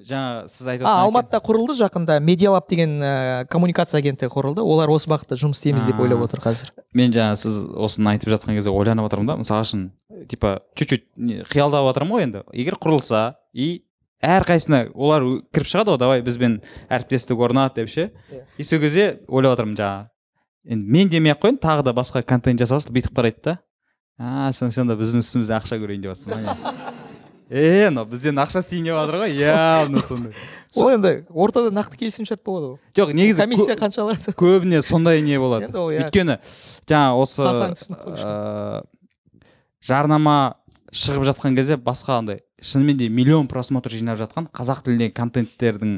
жаңа 0.10 0.48
сіз 0.52 0.68
айтып 0.74 0.88
а 0.90 0.96
алматыда 1.06 1.40
құрылды 1.46 1.76
жақында. 1.80 2.18
Медиалаб 2.26 2.68
деген 2.70 2.98
ә, 3.00 3.12
коммуникация 3.52 4.02
агенттігі 4.02 4.32
құрылды. 4.34 4.64
Олар 4.66 4.92
осы 4.94 5.10
бағытта 5.12 5.38
жұмыс 5.40 5.62
істейміз 5.62 5.86
деп 5.90 6.02
ойлап 6.04 6.26
отыр 6.26 6.42
қазір. 6.44 6.74
Мен 6.98 7.14
жаңа 7.16 7.38
сіз 7.40 7.62
осыны 7.70 8.14
айтып 8.16 8.34
жатқан 8.34 8.58
кезде 8.58 8.74
ойланып 8.74 9.08
отырмын 9.10 9.32
да. 9.32 9.38
Мысалы 9.40 9.68
үшін 9.68 9.86
типа 10.32 10.60
чуть 10.76 10.96
чуть 10.96 11.06
қиялдап 11.54 11.88
отырмын 11.94 12.18
ғой 12.18 12.28
енді. 12.28 12.44
Егер 12.54 12.80
құрылса 12.82 13.40
и 13.54 13.86
әрқайсысына 14.20 14.90
олар 14.94 15.26
кіріп 15.54 15.72
шығады 15.72 15.96
ғой. 15.96 16.02
Давай 16.02 16.26
бізбен 16.26 16.60
әріптестік 16.90 17.40
орнат 17.40 17.80
деп 17.80 17.90
ше. 17.90 18.12
Иә. 18.34 18.44
и 18.58 18.64
сол 18.64 18.82
кезде 18.84 19.20
ойлап 19.28 19.58
отырмын 19.60 19.80
жаңағы 19.80 20.08
енді 20.70 20.86
мен 20.92 21.10
демей 21.10 21.34
ақ 21.34 21.46
қояйын 21.46 21.60
тағы 21.64 21.88
да 21.88 21.96
басқа 21.96 22.22
контент 22.28 22.60
жасасын 22.60 22.94
бүйтіп 22.94 23.16
қарайды 23.16 23.44
да. 23.44 23.60
А 24.20 24.52
сонда 24.52 24.98
біздің 25.00 25.24
үстімізден 25.24 25.62
ақша 25.62 25.80
көрейін 25.80 26.04
деп 26.04 26.18
жатрсың 26.18 26.44
ба 26.44 26.84
е 27.50 27.90
мынау 27.90 28.06
бізден 28.06 28.38
ақша 28.38 28.62
істейін 28.62 28.86
деп 28.90 28.98
жатыр 29.00 29.18
ғой. 29.24 29.34
Явно 29.34 30.02
сондай. 30.06 30.34
Ол 30.76 30.92
енді 30.94 31.14
ортада 31.34 31.72
нақты 31.74 31.98
келісімшарт 31.98 32.44
болады 32.46 32.74
ғой. 32.74 32.80
Жоқ 32.94 33.14
негізі 33.18 33.42
комиссия 33.42 33.76
қанша 33.80 34.04
алады? 34.06 34.34
көбіне 34.38 34.82
сондай 34.86 35.22
не 35.26 35.40
болады. 35.42 35.72
Иә. 35.74 36.06
өйткені 36.06 36.38
жаңа 36.86 37.18
осы 37.18 37.42
ыыы, 37.42 38.84
жарнама 39.82 40.36
шығып 40.94 41.26
жатқан 41.32 41.58
кезде 41.58 41.78
басқа 41.78 42.20
андай 42.20 42.44
шынымен 42.62 42.98
де 42.98 43.10
миллион 43.10 43.48
просмотр 43.48 43.90
жинап 43.94 44.20
жатқан 44.20 44.50
қазақ 44.54 44.84
тіліндегі 44.86 45.16
контенттердің 45.18 45.96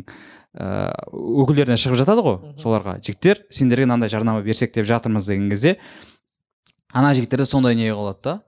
ыыы 0.56 1.44
өкілдеріне 1.44 1.80
шығып 1.80 2.00
жатады 2.00 2.24
ғой 2.24 2.40
соларға. 2.62 2.98
Жігіттер 3.04 3.44
сендерге 3.50 3.88
мынандай 3.88 4.12
жарнама 4.12 4.42
берсек 4.44 4.74
деп 4.76 4.88
жатырмыз 4.88 5.28
деген 5.28 5.50
кезде 5.50 5.78
ана 6.94 7.14
жігіттерде 7.16 7.46
сондай 7.46 7.76
не 7.76 7.92
қылады 7.92 8.20
да? 8.24 8.42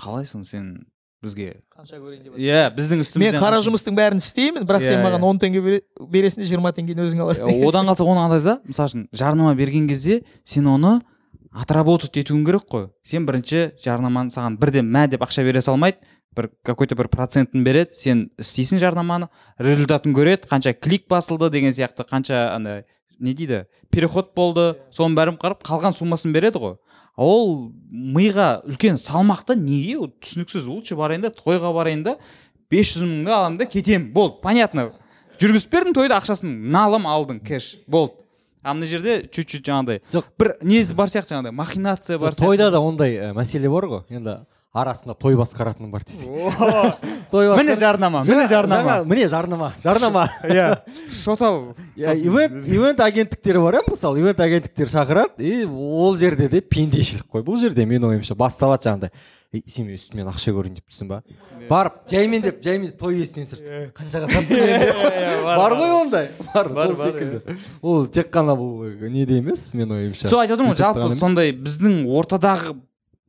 Қалай 0.00 0.24
соны 0.24 0.44
сен 0.44 0.86
бізге. 1.22 1.60
Қанша 1.74 1.98
көрейін 2.00 2.22
деп 2.24 2.36
иә 2.40 2.60
біздің 2.76 2.96
мен 3.00 3.04
үстімізден 3.04 3.40
қара 3.42 3.58
жұмыстың 3.64 3.96
бәрін 3.98 4.20
істеймін 4.22 4.64
бірақ 4.68 4.84
сен 4.86 4.98
Иә, 4.98 5.04
маған 5.04 5.20
иә. 5.20 5.28
он 5.28 5.38
теңге 5.38 5.60
бере- 5.64 5.82
бересің 6.00 6.40
де 6.42 6.48
жиырма 6.48 6.72
теңгені 6.72 7.04
өзің 7.06 7.20
аласың. 7.26 7.48
Деген 7.50 7.68
одан 7.68 7.86
қалса 7.90 8.04
оны 8.08 8.20
андай 8.24 8.40
да 8.40 8.60
мысалы 8.66 8.88
үшін 8.88 9.06
жарнама 9.12 9.54
берген 9.54 9.88
кезде 9.88 10.22
сен 10.44 10.66
оны 10.66 11.00
отработать 11.52 12.16
етуің 12.16 12.44
керек 12.46 12.64
қой. 12.70 12.88
Сен 13.02 13.26
бірінші 13.26 13.72
жарнаманы 13.84 14.30
саған 14.30 14.56
бірден 14.60 14.86
мә 14.88 15.08
деп 15.10 15.20
ақша 15.26 15.44
бере 15.44 15.60
салмайды 15.60 15.98
бір 16.36 16.48
какой 16.64 16.86
то 16.86 16.94
бір 16.94 17.08
процентін 17.10 17.64
береді 17.64 17.92
сен 17.92 18.30
істейсің 18.38 18.78
жарнаманы 18.78 19.28
результатын 19.58 20.14
көреді 20.14 20.46
қанша 20.48 20.72
клик 20.78 21.08
басылды 21.10 21.50
деген 21.50 21.72
сияқты 21.74 22.06
қанша 22.06 22.54
андай 22.54 22.84
не 23.18 23.34
дейді 23.34 23.66
переход 23.90 24.30
болды. 24.34 24.76
Соның 24.94 25.16
бәрін 25.18 25.36
қарап 25.42 25.60
қалған 25.66 25.92
суммасын 25.92 26.32
береді 26.32 26.58
ғой. 26.62 26.76
Ол 27.20 27.72
миға 27.90 28.62
үлкен 28.64 28.96
салмақты 29.00 29.56
неге 29.60 29.98
ол 30.00 30.08
түсініксіз? 30.22 30.64
Лучше 30.70 30.96
барайын 30.96 31.26
да 31.26 31.30
тойға 31.34 31.72
барайын 31.76 32.04
да 32.06 32.16
бес 32.72 32.94
жүз 32.94 33.04
мыңды 33.04 33.34
аламын 33.34 33.60
да 33.60 33.68
кетемін. 33.68 34.08
Болды 34.14 34.40
понятно. 34.42 34.90
Жүргізіп 35.40 35.72
бердің 35.74 35.96
тойды 35.96 36.16
ақшасын. 36.16 36.50
Налым 36.72 37.06
алдың 37.10 37.42
кэш. 37.44 37.74
Болды. 37.86 38.24
А 38.62 38.74
мына 38.74 38.86
жерде 38.86 39.22
чуть 39.32 39.48
чуть 39.48 39.64
жаңағыдай. 39.64 40.02
Жоқ. 40.12 40.26
бір 40.38 40.50
несі 40.60 40.94
бар 40.94 41.08
сияқты 41.08 41.32
жаңағыдай 41.32 41.54
махинация 41.56 42.18
бар 42.18 42.34
сияқты. 42.34 42.44
тойда 42.44 42.70
да 42.70 42.80
ондай 42.84 43.16
ә, 43.16 43.32
мәселе 43.32 43.70
бар 43.72 43.86
ғой. 43.88 44.02
Енді 44.12 44.44
арасында 44.72 45.14
той 45.18 45.34
басқаратыны 45.34 45.88
бар 45.90 46.04
десең. 46.06 46.30
Той 47.30 47.48
міне 47.58 47.74
жарнама 47.78 48.22
міне 48.26 48.46
жарнама. 48.50 48.82
жаңа- 48.82 49.06
міне 49.06 49.26
жарнама. 49.30 49.72
Жарнама. 49.82 50.24
Иә. 50.46 50.68
Шотал. 51.22 51.74
Иә, 51.96 52.14
ивент 52.22 52.68
ивент 52.68 53.00
агенттіктері 53.02 53.58
бар 53.64 53.80
иә 53.80 53.82
мысалы. 53.90 54.20
Ивент 54.22 54.40
агенттіктері 54.40 54.90
шақырады 54.90 55.42
и 55.42 55.64
ол 55.66 56.16
жерде 56.16 56.48
де 56.48 56.60
пендешілік 56.60 57.26
қой. 57.26 57.42
Бұл 57.42 57.58
жерде 57.58 57.86
менің 57.86 58.14
ойымша 58.14 58.34
басталады 58.38 58.86
жаңағыдай. 58.86 59.10
Ей 59.50 59.64
сен 59.66 59.88
менің 59.88 59.98
үстімнен 59.98 60.28
ақша 60.30 60.52
көрейін 60.54 60.76
деп 60.78 60.84
тұрсың 60.86 61.08
ба 61.10 61.16
барып 61.66 61.96
жаймен 62.06 62.42
деп 62.44 62.60
жаймен 62.62 62.92
той 62.94 63.16
иесінен 63.18 63.48
сұрап 63.50 63.88
қаншаға 63.98 64.28
саттың 64.30 64.60
деп. 64.62 65.00
Бар 65.58 65.74
ғой 65.74 65.94
ондай. 65.96 66.28
Бар 66.54 66.70
сол 66.70 66.94
секілді. 67.00 67.56
ол 67.82 68.06
тек 68.06 68.30
қана 68.30 68.54
бұл 68.54 68.86
неде 69.10 69.40
емес 69.42 69.72
менің 69.74 69.96
ойымша. 69.96 70.30
Сол 70.30 70.44
айтып 70.44 70.54
отырмын 70.60 70.76
ғой 70.76 70.84
жалпы 70.84 71.18
сондай 71.18 71.50
біздің 71.50 72.04
ортадағы 72.14 72.76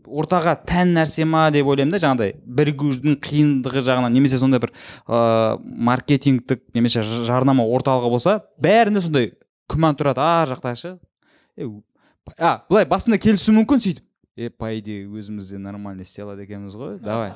ортаға 0.07 0.55
тән 0.67 0.93
нәрсе 0.97 1.25
ма 1.25 1.45
деп 1.53 1.67
ойлаймын 1.67 1.93
да 1.95 1.99
жаңағыдай 2.03 2.33
бірігудің 2.45 3.17
қиындығы 3.23 3.83
жағынан 3.85 4.13
немесе 4.15 4.39
сондай 4.41 4.59
бір 4.63 4.71
ыыы 5.07 5.59
маркетингтік 5.91 6.63
немесе 6.75 7.03
жарнама 7.03 7.63
орталығы 7.65 8.09
болса 8.13 8.37
бәрінде 8.61 9.01
сондай 9.05 9.31
күмән 9.71 9.95
тұрады. 9.99 10.19
Ар 10.19 10.49
жақта 10.51 10.75
ше 10.75 10.97
е, 11.57 11.65
у- 11.65 11.83
а 12.39 12.61
былай 12.69 12.85
басында 12.85 13.17
келісуі 13.21 13.55
мүмкін 13.61 13.81
сөйтіп. 13.85 14.03
Е 14.37 14.49
по 14.49 14.69
идее 14.71 15.05
өзіміз 15.07 15.49
де 15.51 15.57
нормально 15.59 16.01
істей 16.03 16.23
алады 16.23 16.43
екенбіз 16.47 16.75
ғой 16.79 16.99
давай 17.03 17.33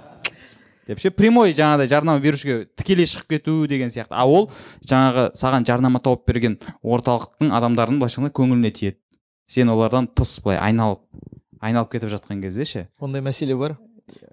деп 0.88 1.00
ше 1.02 1.10
прямой 1.12 1.52
жаңағыдай 1.54 1.90
жарнама 1.92 2.22
берушіге 2.24 2.68
тікелей 2.78 3.06
шығып 3.10 3.28
кету 3.36 3.56
деген 3.68 3.90
сияқты. 3.90 4.14
А 4.16 4.26
ол 4.26 4.50
жаңағы 4.86 5.32
саған 5.36 5.66
жарнама 5.68 6.00
тауып 6.00 6.26
берген 6.30 6.60
орталықтың 6.84 7.52
адамдарының 7.58 8.00
былайша 8.00 8.22
айтқанда 8.22 8.36
көңіліне 8.38 8.72
тиеді. 8.72 8.98
Сен 9.48 9.70
олардан 9.70 10.08
тыс 10.08 10.40
былай 10.44 10.58
айналып 10.58 11.02
айналып 11.66 11.92
кетіп 11.96 12.12
жатқан 12.14 12.42
кезде 12.44 12.66
ше? 12.66 12.88
Ондай 13.02 13.24
мәселе 13.26 13.58
бар. 13.58 13.78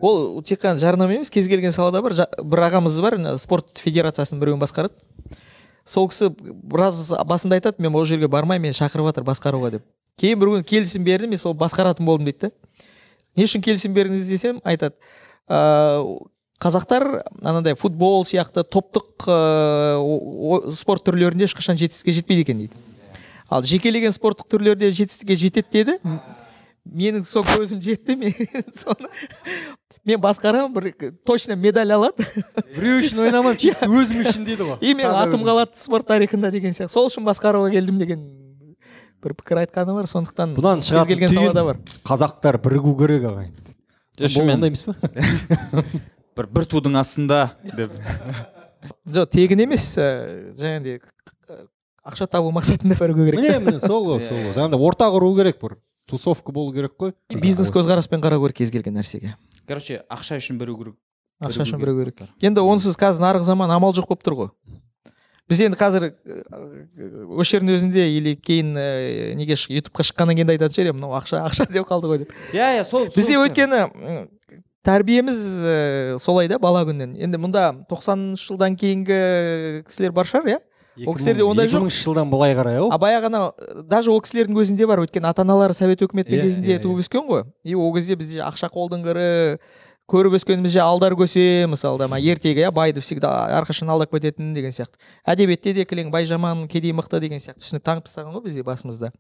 Ол 0.01 0.43
тек 0.45 0.61
қана 0.63 0.79
жарнама 0.81 1.15
емес 1.17 1.31
кез 1.33 1.49
келген 1.49 1.73
салада 1.73 2.03
бар. 2.05 2.15
Бір 2.43 2.67
ағамыз 2.69 3.01
бар 3.01 3.19
спорт 3.41 3.81
федерациясының 3.81 4.43
біреуін 4.43 4.61
басқарады. 4.61 4.95
Сол 5.85 6.09
кісі 6.13 6.29
біраз 6.39 7.09
басында 7.27 7.59
айтады 7.59 7.83
мен 7.83 7.97
ол 7.97 8.05
жерге 8.07 8.29
бармаймын 8.31 8.69
мені 8.69 8.77
шақырып 8.77 9.09
жатыр 9.11 9.27
басқаруға 9.27 9.73
деп. 9.79 9.87
Кейін 10.21 10.39
бір 10.39 10.53
күні 10.53 10.69
келісім 10.69 11.05
берді 11.05 11.31
мен 11.33 11.41
сол 11.41 11.57
басқаратын 11.59 12.07
болдым 12.07 12.29
дейді 12.29 12.53
не 13.37 13.47
үшін 13.49 13.65
келісім 13.65 13.95
бердіңіз? 13.97 14.29
десем 14.29 14.61
айтады 14.65 14.95
«Ыыы, 15.49 16.29
қазақтар 16.63 17.23
анандай 17.43 17.75
футбол 17.75 18.23
сияқты 18.29 18.63
топтық 18.63 19.27
ыыы, 19.27 20.73
спорт 20.77 21.07
түрлерінде 21.09 21.49
ешқашан 21.49 21.81
жетістікке 21.81 22.13
жетпейді 22.21 22.45
екен 22.45 22.61
дейді 22.63 22.77
ал 23.53 23.65
жекелеген 23.67 24.13
спорттық 24.15 24.49
түрлерде 24.53 24.91
жетістікке 24.91 25.37
жетеді 25.37 25.67
деді. 25.73 25.99
Менің 26.89 27.25
сол 27.27 27.45
көзім 27.47 27.81
жетті 27.83 28.17
мен 28.19 28.35
соны 28.83 29.11
мен 30.05 30.21
басқарамын 30.23 30.73
бір 30.75 31.13
точно 31.27 31.57
медаль 31.57 31.95
алады. 31.95 32.27
Біреу 32.77 33.01
үшін 33.03 33.23
ойнамаймын 33.27 33.61
чисто 33.63 33.89
өзім 34.01 34.23
үшін 34.25 34.47
дейді 34.47 34.69
ғой. 34.69 34.79
И 34.83 34.95
менің 34.99 35.19
атым 35.21 35.45
қалады 35.47 35.79
спорт 35.79 36.09
тарихында 36.11 36.51
деген 36.55 36.75
сияқты. 36.75 36.95
Сол 36.95 37.11
үшін 37.11 37.27
басқаруға 37.29 37.71
келдім 37.75 38.01
деген 38.03 38.25
бір 39.23 39.37
пікір 39.39 39.63
айтқаны 39.63 39.95
бар. 39.95 40.11
Сондықтан 40.11 40.57
бұдан 40.59 40.83
кез 40.83 40.91
шығатын 40.91 41.13
келген 41.15 41.37
салада 41.37 41.65
бар. 41.69 41.83
қазақтар 42.09 42.59
бірігу 42.65 42.97
керек 42.99 43.29
ағайын 43.31 43.55
шынымен 44.21 44.59
ондай 44.59 44.73
емес 44.73 44.83
па 44.85 45.85
бір 46.37 46.49
бір 46.49 46.67
тудың 46.69 46.99
астында 47.01 47.45
деп. 47.77 47.95
Жоқ 49.07 49.31
тегін 49.31 49.63
емес 49.69 49.87
ә, 50.01 50.09
жаңағыдай 50.59 50.99
ақша 52.11 52.27
табу 52.27 52.51
мақсатында 52.57 52.99
бірігу 52.99 53.29
керек. 53.29 53.41
Міне 53.41 53.59
міне 53.63 53.81
сол 53.81 54.09
ғой 54.09 54.23
сол 54.25 54.41
ғой. 54.41 54.55
Жаңағыдай 54.57 54.87
орта 54.89 55.09
құру 55.15 55.31
керек 55.39 55.61
бір 55.63 55.77
тусовка 56.13 56.53
болу 56.53 56.75
керек 56.77 56.95
қой. 57.01 57.15
Бизнес 57.33 57.73
көзқараспен 57.73 58.21
қарау 58.23 58.45
керек 58.45 58.61
кез 58.61 58.71
келген 58.71 59.01
нәрсеге. 59.01 59.35
Короче 59.67 60.03
ақша 60.13 60.37
үшін 60.39 60.61
бірігу 60.61 60.85
керек 60.85 61.01
ақша 61.43 61.65
үшін 61.65 61.81
бірігу 61.81 62.05
керек. 62.05 62.29
енді 62.41 62.61
онсыз 62.61 62.97
қазір 63.01 63.25
нарық 63.25 63.47
заман 63.49 63.71
амал 63.73 63.95
жоқ 63.97 64.09
болып 64.13 64.23
тұр 64.27 64.39
ғой. 64.39 64.51
Біз 65.51 65.61
енді 65.67 65.77
қазір 65.77 66.13
осы 67.37 67.57
жердің 67.57 67.75
өзінде 67.75 68.05
или 68.17 68.37
кейін 68.37 68.77
ә, 68.79 69.35
неге 69.37 69.57
ютубқа 69.57 70.05
шыққаннан 70.07 70.39
кейін 70.39 70.49
де 70.49 70.55
айтатын 70.55 70.77
шығар 70.77 70.97
мынау 70.97 71.17
ақша 71.19 71.43
ақша 71.49 71.67
деп 71.73 71.89
қалды 71.89 72.09
ғой 72.09 72.23
деп. 72.23 72.33
Иә 72.55 72.79
иә 72.79 72.85
сол 72.89 73.09
бізде 73.11 73.37
өйткені 73.41 73.83
тәрбиеміз 74.87 75.41
ә, 75.61 76.19
солай 76.23 76.49
да 76.49 76.59
бала 76.63 76.85
күннен 76.87 77.17
енді 77.19 77.43
мұнда 77.43 77.67
тоқсаныншы 77.91 78.53
жылдан 78.53 78.79
кейінгі 78.79 79.83
кісілер 79.89 80.15
бар 80.15 80.31
шығар 80.31 80.55
иә? 80.55 80.61
Ол 81.07 81.15
кісілерде 81.17 81.45
ондай 81.47 81.69
жоқ. 81.69 81.85
мыңыншы 81.85 82.03
жылдан 82.05 82.31
былай 82.31 82.55
қарай 82.55 82.77
ау. 82.83 82.91
А 82.93 82.99
баяғы 83.01 83.31
ана 83.31 83.53
даже 83.89 84.11
ол 84.13 84.21
кісілердің 84.21 84.59
өзінде 84.61 84.87
бар. 84.87 85.01
Өйткені 85.07 85.31
ата 85.31 85.43
аналары 85.43 85.73
совет 85.73 86.03
өкіметінің 86.05 86.39
Иә, 86.39 86.43
кезінде 86.43 86.77
иә, 86.77 86.83
туып 86.83 87.01
өскен 87.01 87.25
ғой. 87.29 87.47
И 87.65 87.75
ол 87.75 87.95
кезде 87.95 88.17
бізде 88.17 88.43
ақша 88.45 88.69
қолдың 88.73 89.03
кірі 89.07 89.59
көріп 90.13 90.35
өскенімізде 90.37 90.81
алдар 90.83 91.15
көсе 91.17 91.65
мысалы 91.71 91.97
да 92.03 92.19
ертегі 92.19 92.67
иә 92.67 92.71
байды 92.75 93.01
всегда 93.01 93.31
әрқашан 93.61 93.89
алдап 93.89 94.11
кететін 94.13 94.53
деген 94.53 94.75
сияқты. 94.75 94.99
Әдебиетте 95.25 95.73
де 95.73 95.85
кілең 95.89 96.11
бай 96.11 96.27
жаман 96.29 96.67
кедей 96.69 96.93
мықты 96.93 97.21
деген 97.23 97.41
сияқты 97.41 97.63
түсінік 97.63 97.85
таңып 97.87 98.09
тастаған 98.11 98.35
ғой 98.35 98.43
бізде 98.45 98.63
басымызда. 98.67 99.13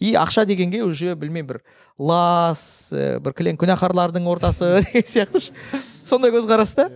И 0.00 0.12
ақша 0.18 0.44
дегенге 0.44 0.82
уже 0.84 1.14
білмеймін 1.14 1.46
бір 1.54 1.62
лас 1.98 2.90
ә, 2.92 3.20
бір 3.24 3.32
кілең 3.32 3.56
күнәһарлардың 3.62 4.26
ортасы 4.28 4.82
деген 4.84 5.06
сияқты 5.08 5.40
ш- 5.40 5.80
сондай 6.02 6.34
көзқараста 6.34 6.90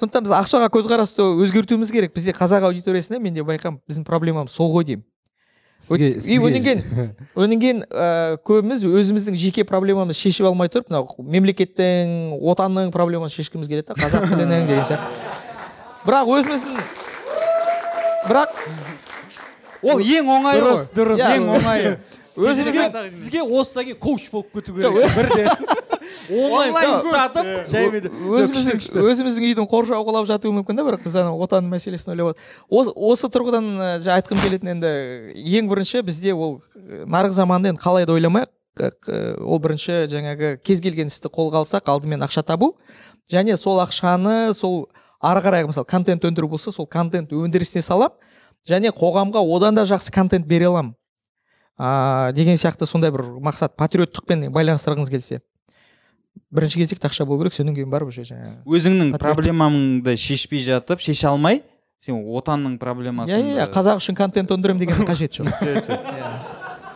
сондықтан 0.00 0.24
біз 0.26 0.32
ақшаға 0.38 0.70
көзқарасты 0.72 1.24
өзгертуіміз 1.44 1.92
керек. 1.92 2.14
Бізде 2.16 2.32
қазақ 2.36 2.66
аудиториясында 2.70 3.20
мен 3.20 3.34
де 3.36 3.44
байқаймын 3.44 3.80
біздің 3.88 4.06
проблемамыз 4.08 4.54
сол 4.54 4.72
ғой 4.72 4.86
деймін. 4.88 5.04
И 5.80 6.36
одан 6.36 6.62
кейін 6.64 6.82
одан 7.34 7.60
кейін 7.60 7.82
ә, 7.88 8.36
көбіміз 8.44 8.84
өзіміздің 8.84 9.36
жеке 9.40 9.64
проблемамызды 9.64 10.18
шешіп 10.18 10.50
алмай 10.50 10.68
тұрып 10.68 10.90
мынау 10.90 11.08
мемлекеттің 11.24 12.34
отанның 12.52 12.90
проблемасын 12.92 13.40
шешкіміз 13.40 13.70
келеді 13.70 13.88
да 13.88 13.96
қазақ 13.96 14.26
тілінің 14.28 14.68
деген 14.68 14.84
сияқты. 14.84 15.08
Бірақ 16.04 16.32
өзіміздің 16.36 16.82
бірақ 18.28 18.60
ол 19.80 20.04
ең 20.04 20.28
оңайы 20.36 20.66
ғой. 20.66 20.76
дұрыс 20.76 20.92
дұрыс 20.98 21.24
ең 21.38 21.48
оңайы. 21.56 21.96
сізге 22.36 22.88
сізге 23.08 23.46
осыдан 23.48 23.88
кейін 23.88 24.00
коуч 24.04 24.28
болып 24.32 24.52
кету 24.52 24.76
керек. 24.76 25.00
Бірден 25.16 25.48
онлайн 26.30 26.94
сатып 27.06 27.48
жаймен 27.70 28.08
өзіміздің 28.10 29.02
өзіміздің 29.10 29.46
үйдің 29.50 29.68
қоршауы 29.70 30.06
құлап 30.08 30.28
жатуы 30.30 30.54
мүмкін 30.60 30.80
да 30.80 30.86
бірақ 30.86 31.04
біз 31.06 31.18
ана 31.22 31.34
отан 31.34 31.68
мәселесін 31.72 32.14
ойлап 32.14 32.38
осы, 32.68 32.94
осы 32.94 33.30
тұрғыдан 33.32 33.68
ә, 33.74 33.90
жаңа 34.04 34.20
айтқым 34.20 34.40
келетін 34.44 34.72
енді 34.76 34.94
ең 35.58 35.70
бірінші 35.70 36.04
бізде 36.06 36.34
ол 36.34 36.58
ә, 36.76 37.04
нарық 37.06 37.36
заманында 37.36 37.74
енді 37.74 37.84
қалай 37.84 38.08
да 38.08 38.16
ойламайық 38.16 38.50
ә, 38.80 38.90
ә, 38.90 39.20
ол 39.42 39.60
бірінші 39.62 40.04
жаңағы 40.12 40.56
кез 40.64 40.82
келген 40.84 41.12
істі 41.12 41.32
қолға 41.32 41.64
алсақ 41.64 41.90
алдымен 41.92 42.26
ақша 42.26 42.44
табу 42.46 42.74
және 43.30 43.56
сол 43.56 43.82
ақшаны 43.82 44.54
сол 44.54 44.84
ары 45.20 45.42
қарай 45.44 45.66
мысалы 45.68 45.86
контент 45.86 46.24
өндіру 46.24 46.48
болса 46.48 46.72
сол 46.72 46.86
контент 46.86 47.32
өндірісіне 47.32 47.82
салам 47.84 48.16
және 48.68 48.92
қоғамға 48.92 49.42
одан 49.56 49.74
да 49.74 49.84
жақсы 49.88 50.12
контент 50.12 50.46
бере 50.46 50.68
аламын. 50.68 50.94
А, 51.78 52.32
деген 52.32 52.56
сияқты 52.60 52.86
сондай 52.86 53.10
бір 53.10 53.24
мақсат 53.40 53.76
патриоттықпен 53.76 54.50
байланыстырғыңыз 54.52 55.10
келсе. 55.10 55.40
Бірінші 56.50 56.80
кезекте 56.80 57.08
ақша 57.08 57.26
болу 57.26 57.42
керек 57.44 57.54
содан 57.54 57.74
кейін 57.74 57.90
барып 57.90 58.10
уже 58.12 58.24
жаңағы 58.26 58.62
өзіңнің 58.66 59.14
проблемаңды 59.20 60.16
шешпей 60.18 60.62
жатып 60.64 61.02
шеше 61.04 61.28
алмай 61.30 61.62
сен 62.00 62.16
отанның 62.16 62.78
проблемасын 62.80 63.36
иә 63.36 63.56
иә 63.60 63.66
қазақ 63.72 64.00
үшін 64.00 64.16
контент 64.18 64.50
өндіремін 64.54 64.80
деген 64.80 65.04
қажеті 65.08 65.42
жоқ. 65.42 65.98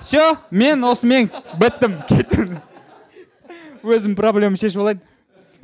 Все 0.01 0.37
мен 0.51 0.85
осымен 0.85 1.31
біттім 1.61 1.99
кеттім. 2.09 2.57
Өзім 3.85 4.17
проблемамды 4.17 4.61
шешіп 4.61 4.83
алайын. 4.83 5.03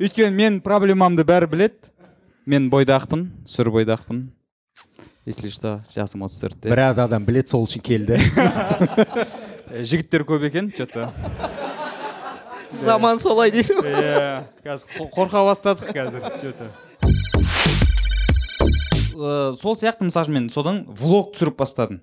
Өйткені 0.01 0.33
мен 0.33 0.59
проблемамды 0.65 1.25
бәрі 1.25 1.49
білет 1.49 1.91
мен 2.45 2.69
бойдақпын 2.73 3.27
сүр 3.49 3.69
бойдақпын. 3.73 4.29
Если 5.25 5.49
что 5.53 5.83
жасым 5.93 6.23
отыз 6.25 6.39
төртте. 6.41 6.69
Біраз 6.69 6.97
адам 7.01 7.25
білет 7.25 7.49
сол 7.49 7.67
үшін 7.67 7.81
келді. 7.85 8.17
Жігіттер 9.89 10.25
көп 10.25 10.47
екен 10.49 10.71
че 10.73 10.85
то 10.89 11.09
заман 12.85 13.19
солай 13.19 13.51
дейсің 13.51 13.81
ғой 13.81 13.91
иә 13.91 14.43
қазір 14.63 14.87
қо- 14.97 15.09
қорқа 15.15 15.43
бастадық 15.49 15.91
қазір 15.95 16.39
че 16.41 16.53
то 16.55 16.65
сол 19.59 19.75
сияқты 19.77 20.07
мысалы 20.07 20.25
үшін 20.25 20.33
мен 20.37 20.49
содан 20.49 20.85
влог 20.87 21.33
түсіріп 21.35 21.57
бастадым. 21.59 22.01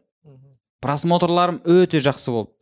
Просмотрларым 0.82 1.60
өте 1.66 1.98
жақсы 2.04 2.30
болды. 2.30 2.52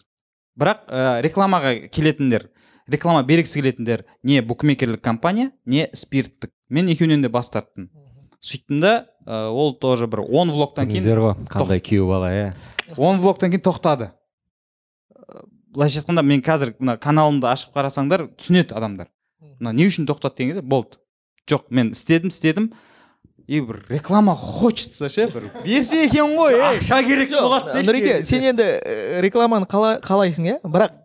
Бірақ 0.57 0.87
ә, 0.89 1.21
рекламаға 1.25 1.89
келетіндер 1.93 2.49
реклама 2.89 3.23
бергісі 3.27 3.61
келетіндер 3.61 4.05
не 4.23 4.41
букмекерлік 4.41 5.03
компания 5.03 5.51
не 5.67 5.89
спирттік. 5.93 6.51
Мен 6.71 6.89
екеуінен 6.89 7.23
де 7.23 7.29
бас 7.29 7.51
тарттым. 7.51 7.91
Сөйттім 8.41 8.81
да 8.81 8.95
ә, 9.27 9.51
ол 9.51 9.75
тоже 9.75 10.07
бір 10.07 10.25
10 10.25 10.55
влогтан 10.55 10.89
кейін 10.89 11.05
қандай 11.51 11.83
күйеу 11.83 12.09
бала 12.09 12.31
иә 12.33 12.55
10 12.97 13.21
влогтан 13.21 13.51
кейін 13.53 13.65
тоқтады. 13.67 14.05
Э, 14.05 14.26
былайша 15.77 16.01
айтқанда 16.03 16.23
мен 16.25 16.43
қазір 16.45 16.75
мына 16.81 16.97
каналымды 16.99 17.47
ашып 17.51 17.75
қарасаңдар 17.77 18.27
түсінеді 18.35 18.75
адамдар. 18.77 19.09
Мына 19.61 19.73
не 19.77 19.87
үшін 19.91 20.09
тоқтады 20.09 20.37
деген 20.41 20.55
кезде 20.55 20.63
болды. 20.67 20.99
Жоқ 21.49 21.69
мен 21.71 21.93
істедім 21.95 22.33
істедім. 22.33 22.73
И 23.47 23.61
бір 23.61 23.85
реклама 23.89 24.35
хочется 24.35 25.09
ше 25.09 25.29
бір 25.31 25.45
берсе 25.65 26.01
екен 26.09 26.33
ғой 26.35 26.57
ей 26.57 26.79
ақша 26.81 26.97
керек 27.07 27.31
болады 27.31 27.79
нұреке 27.87 28.17
сен 28.27 28.43
енді 28.43 28.65
ә, 28.83 29.21
рекламаны 29.23 29.69
қала- 29.71 30.01
қалайсың 30.03 30.49
иә? 30.51 30.57
Бірақ 30.67 30.97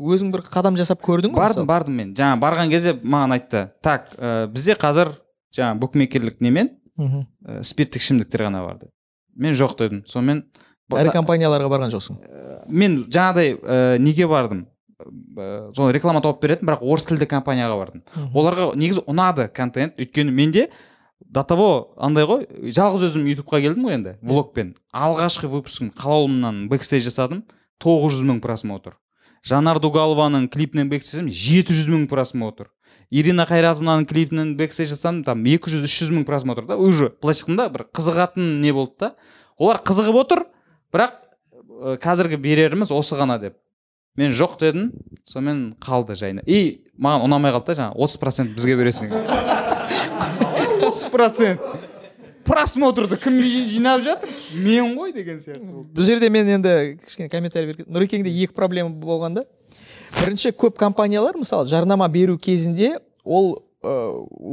өзің 0.00 0.30
бір 0.32 0.40
қадам 0.48 0.78
жасап 0.80 1.02
көрдің 1.04 1.34
ғой 1.34 1.42
бардым 1.42 1.66
бардым 1.68 1.98
мен. 2.00 2.14
Жаңа 2.16 2.38
барған 2.40 2.70
кезде 2.72 2.94
маған 2.96 3.36
айтты 3.36 3.66
так 3.84 4.14
ә, 4.16 4.46
бізде 4.48 4.78
қазір 4.80 5.12
жаңа 5.52 5.76
букмекерлік 5.82 6.40
немен 6.40 6.70
мхм. 6.96 7.26
ә, 7.44 7.60
спирттік 7.62 8.00
ішімдіктер 8.00 8.46
ғана 8.48 8.64
бар 8.64 8.78
деді 8.80 8.92
мен 9.36 9.52
жоқ 9.52 9.76
дедім. 9.78 10.04
Сонымен 10.08 10.46
ірі 10.92 11.12
компанияларға 11.14 11.70
барған 11.72 11.92
жоқсың. 11.94 12.18
Мен 12.68 13.04
жаңағыдай 13.08 13.54
ә, 13.56 13.98
неге 14.02 14.28
бардым? 14.28 14.64
Ә, 15.00 15.72
сол 15.76 15.92
реклама 15.94 16.22
тауып 16.24 16.42
беретін 16.42 16.68
бірақ 16.68 16.84
орыс 16.84 17.06
тілді 17.08 17.28
компанияға 17.30 17.78
бардым. 17.80 18.02
Оларға 18.34 18.72
негізі 18.78 19.04
ұнады 19.10 19.48
контент 19.52 19.98
өйткені 20.00 20.34
менде 20.34 20.68
до 21.20 21.42
того 21.42 21.94
андай 21.96 22.28
ғой 22.28 22.46
жалғыз 22.70 23.08
өзім 23.10 23.26
ютубқа 23.32 23.60
келдім 23.64 23.88
ғой 23.88 23.98
енді 23.98 24.16
влогпен. 24.22 24.74
Алғашқы 24.94 25.50
выпускым 25.50 25.90
қалаулымнан 25.98 26.68
бэкстейдж 26.70 27.08
жасадым 27.08 27.42
900 27.82 28.28
мың 28.28 28.40
просмотр. 28.44 28.94
Жанар 29.44 29.80
дугалованың 29.82 30.48
клипінен 30.52 30.92
бэкстейдж 30.92 31.26
жасадым 31.26 31.32
700 31.34 31.90
мың 31.90 32.06
просмотр. 32.12 32.70
Ирина 33.10 33.44
қайратовнаның 33.48 34.06
клипінен 34.08 34.54
бэкстейдж 34.58 34.94
жасадым 34.94 35.24
там 35.26 35.42
200-300 35.44 36.14
мың 36.14 36.24
просмотр 36.28 36.68
да. 36.68 36.76
Уже 36.76 37.10
былайша 37.20 37.44
айтқанда 37.44 37.68
бір 37.74 37.86
қызығатын 37.92 38.60
не 38.62 38.72
болды 38.72 38.94
да. 39.00 39.14
Олар 39.58 39.82
қызығып 39.84 40.20
отыр 40.22 40.46
бірақ 40.94 41.18
ә, 41.18 41.96
қазіргі 41.98 42.38
береріміз 42.40 42.92
осы 42.94 43.18
ғана 43.18 43.40
деп. 43.42 43.58
Мен 44.16 44.30
жоқ 44.30 44.60
дедім 44.60 44.92
сонымен 45.26 45.74
қалды 45.82 46.14
жайына 46.14 46.44
и 46.46 46.84
маған 46.94 47.24
ұнамай 47.26 47.50
қалды 47.56 47.72
да 47.72 47.78
жаңағы 47.80 48.04
отыз 48.06 48.20
процент 48.22 48.54
бізге 48.54 48.76
бересің. 48.78 49.10
Отыз 50.84 51.08
процент. 51.10 51.60
Просмотрды 52.44 53.16
кім 53.16 53.38
жи- 53.40 53.64
жинап 53.64 54.02
жатыр? 54.04 54.28
Мен 54.60 54.92
ғой 54.98 55.14
деген 55.16 55.38
сияқты 55.40 55.64
болды. 55.64 55.88
бұл 55.96 56.04
жерде 56.04 56.28
мен 56.30 56.46
енді 56.46 56.98
кішкене 57.00 57.30
комментарий 57.32 57.72
берген 57.72 57.88
нұрекеңде 57.88 58.28
екі 58.28 58.52
проблема 58.54 58.90
болған 58.90 59.34
да. 59.40 59.44
Бірінші 60.20 60.52
көп 60.52 60.76
компаниялар 60.78 61.34
мысалы 61.40 61.64
жарнама 61.66 62.06
беру 62.08 62.36
кезінде 62.38 62.98
ол 63.24 63.64
ә, 63.82 63.88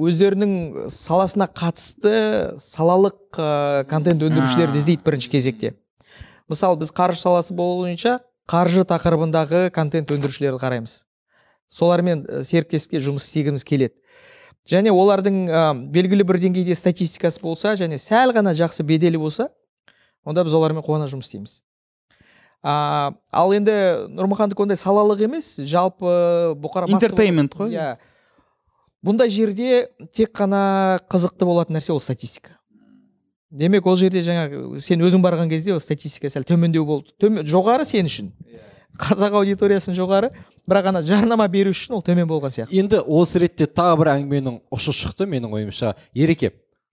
өздерінің 0.07 0.87
саласына 0.89 1.49
қатысты 1.51 2.55
салалық 2.57 3.35
ә, 3.37 3.83
контент 3.91 4.23
өндірушілерді 4.23 4.79
іздейді 4.79 5.03
бірінші 5.05 5.29
кезекте. 5.35 5.73
Мысалы 6.51 6.77
біз 6.81 6.91
қаржы 6.95 7.21
саласы 7.21 7.55
бойынша 7.55 8.19
қаржы 8.51 8.83
тақырыбындағы 8.89 9.69
контент 9.71 10.11
өндірушілерді 10.11 10.59
қараймыз. 10.59 11.01
Солармен 11.71 12.25
серіктестікке 12.43 12.99
жұмыс 12.99 13.29
істегіміз 13.29 13.63
келеді. 13.63 13.95
Және 14.67 14.91
олардың 14.93 15.37
ә, 15.47 15.61
белгілі 15.93 16.25
бір 16.27 16.37
деңгейде 16.43 16.75
статистикасы 16.77 17.41
болса 17.41 17.73
және 17.79 17.97
сәл 17.97 18.33
ғана 18.35 18.53
жақсы 18.57 18.83
беделі 18.85 19.17
болса 19.21 19.47
онда 20.27 20.43
біз 20.45 20.53
олармен 20.53 20.83
қуана 20.85 21.07
жұмыс 21.09 21.31
істейміз. 21.31 21.55
А, 22.61 23.13
ал 23.33 23.55
енді 23.57 23.73
нұрмұхандікі 24.13 24.67
ондай 24.67 24.77
салалық 24.77 25.23
емес 25.25 25.55
жалпы 25.65 26.53
бұқара 26.61 26.91
Entertainment 26.93 27.55
қой. 27.57 27.73
иә. 27.73 27.95
Бұндай 29.01 29.31
жерде 29.33 29.87
тек 30.13 30.35
қана 30.37 30.99
қызықты 31.09 31.47
болатын 31.49 31.79
нәрсе 31.79 31.95
ол 31.95 31.99
статистика. 31.99 32.59
Демек 33.51 33.85
ол 33.87 33.97
жерде 33.99 34.23
жаңағы 34.25 34.79
сен 34.81 35.03
өзің 35.03 35.23
барған 35.23 35.51
кезде 35.51 35.75
ол 35.75 35.79
статистика 35.83 36.31
сәл 36.31 36.45
төмендеу 36.47 36.85
болды. 36.87 37.13
Төмен, 37.21 37.45
жоғары 37.47 37.85
сен 37.85 38.09
үшін. 38.09 38.31
Қазақ 39.01 39.37
аудиториясын 39.39 39.95
жоғары 39.95 40.31
бірақ 40.67 40.91
ана 40.91 41.01
жарнама 41.05 41.47
беру 41.51 41.71
үшін 41.71 41.97
ол 41.99 42.03
төмен 42.05 42.27
болған 42.29 42.53
сияқты. 42.53 42.75
Енді 42.75 43.01
осы 43.07 43.43
ретте 43.43 43.67
тағы 43.67 44.01
бір 44.01 44.13
әңгіменің 44.17 44.59
ұшы 44.75 44.95
шықты 44.95 45.27
менің 45.31 45.55
ойымша. 45.59 45.95
Ереке 46.13 46.51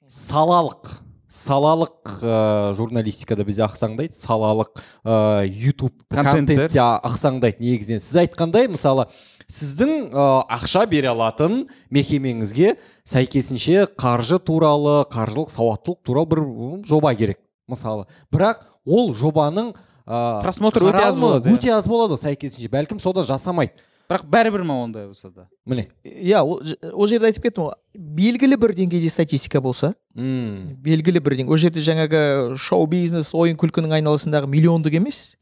салалық 0.09 0.99
салалық 1.29 2.23
ә, 2.25 2.37
журналистикада 2.79 3.45
бізде 3.45 3.67
ақсаңдайды 3.67 4.17
салалық 4.17 4.79
ә, 5.05 5.45
ютуб 5.45 5.93
Контенттер. 6.09 6.71
контентте 6.71 6.81
ақсаңдайды 6.81 7.61
негізінен 7.61 8.01
сіз 8.01 8.23
айтқандай 8.25 8.71
мысалы 8.73 9.05
сіздің 9.49 9.93
ә, 10.13 10.25
ақша 10.59 10.85
бере 10.91 11.09
алатын 11.09 11.67
мекемеңізге 11.95 12.77
сәйкесінше 13.09 13.87
қаржы 13.99 14.39
туралы 14.45 15.03
қаржылық 15.13 15.51
сауаттылық 15.53 16.01
туралы 16.05 16.29
бір 16.35 16.43
жоба 16.89 17.15
керек 17.17 17.41
мысалы. 17.69 18.07
Бірақ 18.33 18.63
ол 18.87 19.15
жобаның 19.17 19.73
ә, 20.07 20.41
Просмотр 20.43 20.85
өте 20.89 21.05
аз 21.05 21.19
болады, 21.21 21.49
иә. 21.49 21.57
өте 21.57 21.73
аз 21.73 21.89
болады 21.89 22.17
сәйкесінше. 22.21 22.69
Бәлкім 22.73 23.01
содан 23.01 23.25
жасамайды. 23.29 23.73
Бірақ 24.09 24.25
бәрібір 24.25 24.63
ма 24.65 24.79
ондай 24.87 25.05
болса 25.05 25.29
да? 25.29 25.49
Міне. 25.69 25.89
Иә 26.05 26.41
ол 26.41 27.07
жерде 27.09 27.29
айтып 27.29 27.45
кеттім 27.45 27.67
ғой. 27.67 27.75
Белгілі 27.93 28.57
бір 28.57 28.73
деңгейде 28.73 29.11
статистика 29.13 29.61
болса 29.61 29.95
Мм. 30.15 30.79
белгілі 30.81 31.21
бір 31.21 31.37
деңгей 31.37 31.53
ол 31.53 31.61
жерде 31.61 31.85
жаңағы 31.85 32.57
шоу 32.57 32.87
бизнес 32.89 33.35
ойын 33.37 33.57
күлкінің 33.61 33.93
айналасындағы 33.99 34.49
миллиондық 34.49 34.97
емес 34.97 35.37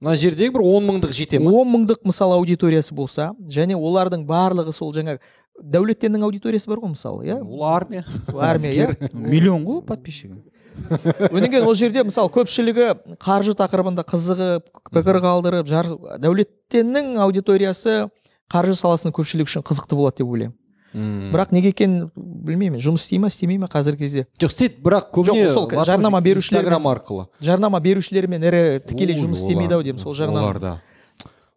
мына 0.00 0.14
жердегі 0.18 0.54
бір 0.54 0.62
он 0.62 0.86
мыңдық 0.88 1.12
жете 1.16 1.40
ма? 1.42 1.50
он 1.50 1.72
мыңдық 1.72 2.04
мысалы 2.06 2.36
аудиториясы 2.38 2.94
болса 2.94 3.32
және 3.50 3.74
олардың 3.74 4.24
барлығы 4.28 4.72
сол 4.72 4.92
жаңағы 4.94 5.18
дәулеттеннің 5.58 6.26
аудиториясы 6.28 6.70
бар 6.70 6.82
ғой 6.84 6.92
мысалы 6.94 7.26
иә? 7.26 7.40
Ол 7.42 7.64
армия. 7.66 8.04
Армия 8.28 8.72
иә? 8.72 9.10
Миллион 9.12 9.64
ғой 9.66 9.82
подписчигі. 9.82 10.38
Одан 10.88 11.50
кейін 11.50 11.66
ол 11.66 11.74
жерде 11.74 12.04
мысалы 12.06 12.30
көпшілігі 12.30 13.16
қаржы 13.18 13.56
тақырыбында 13.58 14.04
қызығып 14.06 14.70
пікір 14.94 15.18
қалдырып 15.24 15.66
жар 15.66 15.90
дәулеттеннің 16.22 17.16
аудиториясы 17.24 18.04
қаржы 18.52 18.78
саласының 18.78 19.16
көпшілігі 19.18 19.50
үшін 19.50 19.66
қызықты 19.66 19.98
болады 19.98 20.22
деп 20.22 20.30
ойлаймын. 20.30 20.57
Мм. 20.94 21.32
бірақ 21.34 21.52
неге 21.52 21.68
екенін 21.68 22.10
білмеймін. 22.16 22.80
Жұмыс 22.80 23.04
істей 23.04 23.18
ма 23.18 23.28
істемей 23.28 23.58
ма 23.58 23.66
қазіргі 23.68 23.98
кезде? 23.98 24.26
Жоқ 24.40 24.48
істейді 24.54 24.80
бірақ 24.82 25.10
көбіне 25.12 25.48
Жоқ, 25.50 25.52
сол 25.52 25.84
жарнама 25.84 26.20
берушілермен- 26.20 26.64
инстаграм 26.64 26.86
арқылы. 26.88 27.26
жарнама 27.40 27.80
берушілермен 27.80 28.42
ірі 28.42 28.80
тікелей 28.86 29.14
Ой, 29.16 29.20
жұмыс 29.26 29.42
істемейді 29.44 29.74
ау 29.74 29.82
деймін 29.82 29.98
сол 30.00 30.14
жағынан. 30.14 30.42
олар 30.42 30.58
да. 30.60 30.80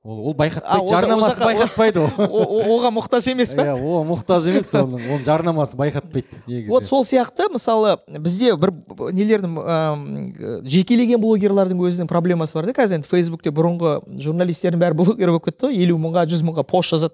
Ол 0.04 0.18
ол 0.30 0.34
байқатпайды 0.34 0.90
жарнамасы 0.90 1.38
байқатпайды 1.38 2.02
оған 2.18 2.96
мұқтаж 2.98 3.28
емес 3.32 3.54
па? 3.54 3.62
Иә 3.62 3.76
ол 3.86 4.04
мұқтаж 4.10 4.48
емес 4.50 4.72
оның 4.74 4.98
оның 4.98 5.24
жарнамасы 5.28 5.78
байқатпайды 5.78 6.26
негізі. 6.48 6.68
Вот 6.70 6.86
сол 6.86 7.04
сияқты 7.06 7.46
мысалы 7.54 8.00
бізде 8.10 8.56
бір 8.58 8.72
нелердің 9.14 10.66
жекелеген 10.66 11.22
блогерлардың 11.22 11.78
өзінің 11.86 12.10
проблемасы 12.10 12.56
бар 12.58 12.66
да 12.66 12.74
қазір. 12.74 12.98
Енді 13.02 13.08
фейсбукте 13.08 13.52
бұрынғы 13.54 14.02
журналистердің 14.20 14.82
бәрі 14.82 14.98
блогер 14.98 15.30
болып 15.30 15.46
кетті 15.52 15.70
ғой. 15.70 15.78
Елу 15.86 15.98
мыңға 16.02 16.26
жүз 16.34 16.42
мыңға 16.50 16.64
пост 16.66 16.96
жазады. 16.96 17.14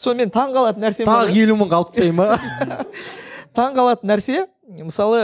Сонымен 0.00 0.32
таң 0.32 0.54
қалатын 0.54 0.86
нәрсем 0.86 1.08
бар 1.08 1.26
тағы 1.26 1.38
елу 1.42 1.58
мыңға 1.60 1.80
алып 1.80 1.94
тастайын 1.94 2.16
ба 2.16 2.38
таң 3.58 3.76
қалатын 3.76 4.12
нәрсе 4.12 4.44
мысалы 4.82 5.22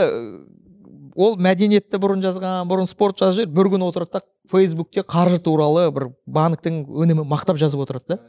ол 1.19 1.35
мәдениетті 1.41 1.99
бұрын 1.99 2.21
жазған 2.23 2.67
бұрын 2.69 2.87
спорт 2.87 3.19
жазып 3.19 3.49
жүр 3.49 3.55
бір 3.55 3.71
күн 3.73 3.85
отырады 3.89 4.19
да 4.19 4.21
фейсбукте 4.49 5.03
қаржы 5.03 5.39
туралы 5.43 5.89
бір 5.91 6.09
банктің 6.29 6.83
өнімін 6.87 7.27
мақтап 7.27 7.59
жазып 7.59 7.83
отырады 7.83 8.15
да. 8.15 8.19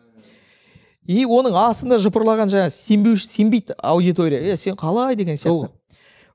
И 1.06 1.24
оның 1.24 1.56
астында 1.56 1.98
жыпырлаған 2.02 2.50
жаңағы 2.52 2.72
сенбеуші 2.74 3.28
сенбейді 3.28 3.76
аудитория. 3.78 4.40
Е 4.52 4.56
сен 4.56 4.76
қалай 4.78 5.16
деген 5.16 5.38
сияқты. 5.40 5.70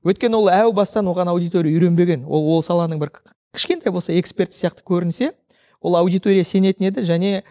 Өйткені 0.06 0.38
ол 0.38 0.50
әу 0.50 0.72
бастан 0.74 1.06
оған 1.06 1.30
аудитория 1.30 1.72
үйренбеген. 1.76 2.24
Ол 2.26 2.56
ол 2.56 2.64
саланың 2.66 3.00
бір 3.00 3.12
кішкентай 3.54 3.92
болса 3.92 4.16
эксперт 4.18 4.52
сияқты 4.52 4.84
көрінсе 4.86 5.32
ол 5.80 5.96
аудитория 5.96 6.44
сенетін 6.44 6.90
еді 6.90 7.06
және 7.06 7.42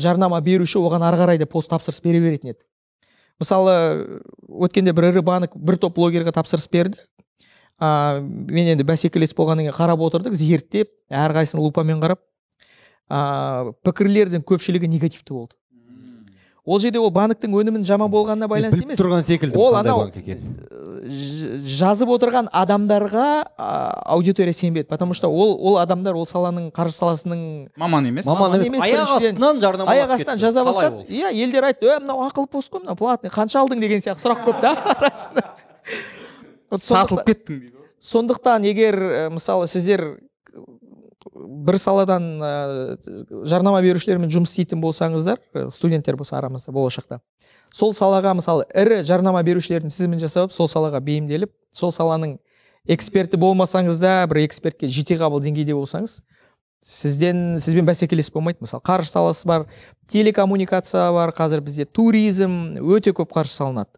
жарнама 0.00 0.40
беруші 0.44 0.78
оған 0.80 1.04
ары 1.06 1.20
қарай 1.20 1.38
да 1.38 1.46
пост 1.46 1.70
тапсырыс 1.72 2.00
бере 2.04 2.20
беретін 2.20 2.54
еді. 2.54 2.62
Мысалы 3.42 4.20
өткенде 4.48 4.94
бір 4.94 5.10
ірі 5.10 5.24
банк 5.26 5.56
бір 5.56 5.78
топ 5.82 5.96
блогерға 5.98 6.34
тапсырыс 6.36 6.68
берді. 6.70 6.98
А, 7.78 8.20
мен 8.20 8.70
енді 8.74 8.86
бәсекелес 8.86 9.34
болғаннан 9.34 9.66
кейін 9.66 9.76
қарап 9.76 10.04
отырдық 10.06 10.36
зерттеп 10.38 10.92
әрқайсысын 11.10 11.62
лупамен 11.62 12.02
қарап. 12.02 12.22
А, 13.10 13.72
пікірлердің 13.84 14.46
көпшілігі 14.46 14.88
негативті 14.92 15.34
болды. 15.34 15.58
Ол 16.64 16.78
жерде 16.80 16.98
ол 16.98 17.10
банктің 17.12 17.52
өнімінің 17.52 17.84
жаман 17.84 18.10
болғанына 18.12 18.48
байланысты 18.48 18.82
емес. 18.84 18.98
тұрған 18.98 19.22
секілді 19.26 19.58
Ол 19.60 19.74
анау-. 19.76 20.08
Ж- 21.04 21.58
жазып 21.68 22.08
отырған 22.08 22.48
адамдарға 22.48 23.26
аудитория 24.06 24.52
сенбеді. 24.52 24.88
Потому 24.88 25.12
что 25.14 25.28
ол 25.28 25.58
ол 25.60 25.76
адамдар 25.78 26.14
ол 26.16 26.24
саланың 26.24 26.70
қаржы 26.72 26.96
саласының 26.96 27.68
маман 27.76 28.06
емес. 28.08 28.24
Маман 28.24 28.56
емес 28.62 28.80
аяқ 28.80 29.12
астынан 29.18 29.60
жарнама 29.60 29.92
аяқ 29.92 30.14
астынан 30.16 30.38
жаза 30.38 30.64
бастады. 30.64 31.04
иә 31.08 31.32
елдер 31.32 31.64
айтты 31.64 31.86
е 31.86 31.98
мынау 32.00 32.24
ақылы 32.28 32.46
пост 32.48 32.72
қой 32.72 32.80
мынау 32.80 32.96
платный 32.96 33.28
қанша 33.30 33.60
алдың? 33.60 33.80
деген 33.80 34.00
сияқты 34.00 34.24
сұрақ 34.24 34.44
көп 34.48 34.60
та 34.60 34.72
арасында. 34.96 35.44
Сатылып 36.74 37.26
кеттің 37.28 37.60
дейді. 37.60 37.76
ғой 37.76 37.84
сондықтан 38.00 38.64
егер 38.64 38.94
ә, 38.96 39.30
мысалы 39.30 39.66
сіздер 39.68 40.18
бір 41.44 41.78
саладан 41.78 42.24
ә, 42.42 42.52
жарнама 43.44 43.82
берушілермен 43.84 44.32
жұмыс 44.32 44.54
істейтін 44.54 44.80
болсаңыздар 44.82 45.40
студенттер 45.70 46.16
болса 46.16 46.38
арамызда 46.38 46.72
болашақта. 46.72 47.20
Сол 47.74 47.94
салаға 47.94 48.34
мысалы 48.38 48.66
ірі 48.74 49.02
жарнама 49.06 49.42
берушілердің 49.46 49.92
тізімін 49.92 50.22
жасап 50.22 50.52
сол 50.52 50.68
салаға 50.70 51.00
бейімделіп 51.04 51.52
сол 51.74 51.92
саланың 51.92 52.38
эксперті 52.86 53.40
болмасаңыз 53.40 53.98
да 54.00 54.22
бір 54.30 54.44
экспертке 54.44 54.88
жете 54.88 55.16
қабыл 55.20 55.42
деңгейде 55.44 55.74
болсаңыз 55.74 56.20
сізден 56.84 57.56
сізбен 57.58 57.86
бәсекелес 57.88 58.28
болмайды. 58.32 58.60
Мысалы 58.60 58.84
қаржы 58.84 59.08
саласы 59.08 59.48
бар 59.48 59.66
телекоммуникация 60.12 61.10
бар 61.12 61.32
қазір 61.32 61.62
бізде 61.64 61.86
туризм 61.86 62.76
өте 62.84 63.14
көп 63.16 63.32
қаржы 63.32 63.54
салынады. 63.56 63.96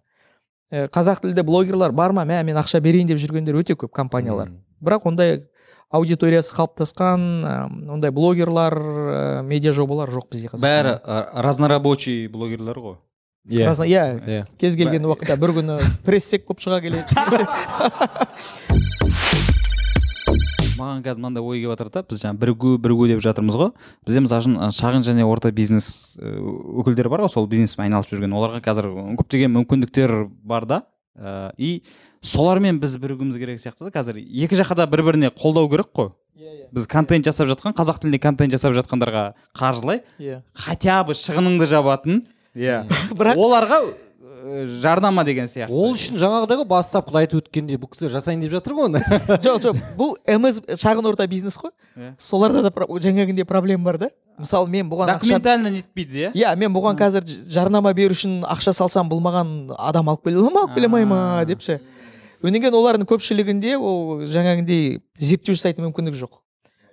Қазақ 0.71 1.21
тілді 1.23 1.43
блогерлар 1.47 1.93
бар 1.93 2.15
ма? 2.15 2.23
Мә 2.27 2.45
мен 2.47 2.57
ақша 2.59 2.81
берейін 2.83 3.11
деп 3.11 3.19
жүргендер 3.19 3.59
өте 3.59 3.75
көп 3.75 3.91
компаниялар. 3.95 4.53
Бірақ 4.83 5.07
ондай 5.11 5.41
аудиториясы 5.91 6.55
қалыптасқан 6.57 7.21
ә, 7.47 7.55
ондай 7.95 8.11
блогерлар 8.11 8.75
ә, 8.77 9.43
медиа 9.47 9.73
жобалар 9.77 10.11
жоқ 10.11 10.31
бізде 10.33 10.49
қазақстанда. 10.49 10.67
бәрі 10.67 10.95
ы, 10.99 11.43
разнорабочий 11.47 12.27
блогерлер 12.29 12.79
ғой. 12.79 12.97
Иә. 13.47 13.69
Разно- 13.69 13.87
иә. 13.87 14.19
Иә. 14.27 14.47
Кез 14.59 14.75
келген 14.77 15.05
уақытта 15.07 15.37
бір 15.39 15.53
күні 15.61 15.79
прессек 16.05 16.47
болып 16.49 16.61
шыға 16.65 16.81
келеді. 16.83 17.07
Маған 20.77 21.01
қазір 21.07 21.21
мынандай 21.23 21.41
ой 21.47 21.61
келіп 21.63 21.71
жатыр 21.73 21.89
да 21.95 22.03
біз 22.05 22.19
жаңа 22.21 22.37
бірігу 22.41 22.75
бірігу 22.83 23.07
деп 23.09 23.23
жатырмыз 23.25 23.57
ғой. 23.57 23.71
Бізде 24.05 24.21
мысалы 24.27 24.43
үшін 24.43 24.75
шағын 24.77 25.07
және 25.07 25.25
орта 25.25 25.49
бизнес 25.55 26.19
ы, 26.21 26.35
өкілдері 26.83 27.09
бар 27.09 27.23
ғой 27.25 27.33
сол 27.33 27.47
бизнеспен 27.49 27.87
айналысып 27.87 28.19
жүрген. 28.19 28.35
Оларға 28.37 28.61
қазір 28.67 28.91
көптеген 29.23 29.55
мүмкіндіктер 29.57 30.27
бар 30.45 30.67
да. 30.69 30.83
Ә, 31.17 31.53
и 31.57 31.83
солармен 32.21 32.79
біз 32.81 32.97
бірігуіміз 33.03 33.37
керек 33.41 33.61
сияқты 33.61 33.89
да 33.89 33.93
қазір. 33.95 34.21
Екі 34.21 34.59
жаққа 34.59 34.77
да 34.83 34.87
бір 34.87 35.03
біріне 35.07 35.31
қолдау 35.31 35.71
керек 35.71 35.93
қой. 35.95 36.13
Біз 36.73 36.87
контент 36.87 37.25
жасап 37.25 37.49
жатқан 37.49 37.77
қазақ 37.77 38.01
тілінде 38.03 38.19
контент 38.21 38.53
жасап 38.53 38.75
жатқандарға 38.77 39.33
қаржылай. 39.57 40.03
Иә. 40.21 40.43
Хотя 40.53 41.03
бы 41.05 41.15
шығыныңды 41.17 41.69
жабатын. 41.71 42.21
Иә. 42.57 42.85
Бірақ 43.17 43.41
оларға 43.41 43.81
жарнама 44.83 45.25
деген 45.25 45.49
сияқты. 45.49 45.73
Ол 45.73 45.95
үшін 45.95 46.19
жаңағыдай 46.21 46.61
ғой 46.61 46.69
бастапқыда 46.71 47.23
айтып 47.23 47.41
өткендей 47.43 47.79
бұл 47.81 47.91
кісілер 47.93 48.13
жасайын 48.15 48.43
деп 48.45 48.53
жатыр 48.53 48.75
ғой 48.77 48.89
оны. 48.91 49.03
Жоқ 49.45 49.61
жоқ 49.65 49.81
бұл 49.99 50.15
мс 50.39 50.61
шағын 50.81 51.09
орта 51.09 51.27
бизнес 51.27 51.57
қой. 51.61 51.73
Иә. 51.97 52.15
соларда 52.19 52.63
да 52.67 52.71
жаңағындай 52.71 53.45
проблема 53.45 53.85
бар 53.85 53.99
да. 53.99 54.11
Мысалы 54.39 54.69
мен 54.69 54.91
бұған 54.91 55.15
ақша 55.17 55.25
документально 55.25 55.71
нетпейді 55.73 56.27
иә? 56.27 56.33
Иә 56.37 56.57
мен 56.57 56.75
бұған 56.75 56.99
қазір 57.01 57.25
жарнама 57.27 57.93
беру 57.97 58.15
үшін 58.15 58.43
ақша 58.45 58.75
салсам 58.77 59.09
бұл 59.09 59.23
маған 59.25 59.73
адам 59.79 60.11
алып 60.13 60.27
келе 60.29 60.37
ала 60.43 60.51
ма 60.51 60.67
алып 60.67 60.75
келе 60.77 60.91
алмай 60.91 61.07
ма 61.09 61.45
депші. 61.49 61.81
Одан 62.43 62.61
кейін 62.61 62.77
олардың 62.77 63.09
көпшілігінде 63.09 63.79
ол 63.81 64.27
жаңағындай 64.29 65.01
зерттеу 65.17 65.57
жасайтын 65.57 65.89
мүмкіндік 65.89 66.19
жоқ. 66.21 66.43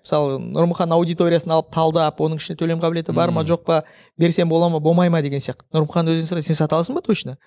Мысалы 0.03 0.39
нұрмұхан 0.43 0.91
аудиториясын 0.97 1.53
алып 1.55 1.69
талдап 1.71 2.19
оның 2.19 2.41
ішінде 2.41 2.59
төлем 2.59 2.81
қабілеті 2.83 3.15
бар 3.15 3.31
ма 3.31 3.45
жоқ 3.47 3.63
па 3.63 3.83
берсем 4.19 4.49
бола 4.51 4.67
ма 4.69 4.81
болмай 4.83 5.09
ма 5.09 5.21
деген 5.23 5.39
сияқты. 5.39 5.63
Нұрмұхан 5.71 6.11
өзінен 6.11 6.27
сұрайды 6.27 6.49
сен 6.49 6.59
сата 6.59 6.75
аласың 6.75 6.99
ба 6.99 7.03
точно? 7.05 7.37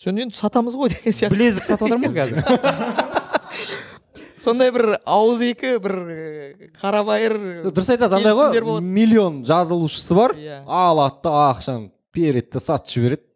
Содан 0.00 0.24
енді 0.24 0.38
сатамыз 0.38 0.78
ғой 0.80 0.94
деген 0.94 1.12
сияқты. 1.12 1.36
Білезік 1.36 1.66
сатып 1.68 1.92
жатырмын 1.92 2.16
ғой 2.16 2.32
қазір. 2.32 2.40
Сондай 4.40 4.70
бір 4.72 4.94
ауыз 5.04 5.42
екі 5.44 5.74
бір 5.84 5.96
э, 6.08 6.68
қарабайыр 6.80 7.34
дұрыс 7.66 7.90
айтасыз 7.92 8.16
андай 8.16 8.32
ғой 8.32 8.80
миллион 8.80 9.42
жазылушысы 9.44 10.16
бар. 10.16 10.32
Иә. 10.40 10.62
алады 10.64 11.20
да 11.26 11.34
ақшаны 11.50 11.90
береді 12.16 12.56
да 12.56 12.64
сатып 12.64 12.94
жібереді. 12.94 13.26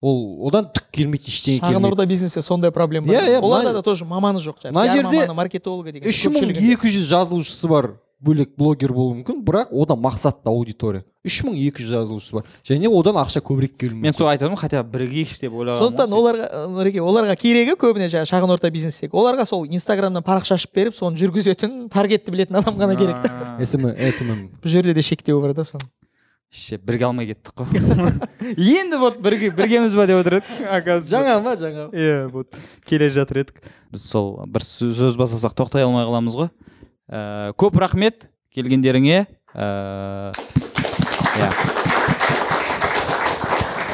Ол 0.00 0.48
одан 0.48 0.68
түк 0.72 0.90
келмейді 0.96 1.28
ештеңе 1.28 1.60
шағын 1.60 1.74
келмейді. 1.74 1.92
Орта 1.92 2.06
бизнесте 2.08 2.42
сондай 2.42 2.72
проблема 2.72 3.06
бар. 3.06 3.16
Иә, 3.16 3.36
иә, 3.36 3.40
оларда 3.40 3.74
да 3.74 3.82
тоже 3.82 4.04
маманы 4.04 4.40
жоқ 4.40 4.70
мына 4.70 4.88
жерде 4.88 5.26
маркетологы 5.32 5.92
деген 5.92 6.08
үш 6.08 6.24
мың 6.32 6.54
екі 6.56 6.88
жүз 6.88 7.10
жазылушысы 7.10 7.68
бар 7.68 7.92
бөлек 8.20 8.50
блогер 8.56 8.92
болуы 8.92 9.20
мүмкін 9.20 9.38
бірақ 9.44 9.70
одан 9.72 10.00
мақсатты 10.00 10.48
аудитория. 10.52 11.04
Үш 11.24 11.38
мың 11.44 11.54
екі 11.56 11.84
жүз 11.84 11.92
жазылушысы 11.94 12.34
бар. 12.36 12.44
Және 12.68 12.88
одан 12.92 13.16
ақша 13.16 13.40
көбірек 13.40 13.78
келуі 13.80 13.96
мен 13.96 14.10
мүмкін 14.10 14.18
сол 14.18 14.28
айтып 14.28 14.44
отырмын 14.44 14.60
хотя 14.60 14.82
бы 14.82 14.92
бірігейікші 14.92 15.40
деп 15.40 15.56
ойлағанмын 15.56 15.80
сондықтан 15.80 16.16
оларға 16.18 16.48
нұреке 16.74 17.00
оларға 17.00 17.36
керегі 17.40 17.76
көбіне 17.80 18.10
жаңағы 18.12 18.28
шағын 18.28 18.52
орта 18.56 18.70
бизнестегі 18.72 19.16
оларға 19.16 19.46
сол 19.48 19.64
инстаграмнан 19.68 20.24
парақша 20.24 20.56
ашып 20.60 20.76
беріп 20.76 20.96
соны 20.96 21.16
жүргізетін 21.16 21.88
таргетті 21.92 22.32
білетін 22.32 22.60
адам 22.60 22.76
ғана 22.76 22.96
керек 22.96 23.24
та. 23.24 23.56
Смм 23.64 23.96
смм 23.96 24.46
бұл 24.60 24.68
жерде 24.68 24.92
де 24.92 25.00
шектеу 25.00 25.40
бар 25.40 25.56
да 25.56 25.64
соны. 25.64 25.88
Ше 26.50 26.78
бірге 26.82 27.04
алмай 27.06 27.28
кеттік 27.30 27.54
қой 27.62 27.68
енді 28.58 28.96
вот 28.98 29.20
бірге 29.22 29.50
біргеміз 29.54 29.94
ба 29.94 30.06
деп 30.10 30.18
отыр 30.24 30.40
едік 30.40 30.48
оказывается 30.66 31.10
жаңа 31.14 31.36
ма 31.44 31.52
жаңа 31.60 31.84
иә 31.94 32.26
вот 32.32 32.56
келе 32.88 33.06
жатыр 33.14 33.44
едік 33.44 33.60
біз 33.92 34.02
сол 34.10 34.32
бір 34.50 34.64
сө- 34.66 34.90
сөз 34.90 35.14
бастасақ 35.20 35.54
тоқтай 35.54 35.86
алмай 35.86 36.04
қаламыз 36.08 36.34
ғой 36.34 36.50
ә, 37.10 37.52
көп 37.54 37.78
рахмет 37.78 38.26
келгендеріңе 38.54 39.26
ә, 39.54 40.32
иә 41.38 41.50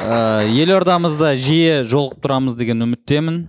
ә, 0.09 0.49
елордамызда 0.49 1.35
жиі 1.37 1.83
жолығып 1.85 2.25
тұрамыз 2.25 2.57
деген 2.57 2.85
үміттемін 2.89 3.43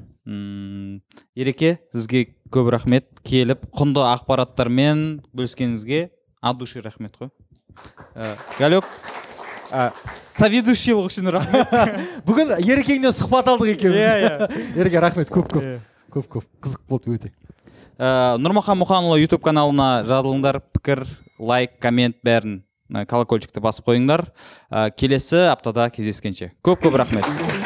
ереке 1.38 1.78
сізге 1.96 2.26
көп 2.52 2.68
рахмет 2.76 3.08
келіп 3.24 3.70
құнды 3.72 4.04
ақпараттармен 4.12 5.22
бөліскеніңізге 5.32 6.10
от 6.42 6.58
души 6.60 6.82
рахмет 6.84 7.16
қой 7.20 7.32
галек 8.58 8.86
ә, 9.72 9.90
соведущийлық 10.08 11.10
үшін 11.10 11.32
рахмет. 11.34 11.74
Бүгін 12.28 12.56
ерекеңнен 12.62 13.14
сұхбат 13.16 13.50
алдық 13.52 13.74
екеуміз. 13.76 14.00
Иә, 14.00 14.16
иә. 14.24 14.62
ереке 14.82 15.04
рахмет. 15.04 15.32
Көп 15.34 15.52
көп. 15.52 15.68
Көп 16.14 16.30
көп. 16.38 16.48
Қызық 16.64 16.84
болды 16.90 17.18
өте. 17.18 17.34
Ә, 17.98 18.38
нұрмахан 18.42 18.80
мұханұлы 18.80 19.22
ютуб 19.24 19.44
каналына 19.46 20.06
жазылыңдар. 20.08 20.62
Пікір 20.76 21.04
лайк 21.40 21.78
коммент 21.84 22.20
бәрін 22.26 22.62
ә, 22.94 23.06
колокольчикті 23.10 23.64
басып 23.64 23.92
қойыңдар. 23.92 24.28
Ә, 24.72 24.90
келесі 24.96 25.48
аптада 25.52 25.90
кездескенше. 25.94 26.54
Көп 26.66 26.88
көп 26.88 27.02
рахмет. 27.04 27.57